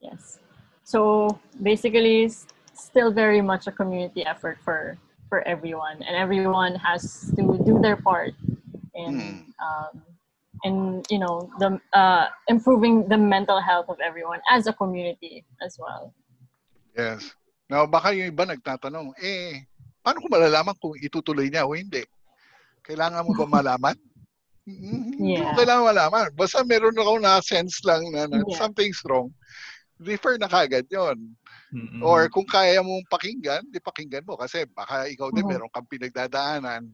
Yes. 0.00 0.38
So 0.84 1.38
basically 1.60 2.24
it's 2.24 2.46
still 2.74 3.10
very 3.10 3.42
much 3.42 3.66
a 3.66 3.72
community 3.72 4.24
effort 4.24 4.58
for 4.64 4.96
for 5.28 5.46
everyone 5.46 6.00
and 6.02 6.16
everyone 6.16 6.74
has 6.76 7.32
to 7.36 7.42
do 7.66 7.78
their 7.82 7.96
part 7.96 8.32
in 8.94 9.44
um, 9.60 10.02
in 10.64 11.02
you 11.10 11.18
know 11.18 11.50
the 11.58 11.78
uh, 11.92 12.26
improving 12.46 13.06
the 13.08 13.18
mental 13.18 13.60
health 13.60 13.86
of 13.88 13.98
everyone 14.00 14.40
as 14.50 14.66
a 14.66 14.72
community 14.72 15.44
as 15.60 15.76
well. 15.78 16.14
Yes. 16.96 17.34
Now 17.68 17.84
baka 17.84 18.14
yung 18.14 18.32
iba 18.32 18.48
nagtatanong 18.48 19.12
eh 19.20 19.68
paano 20.08 20.24
ko 20.24 20.28
malalaman 20.32 20.72
kung 20.80 20.96
itutuloy 20.96 21.52
niya 21.52 21.68
o 21.68 21.76
hindi 21.76 22.00
kailangan 22.80 23.28
mo 23.28 23.36
ba 23.36 23.44
malaman 23.60 23.92
Mm, 24.68 25.16
Hindi 25.16 25.40
mo 25.40 25.48
Yeah. 25.48 25.56
kailangan 25.64 25.84
malaman. 25.88 26.28
Basta 26.36 26.60
meron 26.60 26.92
ako 26.92 27.24
na-sense 27.24 27.80
lang 27.88 28.04
na, 28.12 28.28
na 28.28 28.44
Yeah. 28.44 28.52
something's 28.52 29.00
wrong, 29.08 29.32
refer 29.96 30.36
na 30.36 30.44
kagad 30.44 30.84
yon. 30.92 31.32
Mm-mm. 31.72 32.04
Or 32.04 32.28
kung 32.28 32.44
kaya 32.44 32.84
mong 32.84 33.08
pakinggan, 33.08 33.64
di 33.72 33.80
pakinggan 33.80 34.28
mo. 34.28 34.36
Kasi 34.36 34.68
baka 34.68 35.08
ikaw 35.08 35.32
din 35.32 35.48
Mhm. 35.48 35.56
meron 35.56 35.72
kang 35.72 35.88
pinagdadaanan. 35.88 36.84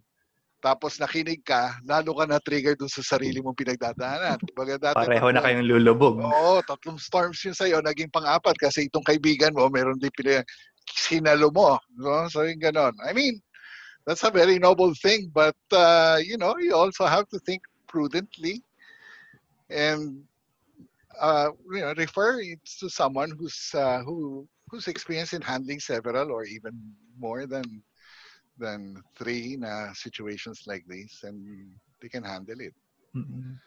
Tapos 0.63 1.03
nakinig 1.03 1.43
ka, 1.43 1.75
lalo 1.83 2.15
ka 2.15 2.25
na-trigger 2.31 2.79
dun 2.79 2.87
sa 2.87 3.03
sarili 3.03 3.43
mong 3.43 3.59
pinagdadaanan. 3.59 4.39
Baga 4.55 4.79
dati, 4.79 5.11
pareho 5.11 5.35
na 5.35 5.43
kayong 5.43 5.67
lulubog. 5.67 6.23
Oo, 6.23 6.63
tatlong 6.63 6.97
storms 6.97 7.43
yun 7.43 7.59
sa'yo, 7.59 7.83
naging 7.83 8.09
pang-apat 8.09 8.55
kasi 8.55 8.87
itong 8.87 9.05
kaibigan 9.05 9.51
mo, 9.51 9.67
meron 9.67 9.99
din 9.99 10.15
pina, 10.15 10.47
sinalo 10.91 11.53
mo. 11.53 11.79
No? 11.97 12.29
So 12.29 12.43
yung 12.43 12.61
ganon. 12.61 12.93
I 13.05 13.13
mean, 13.13 13.41
that's 14.07 14.25
a 14.25 14.31
very 14.31 14.59
noble 14.59 14.95
thing, 14.95 15.31
but 15.33 15.57
uh, 15.73 16.21
you 16.23 16.37
know, 16.37 16.57
you 16.59 16.75
also 16.75 17.07
have 17.07 17.29
to 17.29 17.39
think 17.41 17.63
prudently 17.89 18.63
and 19.71 20.23
uh, 21.21 21.51
you 21.73 21.81
know, 21.81 21.95
refer 21.97 22.41
it 22.41 22.59
to 22.81 22.89
someone 22.91 23.31
who's 23.39 23.71
uh, 23.75 24.03
who 24.03 24.47
who's 24.69 24.89
experienced 24.89 25.33
in 25.33 25.43
handling 25.43 25.81
several 25.81 26.31
or 26.33 26.45
even 26.45 26.75
more 27.19 27.47
than 27.47 27.65
than 28.59 29.03
three 29.17 29.57
na 29.57 29.93
situations 29.93 30.63
like 30.67 30.85
this 30.87 31.23
and 31.25 31.71
they 32.01 32.09
can 32.09 32.23
handle 32.23 32.61
it. 32.61 32.75
Mm-mm. 33.17 33.59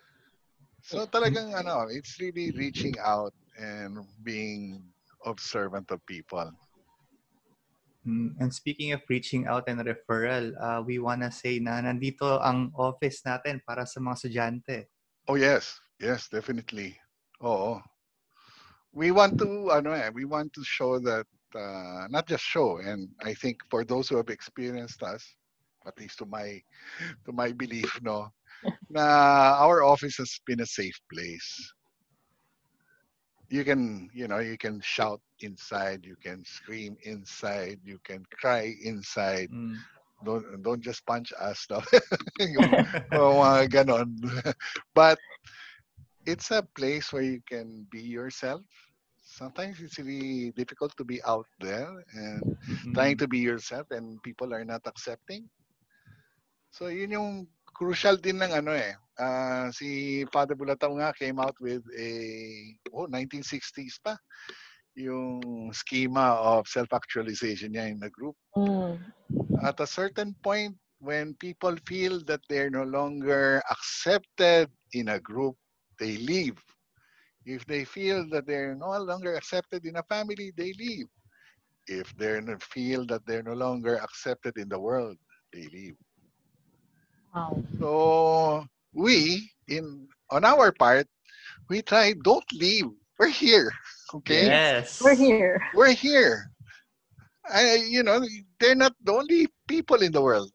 So 0.83 1.03
talagang 1.07 1.51
ano, 1.51 1.87
it's 1.91 2.19
really 2.19 2.51
reaching 2.55 2.95
out 3.03 3.33
and 3.59 4.05
being 4.23 4.83
observant 5.25 5.91
of 5.91 5.99
people. 6.05 6.51
Mm, 8.07 8.39
And 8.39 8.49
speaking 8.55 8.95
of 8.95 9.03
reaching 9.11 9.45
out 9.51 9.67
and 9.67 9.83
referral, 9.83 10.55
uh, 10.55 10.79
we 10.81 10.95
wanna 10.97 11.27
say 11.31 11.59
na 11.59 11.83
nandito 11.83 12.39
ang 12.39 12.71
office 12.79 13.19
natin 13.27 13.59
para 13.67 13.83
sa 13.83 13.99
mga 13.99 14.15
estudyante. 14.15 14.77
Oh 15.27 15.35
yes, 15.35 15.75
yes, 15.99 16.31
definitely. 16.31 16.95
Oh, 17.43 17.83
We 18.93 19.11
want 19.11 19.37
to 19.39 19.69
ano 19.71 19.91
eh, 19.91 20.09
we 20.09 20.25
want 20.25 20.53
to 20.53 20.63
show 20.63 20.97
that 20.99 21.27
uh, 21.53 22.07
not 22.09 22.27
just 22.27 22.43
show 22.43 22.79
and 22.79 23.09
I 23.21 23.33
think 23.33 23.61
for 23.69 23.85
those 23.85 24.09
who 24.09 24.17
have 24.17 24.29
experienced 24.29 25.03
us, 25.03 25.21
at 25.85 25.97
least 25.99 26.17
to 26.19 26.25
my 26.25 26.59
to 27.25 27.31
my 27.31 27.51
belief 27.53 27.87
no, 28.01 28.33
na 28.89 29.03
our 29.61 29.83
office 29.83 30.17
has 30.17 30.33
been 30.47 30.61
a 30.61 30.65
safe 30.65 30.97
place. 31.13 31.45
You 33.49 33.63
can, 33.63 34.09
you 34.13 34.27
know, 34.27 34.39
you 34.39 34.57
can 34.57 34.79
shout 34.81 35.21
inside, 35.41 36.05
you 36.05 36.15
can 36.21 36.43
scream 36.45 36.97
inside, 37.03 37.79
you 37.83 37.99
can 38.03 38.23
cry 38.39 38.73
inside. 38.83 39.49
Mm. 39.51 39.85
Don't 40.23 40.61
don't 40.63 40.81
just 40.81 41.05
punch 41.05 41.31
us 41.39 41.65
no. 41.69 41.81
Yung 42.39 42.75
o 43.13 43.37
mga 43.41 43.69
ganon. 43.69 44.09
But 44.93 45.19
it's 46.25 46.51
a 46.51 46.63
place 46.75 47.11
where 47.13 47.23
you 47.23 47.41
can 47.47 47.87
be 47.91 48.01
yourself. 48.01 48.61
Sometimes 49.23 49.79
it's 49.81 49.97
really 49.99 50.51
difficult 50.51 50.95
to 50.97 51.03
be 51.05 51.21
out 51.23 51.47
there 51.59 52.03
and 52.13 52.53
Mm-mm. 52.67 52.95
trying 52.95 53.17
to 53.17 53.27
be 53.27 53.39
yourself 53.39 53.87
and 53.91 54.21
people 54.23 54.53
are 54.53 54.65
not 54.65 54.81
accepting. 54.87 55.49
So 56.71 56.87
yun 56.87 57.11
yung 57.11 57.47
crucial 57.77 58.17
din 58.17 58.41
ng 58.41 58.51
ano 58.57 58.73
eh. 58.73 58.97
Ah, 59.21 59.69
si 59.69 60.21
Father 60.33 60.57
Bulataw 60.57 60.93
nga 60.97 61.13
came 61.13 61.37
out 61.37 61.53
with 61.61 61.81
a 61.93 62.09
oh 62.93 63.05
1960s 63.09 64.01
pa 64.01 64.17
yung 64.97 65.69
schema 65.77 66.41
of 66.41 66.65
self-actualization 66.65 67.77
niya 67.77 67.93
in 67.93 68.01
the 68.01 68.09
group. 68.09 68.33
Mm. 68.57 68.97
At 69.61 69.77
a 69.77 69.85
certain 69.85 70.33
point, 70.41 70.73
when 70.97 71.37
people 71.37 71.77
feel 71.85 72.25
that 72.25 72.41
they're 72.49 72.73
no 72.73 72.81
longer 72.81 73.61
accepted 73.69 74.73
in 74.93 75.13
a 75.13 75.21
group, 75.21 75.55
they 76.01 76.17
leave. 76.17 76.57
If 77.45 77.65
they 77.65 77.85
feel 77.85 78.27
that 78.33 78.45
they're 78.49 78.75
no 78.75 78.97
longer 78.97 79.37
accepted 79.37 79.85
in 79.85 79.95
a 79.95 80.03
family, 80.09 80.51
they 80.57 80.73
leave. 80.73 81.07
If 81.85 82.11
they 82.17 82.41
feel 82.59 83.05
that 83.07 83.25
they're 83.25 83.45
no 83.45 83.53
longer 83.53 84.01
accepted 84.01 84.57
in 84.57 84.67
the 84.67 84.79
world, 84.79 85.17
they 85.53 85.69
leave. 85.69 85.95
Wow. 87.37 87.61
So 87.77 87.89
we, 88.97 89.45
in 89.69 90.09
on 90.33 90.41
our 90.41 90.73
part, 90.73 91.05
we 91.69 91.85
try 91.85 92.17
don't 92.17 92.45
leave. 92.53 92.89
We're 93.21 93.29
here. 93.33 93.69
Okay? 94.23 94.47
Yes. 94.47 95.03
We're 95.03 95.19
here. 95.19 95.59
We're 95.75 95.91
here. 95.91 96.47
I, 97.43 97.75
you 97.91 98.07
know, 98.07 98.23
they're 98.55 98.71
not 98.71 98.95
the 99.03 99.11
only 99.11 99.51
people 99.67 99.99
in 99.99 100.15
the 100.15 100.23
world. 100.23 100.47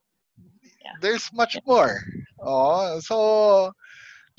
Yeah. 0.80 0.96
There's 1.04 1.28
much 1.36 1.60
more. 1.68 2.00
Oh, 2.40 2.96
so 3.04 3.76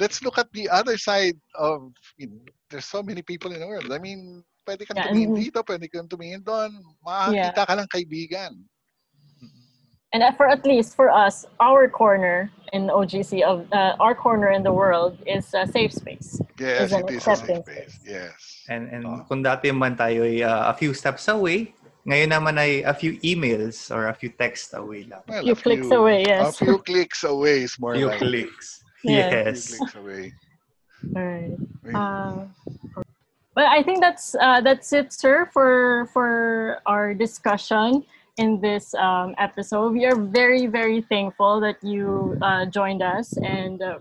let's 0.02 0.26
look 0.26 0.42
at 0.42 0.50
the 0.50 0.66
other 0.66 0.98
side 0.98 1.38
of 1.54 1.94
you 2.18 2.26
know, 2.34 2.42
there's 2.74 2.90
so 2.90 3.06
many 3.06 3.22
people 3.22 3.54
in 3.54 3.62
the 3.62 3.70
world. 3.70 3.94
I 3.94 4.02
mean, 4.02 4.42
pwede 4.66 4.82
kang 4.90 4.98
Yeah, 4.98 5.14
tumingin 5.14 5.30
and- 5.30 5.38
dito, 5.38 5.62
pwede 5.62 5.86
kang 5.94 6.10
tumingin 6.10 6.42
doon. 6.42 6.74
Makakita 7.06 7.70
ka 7.70 7.74
ng 7.78 7.90
kaibigan. 7.94 8.66
And 10.14 10.22
for 10.38 10.48
at 10.48 10.64
least 10.66 10.96
for 10.96 11.10
us, 11.10 11.46
our 11.60 11.90
corner 11.90 12.52
in 12.72 12.88
OGC 12.88 13.42
of 13.42 13.66
uh, 13.74 13.98
our 14.00 14.14
corner 14.14 14.52
in 14.52 14.62
the 14.62 14.72
world 14.72 15.18
is 15.26 15.50
a 15.58 15.66
safe 15.66 15.92
space. 15.92 16.40
Yes, 16.60 16.90
Is 16.90 16.94
an 16.94 17.02
it 17.10 17.18
is 17.18 17.28
a 17.28 17.36
safe 17.36 17.38
space. 17.42 17.66
space. 17.66 18.00
Yes. 18.06 18.66
And, 18.70 18.90
and 18.94 19.06
Oh. 19.06 19.26
kung 19.28 19.42
dati 19.44 19.74
man 19.74 19.98
tayo 19.98 20.22
ay 20.22 20.46
uh, 20.46 20.70
a 20.70 20.74
few 20.78 20.94
steps 20.94 21.26
away, 21.28 21.74
ngayon 22.06 22.30
naman 22.30 22.62
ay 22.62 22.86
a 22.86 22.94
few 22.94 23.18
emails 23.26 23.90
or 23.90 24.08
a 24.08 24.14
few 24.14 24.30
texts 24.30 24.74
away 24.78 25.02
lang. 25.10 25.26
Well, 25.26 25.42
Few 25.42 25.54
a 25.54 25.56
clicks 25.58 25.90
away, 25.90 26.26
yes. 26.30 26.62
A 26.62 26.66
few 26.66 26.78
clicks 26.78 27.24
away 27.26 27.66
is 27.66 27.74
more 27.82 27.98
few 27.98 28.06
like 28.14 28.22
clicks. 28.22 28.86
Yeah. 29.02 29.50
A 29.50 29.50
Yes. 29.50 29.74
few 29.74 29.82
clicks 29.82 29.96
away. 29.98 30.24
All 31.18 31.26
right. 31.26 31.58
Wait. 31.84 31.96
Uh, 31.98 32.46
but 33.58 33.66
I 33.66 33.82
think 33.82 33.98
that's 34.02 34.38
uh, 34.38 34.62
that's 34.62 34.94
it, 34.94 35.10
sir, 35.14 35.50
for 35.52 36.06
for 36.14 36.80
our 36.86 37.14
discussion 37.18 38.06
in 38.38 38.60
this 38.62 38.94
um, 38.96 39.36
episode. 39.38 39.94
We 39.94 40.06
are 40.06 40.16
very 40.16 40.66
very 40.68 41.02
thankful 41.02 41.60
that 41.62 41.78
you 41.84 42.38
uh, 42.42 42.66
joined 42.66 43.02
us 43.02 43.38
and 43.38 43.82
uh, 43.82 44.00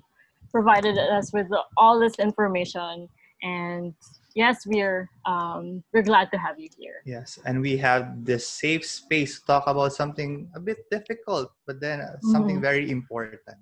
provided 0.50 0.96
us 0.98 1.32
with 1.32 1.48
all 1.76 2.00
this 2.00 2.14
information. 2.18 3.08
And 3.42 3.94
yes, 4.34 4.64
we're 4.66 5.08
um, 5.26 5.82
we're 5.92 6.02
glad 6.06 6.30
to 6.32 6.38
have 6.38 6.58
you 6.58 6.68
here. 6.78 7.02
Yes, 7.04 7.38
and 7.44 7.60
we 7.60 7.76
have 7.78 8.24
this 8.24 8.46
safe 8.48 8.84
space 8.86 9.40
to 9.40 9.46
talk 9.46 9.64
about 9.66 9.92
something 9.92 10.48
a 10.54 10.60
bit 10.60 10.88
difficult, 10.90 11.52
but 11.66 11.80
then 11.80 12.00
uh, 12.00 12.16
something 12.20 12.58
Mhm. 12.58 12.62
very 12.62 12.90
important. 12.90 13.58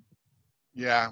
Yeah. 0.75 1.11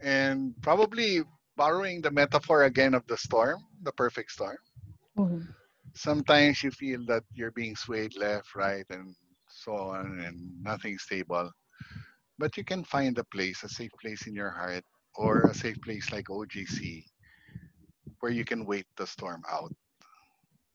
And 0.00 0.54
probably 0.62 1.22
borrowing 1.56 2.00
the 2.00 2.10
metaphor 2.10 2.64
again 2.64 2.94
of 2.94 3.06
the 3.06 3.16
storm, 3.16 3.60
the 3.82 3.92
perfect 3.92 4.30
storm. 4.30 4.58
Mhm. 5.18 5.48
Sometimes 5.96 6.62
you 6.62 6.70
feel 6.72 7.04
that 7.08 7.24
you're 7.34 7.52
being 7.52 7.76
swayed 7.76 8.16
left, 8.16 8.54
right, 8.54 8.86
and 8.90 9.16
so 9.48 9.74
on, 9.76 10.20
and 10.20 10.62
nothing 10.62 10.98
stable. 10.98 11.50
But 12.38 12.56
you 12.56 12.64
can 12.64 12.84
find 12.84 13.18
a 13.18 13.24
place, 13.24 13.62
a 13.64 13.68
safe 13.68 13.92
place 14.00 14.26
in 14.26 14.34
your 14.34 14.50
heart, 14.50 14.84
or 15.16 15.46
a 15.46 15.54
safe 15.54 15.80
place 15.82 16.12
like 16.12 16.30
OGC, 16.30 17.04
where 18.20 18.32
you 18.32 18.44
can 18.44 18.66
wait 18.66 18.86
the 18.96 19.06
storm 19.06 19.42
out. 19.50 19.72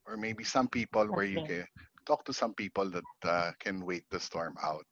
Or 0.06 0.16
maybe 0.16 0.44
some 0.44 0.68
people 0.68 1.06
where 1.08 1.24
you 1.24 1.42
can 1.42 1.66
talk 2.06 2.24
to 2.26 2.32
some 2.34 2.54
people 2.54 2.90
that 2.90 3.06
uh, 3.24 3.52
can 3.60 3.84
wait 3.84 4.04
the 4.10 4.20
storm 4.20 4.56
out, 4.62 4.86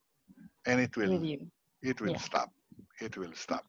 and 0.66 0.80
it 0.80 0.96
will 0.96 1.24
it 1.82 2.00
will 2.00 2.14
Yeah. 2.14 2.18
stop. 2.18 2.50
It 3.00 3.16
will 3.16 3.34
stop. 3.34 3.64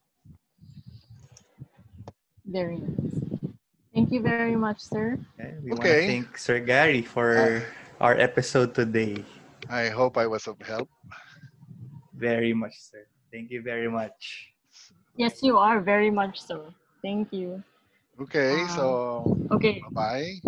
very 2.46 2.78
nice. 2.78 3.21
Thank 3.94 4.10
you 4.10 4.22
very 4.22 4.56
much, 4.56 4.80
sir. 4.80 5.18
Okay, 5.36 5.52
we 5.62 5.70
want 5.76 5.84
to 5.84 6.00
thank 6.08 6.38
Sir 6.38 6.60
Gary 6.60 7.02
for 7.02 7.60
our 8.00 8.16
episode 8.16 8.74
today. 8.74 9.20
I 9.68 9.88
hope 9.88 10.16
I 10.16 10.26
was 10.26 10.48
of 10.48 10.56
help. 10.64 10.88
Very 12.16 12.52
much, 12.56 12.72
sir. 12.80 13.04
Thank 13.30 13.50
you 13.50 13.60
very 13.60 13.88
much. 13.88 14.52
Yes, 15.16 15.42
you 15.42 15.58
are 15.58 15.80
very 15.80 16.10
much 16.10 16.40
so. 16.40 16.72
Thank 17.04 17.32
you. 17.32 17.62
Okay, 18.20 18.64
Um, 18.64 18.68
so 18.72 18.84
Okay. 19.52 19.84
bye. 19.92 20.40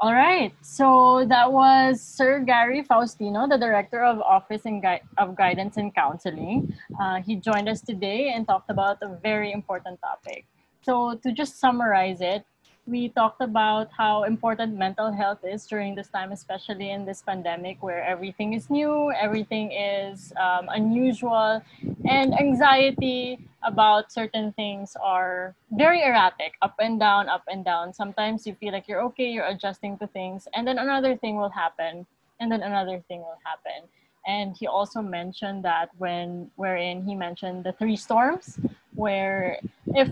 All 0.00 0.14
right. 0.14 0.54
So 0.62 1.26
that 1.28 1.52
was 1.52 2.00
Sir 2.00 2.40
Gary 2.40 2.80
Faustino, 2.86 3.44
the 3.50 3.58
Director 3.58 4.00
of 4.00 4.22
Office 4.22 4.64
and 4.64 4.80
Gui- 4.80 5.04
of 5.18 5.34
Guidance 5.36 5.76
and 5.76 5.92
Counseling. 5.94 6.72
Uh, 6.96 7.20
he 7.20 7.36
joined 7.36 7.68
us 7.68 7.82
today 7.82 8.32
and 8.32 8.46
talked 8.48 8.70
about 8.70 8.96
a 9.02 9.12
very 9.20 9.52
important 9.52 10.00
topic. 10.00 10.46
So 10.90 11.14
to 11.22 11.30
just 11.30 11.60
summarize 11.60 12.20
it, 12.20 12.42
we 12.84 13.10
talked 13.10 13.40
about 13.40 13.90
how 13.96 14.24
important 14.24 14.76
mental 14.76 15.12
health 15.12 15.38
is 15.46 15.64
during 15.64 15.94
this 15.94 16.08
time, 16.08 16.32
especially 16.32 16.90
in 16.90 17.06
this 17.06 17.22
pandemic 17.22 17.80
where 17.80 18.02
everything 18.02 18.54
is 18.54 18.68
new, 18.68 19.12
everything 19.12 19.70
is 19.70 20.32
um, 20.34 20.66
unusual, 20.68 21.62
and 22.10 22.34
anxiety 22.34 23.38
about 23.62 24.10
certain 24.10 24.50
things 24.54 24.96
are 25.00 25.54
very 25.70 26.02
erratic, 26.02 26.54
up 26.60 26.74
and 26.80 26.98
down, 26.98 27.28
up 27.28 27.44
and 27.46 27.64
down. 27.64 27.94
Sometimes 27.94 28.44
you 28.44 28.56
feel 28.58 28.72
like 28.72 28.88
you're 28.88 29.02
okay, 29.14 29.30
you're 29.30 29.46
adjusting 29.46 29.96
to 29.98 30.08
things, 30.08 30.48
and 30.54 30.66
then 30.66 30.78
another 30.78 31.14
thing 31.16 31.36
will 31.36 31.54
happen, 31.54 32.04
and 32.40 32.50
then 32.50 32.64
another 32.64 32.98
thing 33.06 33.20
will 33.20 33.38
happen. 33.46 33.86
And 34.26 34.56
he 34.58 34.66
also 34.66 35.00
mentioned 35.00 35.62
that 35.62 35.90
when 35.98 36.50
wherein 36.56 37.04
he 37.04 37.14
mentioned 37.14 37.62
the 37.62 37.74
three 37.78 37.94
storms, 37.94 38.58
where 38.96 39.60
if 39.94 40.10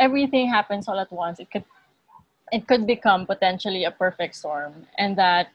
everything 0.00 0.48
happens 0.48 0.88
all 0.88 0.98
at 0.98 1.12
once, 1.12 1.38
it 1.38 1.50
could 1.50 1.64
it 2.52 2.66
could 2.66 2.84
become 2.84 3.26
potentially 3.26 3.84
a 3.84 3.92
perfect 3.92 4.34
storm, 4.34 4.86
and 4.98 5.16
that 5.16 5.52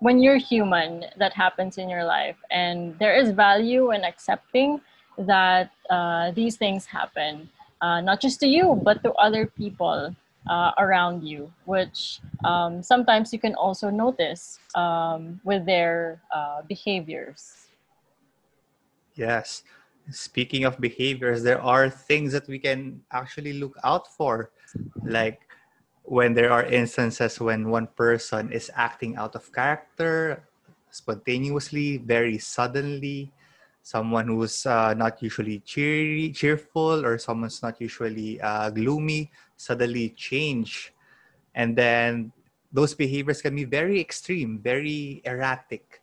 when 0.00 0.18
you're 0.18 0.36
human, 0.36 1.06
that 1.16 1.32
happens 1.32 1.78
in 1.78 1.88
your 1.88 2.04
life, 2.04 2.36
and 2.50 2.98
there 2.98 3.14
is 3.14 3.30
value 3.30 3.92
in 3.92 4.04
accepting 4.04 4.80
that 5.16 5.70
uh, 5.88 6.32
these 6.32 6.56
things 6.56 6.84
happen, 6.84 7.48
uh, 7.80 8.00
not 8.00 8.20
just 8.20 8.40
to 8.40 8.46
you, 8.46 8.80
but 8.82 9.02
to 9.04 9.12
other 9.12 9.46
people 9.46 10.14
uh, 10.50 10.72
around 10.78 11.22
you, 11.22 11.52
which 11.64 12.20
um, 12.44 12.82
sometimes 12.82 13.32
you 13.32 13.38
can 13.38 13.54
also 13.54 13.90
notice 13.90 14.58
um, 14.74 15.40
with 15.44 15.64
their 15.64 16.20
uh, 16.34 16.62
behaviors. 16.62 17.68
Yes. 19.14 19.62
Speaking 20.10 20.64
of 20.64 20.80
behaviors, 20.80 21.42
there 21.42 21.60
are 21.62 21.88
things 21.88 22.32
that 22.32 22.48
we 22.48 22.58
can 22.58 23.00
actually 23.12 23.54
look 23.54 23.76
out 23.84 24.08
for. 24.08 24.50
Like 25.04 25.48
when 26.02 26.34
there 26.34 26.52
are 26.52 26.64
instances 26.64 27.40
when 27.40 27.70
one 27.70 27.86
person 27.86 28.52
is 28.52 28.70
acting 28.74 29.16
out 29.16 29.34
of 29.34 29.52
character, 29.52 30.42
spontaneously, 30.90 31.98
very 31.98 32.38
suddenly, 32.38 33.32
someone 33.82 34.28
who's 34.28 34.66
uh, 34.66 34.94
not 34.94 35.22
usually 35.22 35.60
cheery, 35.60 36.30
cheerful, 36.30 37.04
or 37.04 37.18
someone's 37.18 37.62
not 37.62 37.80
usually 37.80 38.40
uh, 38.40 38.70
gloomy, 38.70 39.30
suddenly 39.56 40.10
change. 40.10 40.92
And 41.54 41.76
then 41.76 42.32
those 42.72 42.94
behaviors 42.94 43.42
can 43.42 43.54
be 43.54 43.64
very 43.64 44.00
extreme, 44.00 44.58
very 44.58 45.22
erratic 45.24 46.01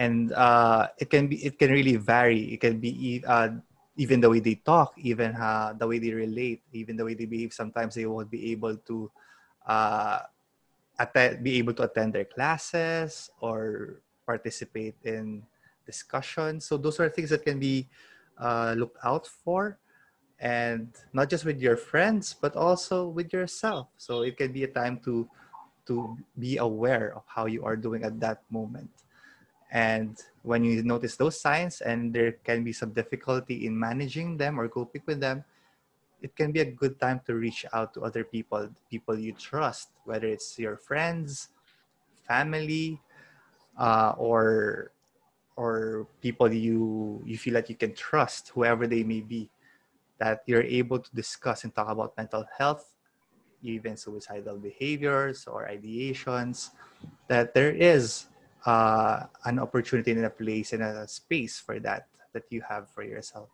and 0.00 0.32
uh, 0.32 0.88
it 0.96 1.12
can 1.12 1.28
be 1.28 1.44
it 1.44 1.60
can 1.60 1.70
really 1.70 1.96
vary. 2.00 2.56
It 2.56 2.60
can 2.64 2.80
be 2.80 3.20
uh, 3.28 3.60
even 4.00 4.20
the 4.24 4.30
way 4.32 4.40
they 4.40 4.56
talk, 4.56 4.96
even 4.96 5.36
uh, 5.36 5.76
the 5.76 5.86
way 5.86 6.00
they 6.00 6.16
relate, 6.16 6.64
even 6.72 6.96
the 6.96 7.04
way 7.04 7.12
they 7.12 7.28
behave. 7.28 7.52
Sometimes 7.52 7.94
they 7.94 8.06
won't 8.08 8.32
be 8.32 8.50
able 8.52 8.80
to 8.88 9.12
uh, 9.68 10.24
attend, 10.98 11.44
be 11.44 11.58
able 11.60 11.74
to 11.76 11.84
attend 11.84 12.14
their 12.16 12.24
classes 12.24 13.28
or 13.40 14.00
participate 14.24 14.96
in 15.04 15.44
discussions. 15.84 16.64
So 16.64 16.78
those 16.80 16.98
are 16.98 17.10
things 17.12 17.28
that 17.30 17.44
can 17.44 17.60
be 17.60 17.88
uh, 18.40 18.72
looked 18.78 18.96
out 19.04 19.28
for, 19.28 19.76
and 20.40 20.88
not 21.12 21.28
just 21.28 21.44
with 21.44 21.60
your 21.60 21.76
friends, 21.76 22.32
but 22.32 22.56
also 22.56 23.08
with 23.08 23.34
yourself. 23.34 23.88
So 23.98 24.22
it 24.22 24.38
can 24.38 24.52
be 24.52 24.64
a 24.64 24.72
time 24.72 24.98
to 25.04 25.28
to 25.86 26.16
be 26.38 26.56
aware 26.56 27.12
of 27.12 27.24
how 27.28 27.44
you 27.44 27.64
are 27.68 27.76
doing 27.76 28.04
at 28.04 28.20
that 28.20 28.40
moment. 28.48 28.88
And 29.70 30.18
when 30.42 30.64
you 30.64 30.82
notice 30.82 31.16
those 31.16 31.40
signs 31.40 31.80
and 31.80 32.12
there 32.12 32.32
can 32.44 32.64
be 32.64 32.72
some 32.72 32.90
difficulty 32.90 33.66
in 33.66 33.78
managing 33.78 34.36
them 34.36 34.58
or 34.58 34.68
coping 34.68 35.02
with 35.06 35.20
them, 35.20 35.44
it 36.20 36.34
can 36.36 36.52
be 36.52 36.60
a 36.60 36.64
good 36.70 37.00
time 37.00 37.20
to 37.26 37.34
reach 37.34 37.64
out 37.72 37.94
to 37.94 38.02
other 38.02 38.24
people, 38.24 38.68
people 38.90 39.18
you 39.18 39.32
trust, 39.32 39.90
whether 40.04 40.26
it's 40.26 40.58
your 40.58 40.76
friends, 40.76 41.48
family, 42.26 43.00
uh, 43.78 44.12
or 44.18 44.92
or 45.56 46.06
people 46.20 46.52
you 46.52 47.22
you 47.24 47.38
feel 47.38 47.54
that 47.54 47.68
you 47.68 47.76
can 47.76 47.94
trust, 47.94 48.50
whoever 48.50 48.86
they 48.86 49.02
may 49.02 49.20
be, 49.20 49.48
that 50.18 50.42
you're 50.46 50.62
able 50.66 50.98
to 50.98 51.10
discuss 51.14 51.64
and 51.64 51.74
talk 51.74 51.88
about 51.88 52.16
mental 52.16 52.44
health 52.58 52.90
even 53.62 53.96
suicidal 53.96 54.56
behaviors 54.56 55.46
or 55.46 55.68
ideations, 55.68 56.70
that 57.28 57.54
there 57.54 57.70
is 57.70 58.26
uh, 58.66 59.24
an 59.44 59.58
opportunity 59.58 60.12
and 60.12 60.24
a 60.24 60.30
place 60.30 60.72
and 60.72 60.82
a 60.82 61.08
space 61.08 61.58
for 61.58 61.78
that 61.80 62.06
that 62.32 62.44
you 62.50 62.62
have 62.68 62.88
for 62.90 63.02
yourself. 63.02 63.48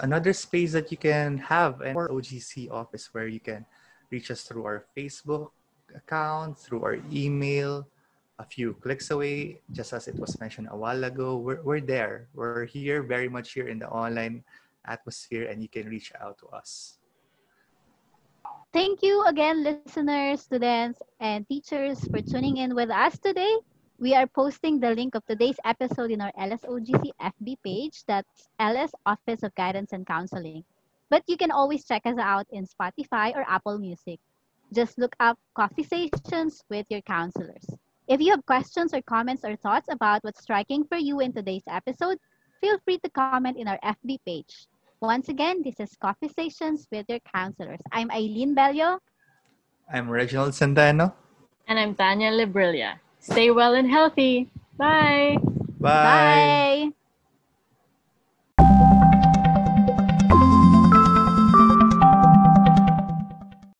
Another 0.00 0.32
space 0.32 0.72
that 0.72 0.90
you 0.90 0.96
can 0.96 1.38
have 1.38 1.80
in 1.82 1.96
our 1.96 2.08
OGC 2.08 2.70
office 2.70 3.12
where 3.12 3.26
you 3.26 3.40
can 3.40 3.66
reach 4.10 4.30
us 4.30 4.42
through 4.42 4.64
our 4.64 4.86
Facebook 4.96 5.50
account, 5.94 6.58
through 6.58 6.82
our 6.82 6.98
email, 7.12 7.86
a 8.38 8.44
few 8.44 8.74
clicks 8.74 9.10
away, 9.10 9.60
just 9.72 9.92
as 9.92 10.08
it 10.08 10.18
was 10.18 10.38
mentioned 10.40 10.68
a 10.70 10.76
while 10.76 11.04
ago. 11.04 11.36
We're, 11.38 11.62
we're 11.62 11.80
there. 11.80 12.28
We're 12.34 12.64
here, 12.66 13.02
very 13.02 13.28
much 13.28 13.52
here 13.52 13.68
in 13.68 13.78
the 13.78 13.88
online 13.88 14.44
atmosphere, 14.86 15.46
and 15.46 15.62
you 15.62 15.68
can 15.68 15.88
reach 15.88 16.12
out 16.20 16.38
to 16.38 16.46
us. 16.48 16.98
Thank 18.72 19.02
you 19.02 19.22
again, 19.26 19.62
listeners, 19.62 20.42
students, 20.42 20.98
and 21.20 21.46
teachers 21.46 22.00
for 22.08 22.20
tuning 22.20 22.56
in 22.56 22.74
with 22.74 22.90
us 22.90 23.18
today. 23.18 23.54
We 24.02 24.16
are 24.16 24.26
posting 24.26 24.80
the 24.80 24.96
link 24.96 25.14
of 25.14 25.24
today's 25.26 25.62
episode 25.64 26.10
in 26.10 26.20
our 26.20 26.32
LSOGC 26.32 27.12
FB 27.22 27.56
page. 27.62 28.02
That's 28.08 28.48
LS 28.58 28.90
Office 29.06 29.44
of 29.44 29.54
Guidance 29.54 29.92
and 29.92 30.04
Counseling. 30.04 30.64
But 31.08 31.22
you 31.28 31.36
can 31.36 31.52
always 31.52 31.84
check 31.84 32.02
us 32.04 32.18
out 32.18 32.44
in 32.50 32.66
Spotify 32.66 33.30
or 33.30 33.46
Apple 33.46 33.78
Music. 33.78 34.18
Just 34.74 34.98
look 34.98 35.14
up 35.20 35.38
Coffee 35.54 35.84
Stations 35.84 36.64
with 36.68 36.84
your 36.90 37.00
counselors. 37.02 37.62
If 38.08 38.20
you 38.20 38.32
have 38.32 38.44
questions 38.44 38.92
or 38.92 39.02
comments 39.02 39.44
or 39.44 39.54
thoughts 39.54 39.86
about 39.88 40.24
what's 40.24 40.42
striking 40.42 40.82
for 40.82 40.98
you 40.98 41.20
in 41.20 41.32
today's 41.32 41.62
episode, 41.68 42.18
feel 42.60 42.80
free 42.82 42.98
to 43.06 43.10
comment 43.10 43.56
in 43.56 43.68
our 43.68 43.78
FB 43.86 44.18
page. 44.26 44.66
Once 44.98 45.28
again, 45.28 45.62
this 45.62 45.78
is 45.78 45.94
Coffee 46.02 46.26
Stations 46.26 46.88
with 46.90 47.06
your 47.08 47.20
counselors. 47.32 47.78
I'm 47.92 48.10
Eileen 48.10 48.52
Bello. 48.52 48.98
I'm 49.86 50.10
Reginald 50.10 50.54
Santano. 50.54 51.14
And 51.68 51.78
I'm 51.78 51.94
Tanya 51.94 52.32
Librilla. 52.32 52.98
Stay 53.22 53.50
well 53.50 53.74
and 53.74 53.88
healthy. 53.88 54.50
Bye. 54.76 55.38
Bye. 55.80 56.90
Bye. 56.90 56.92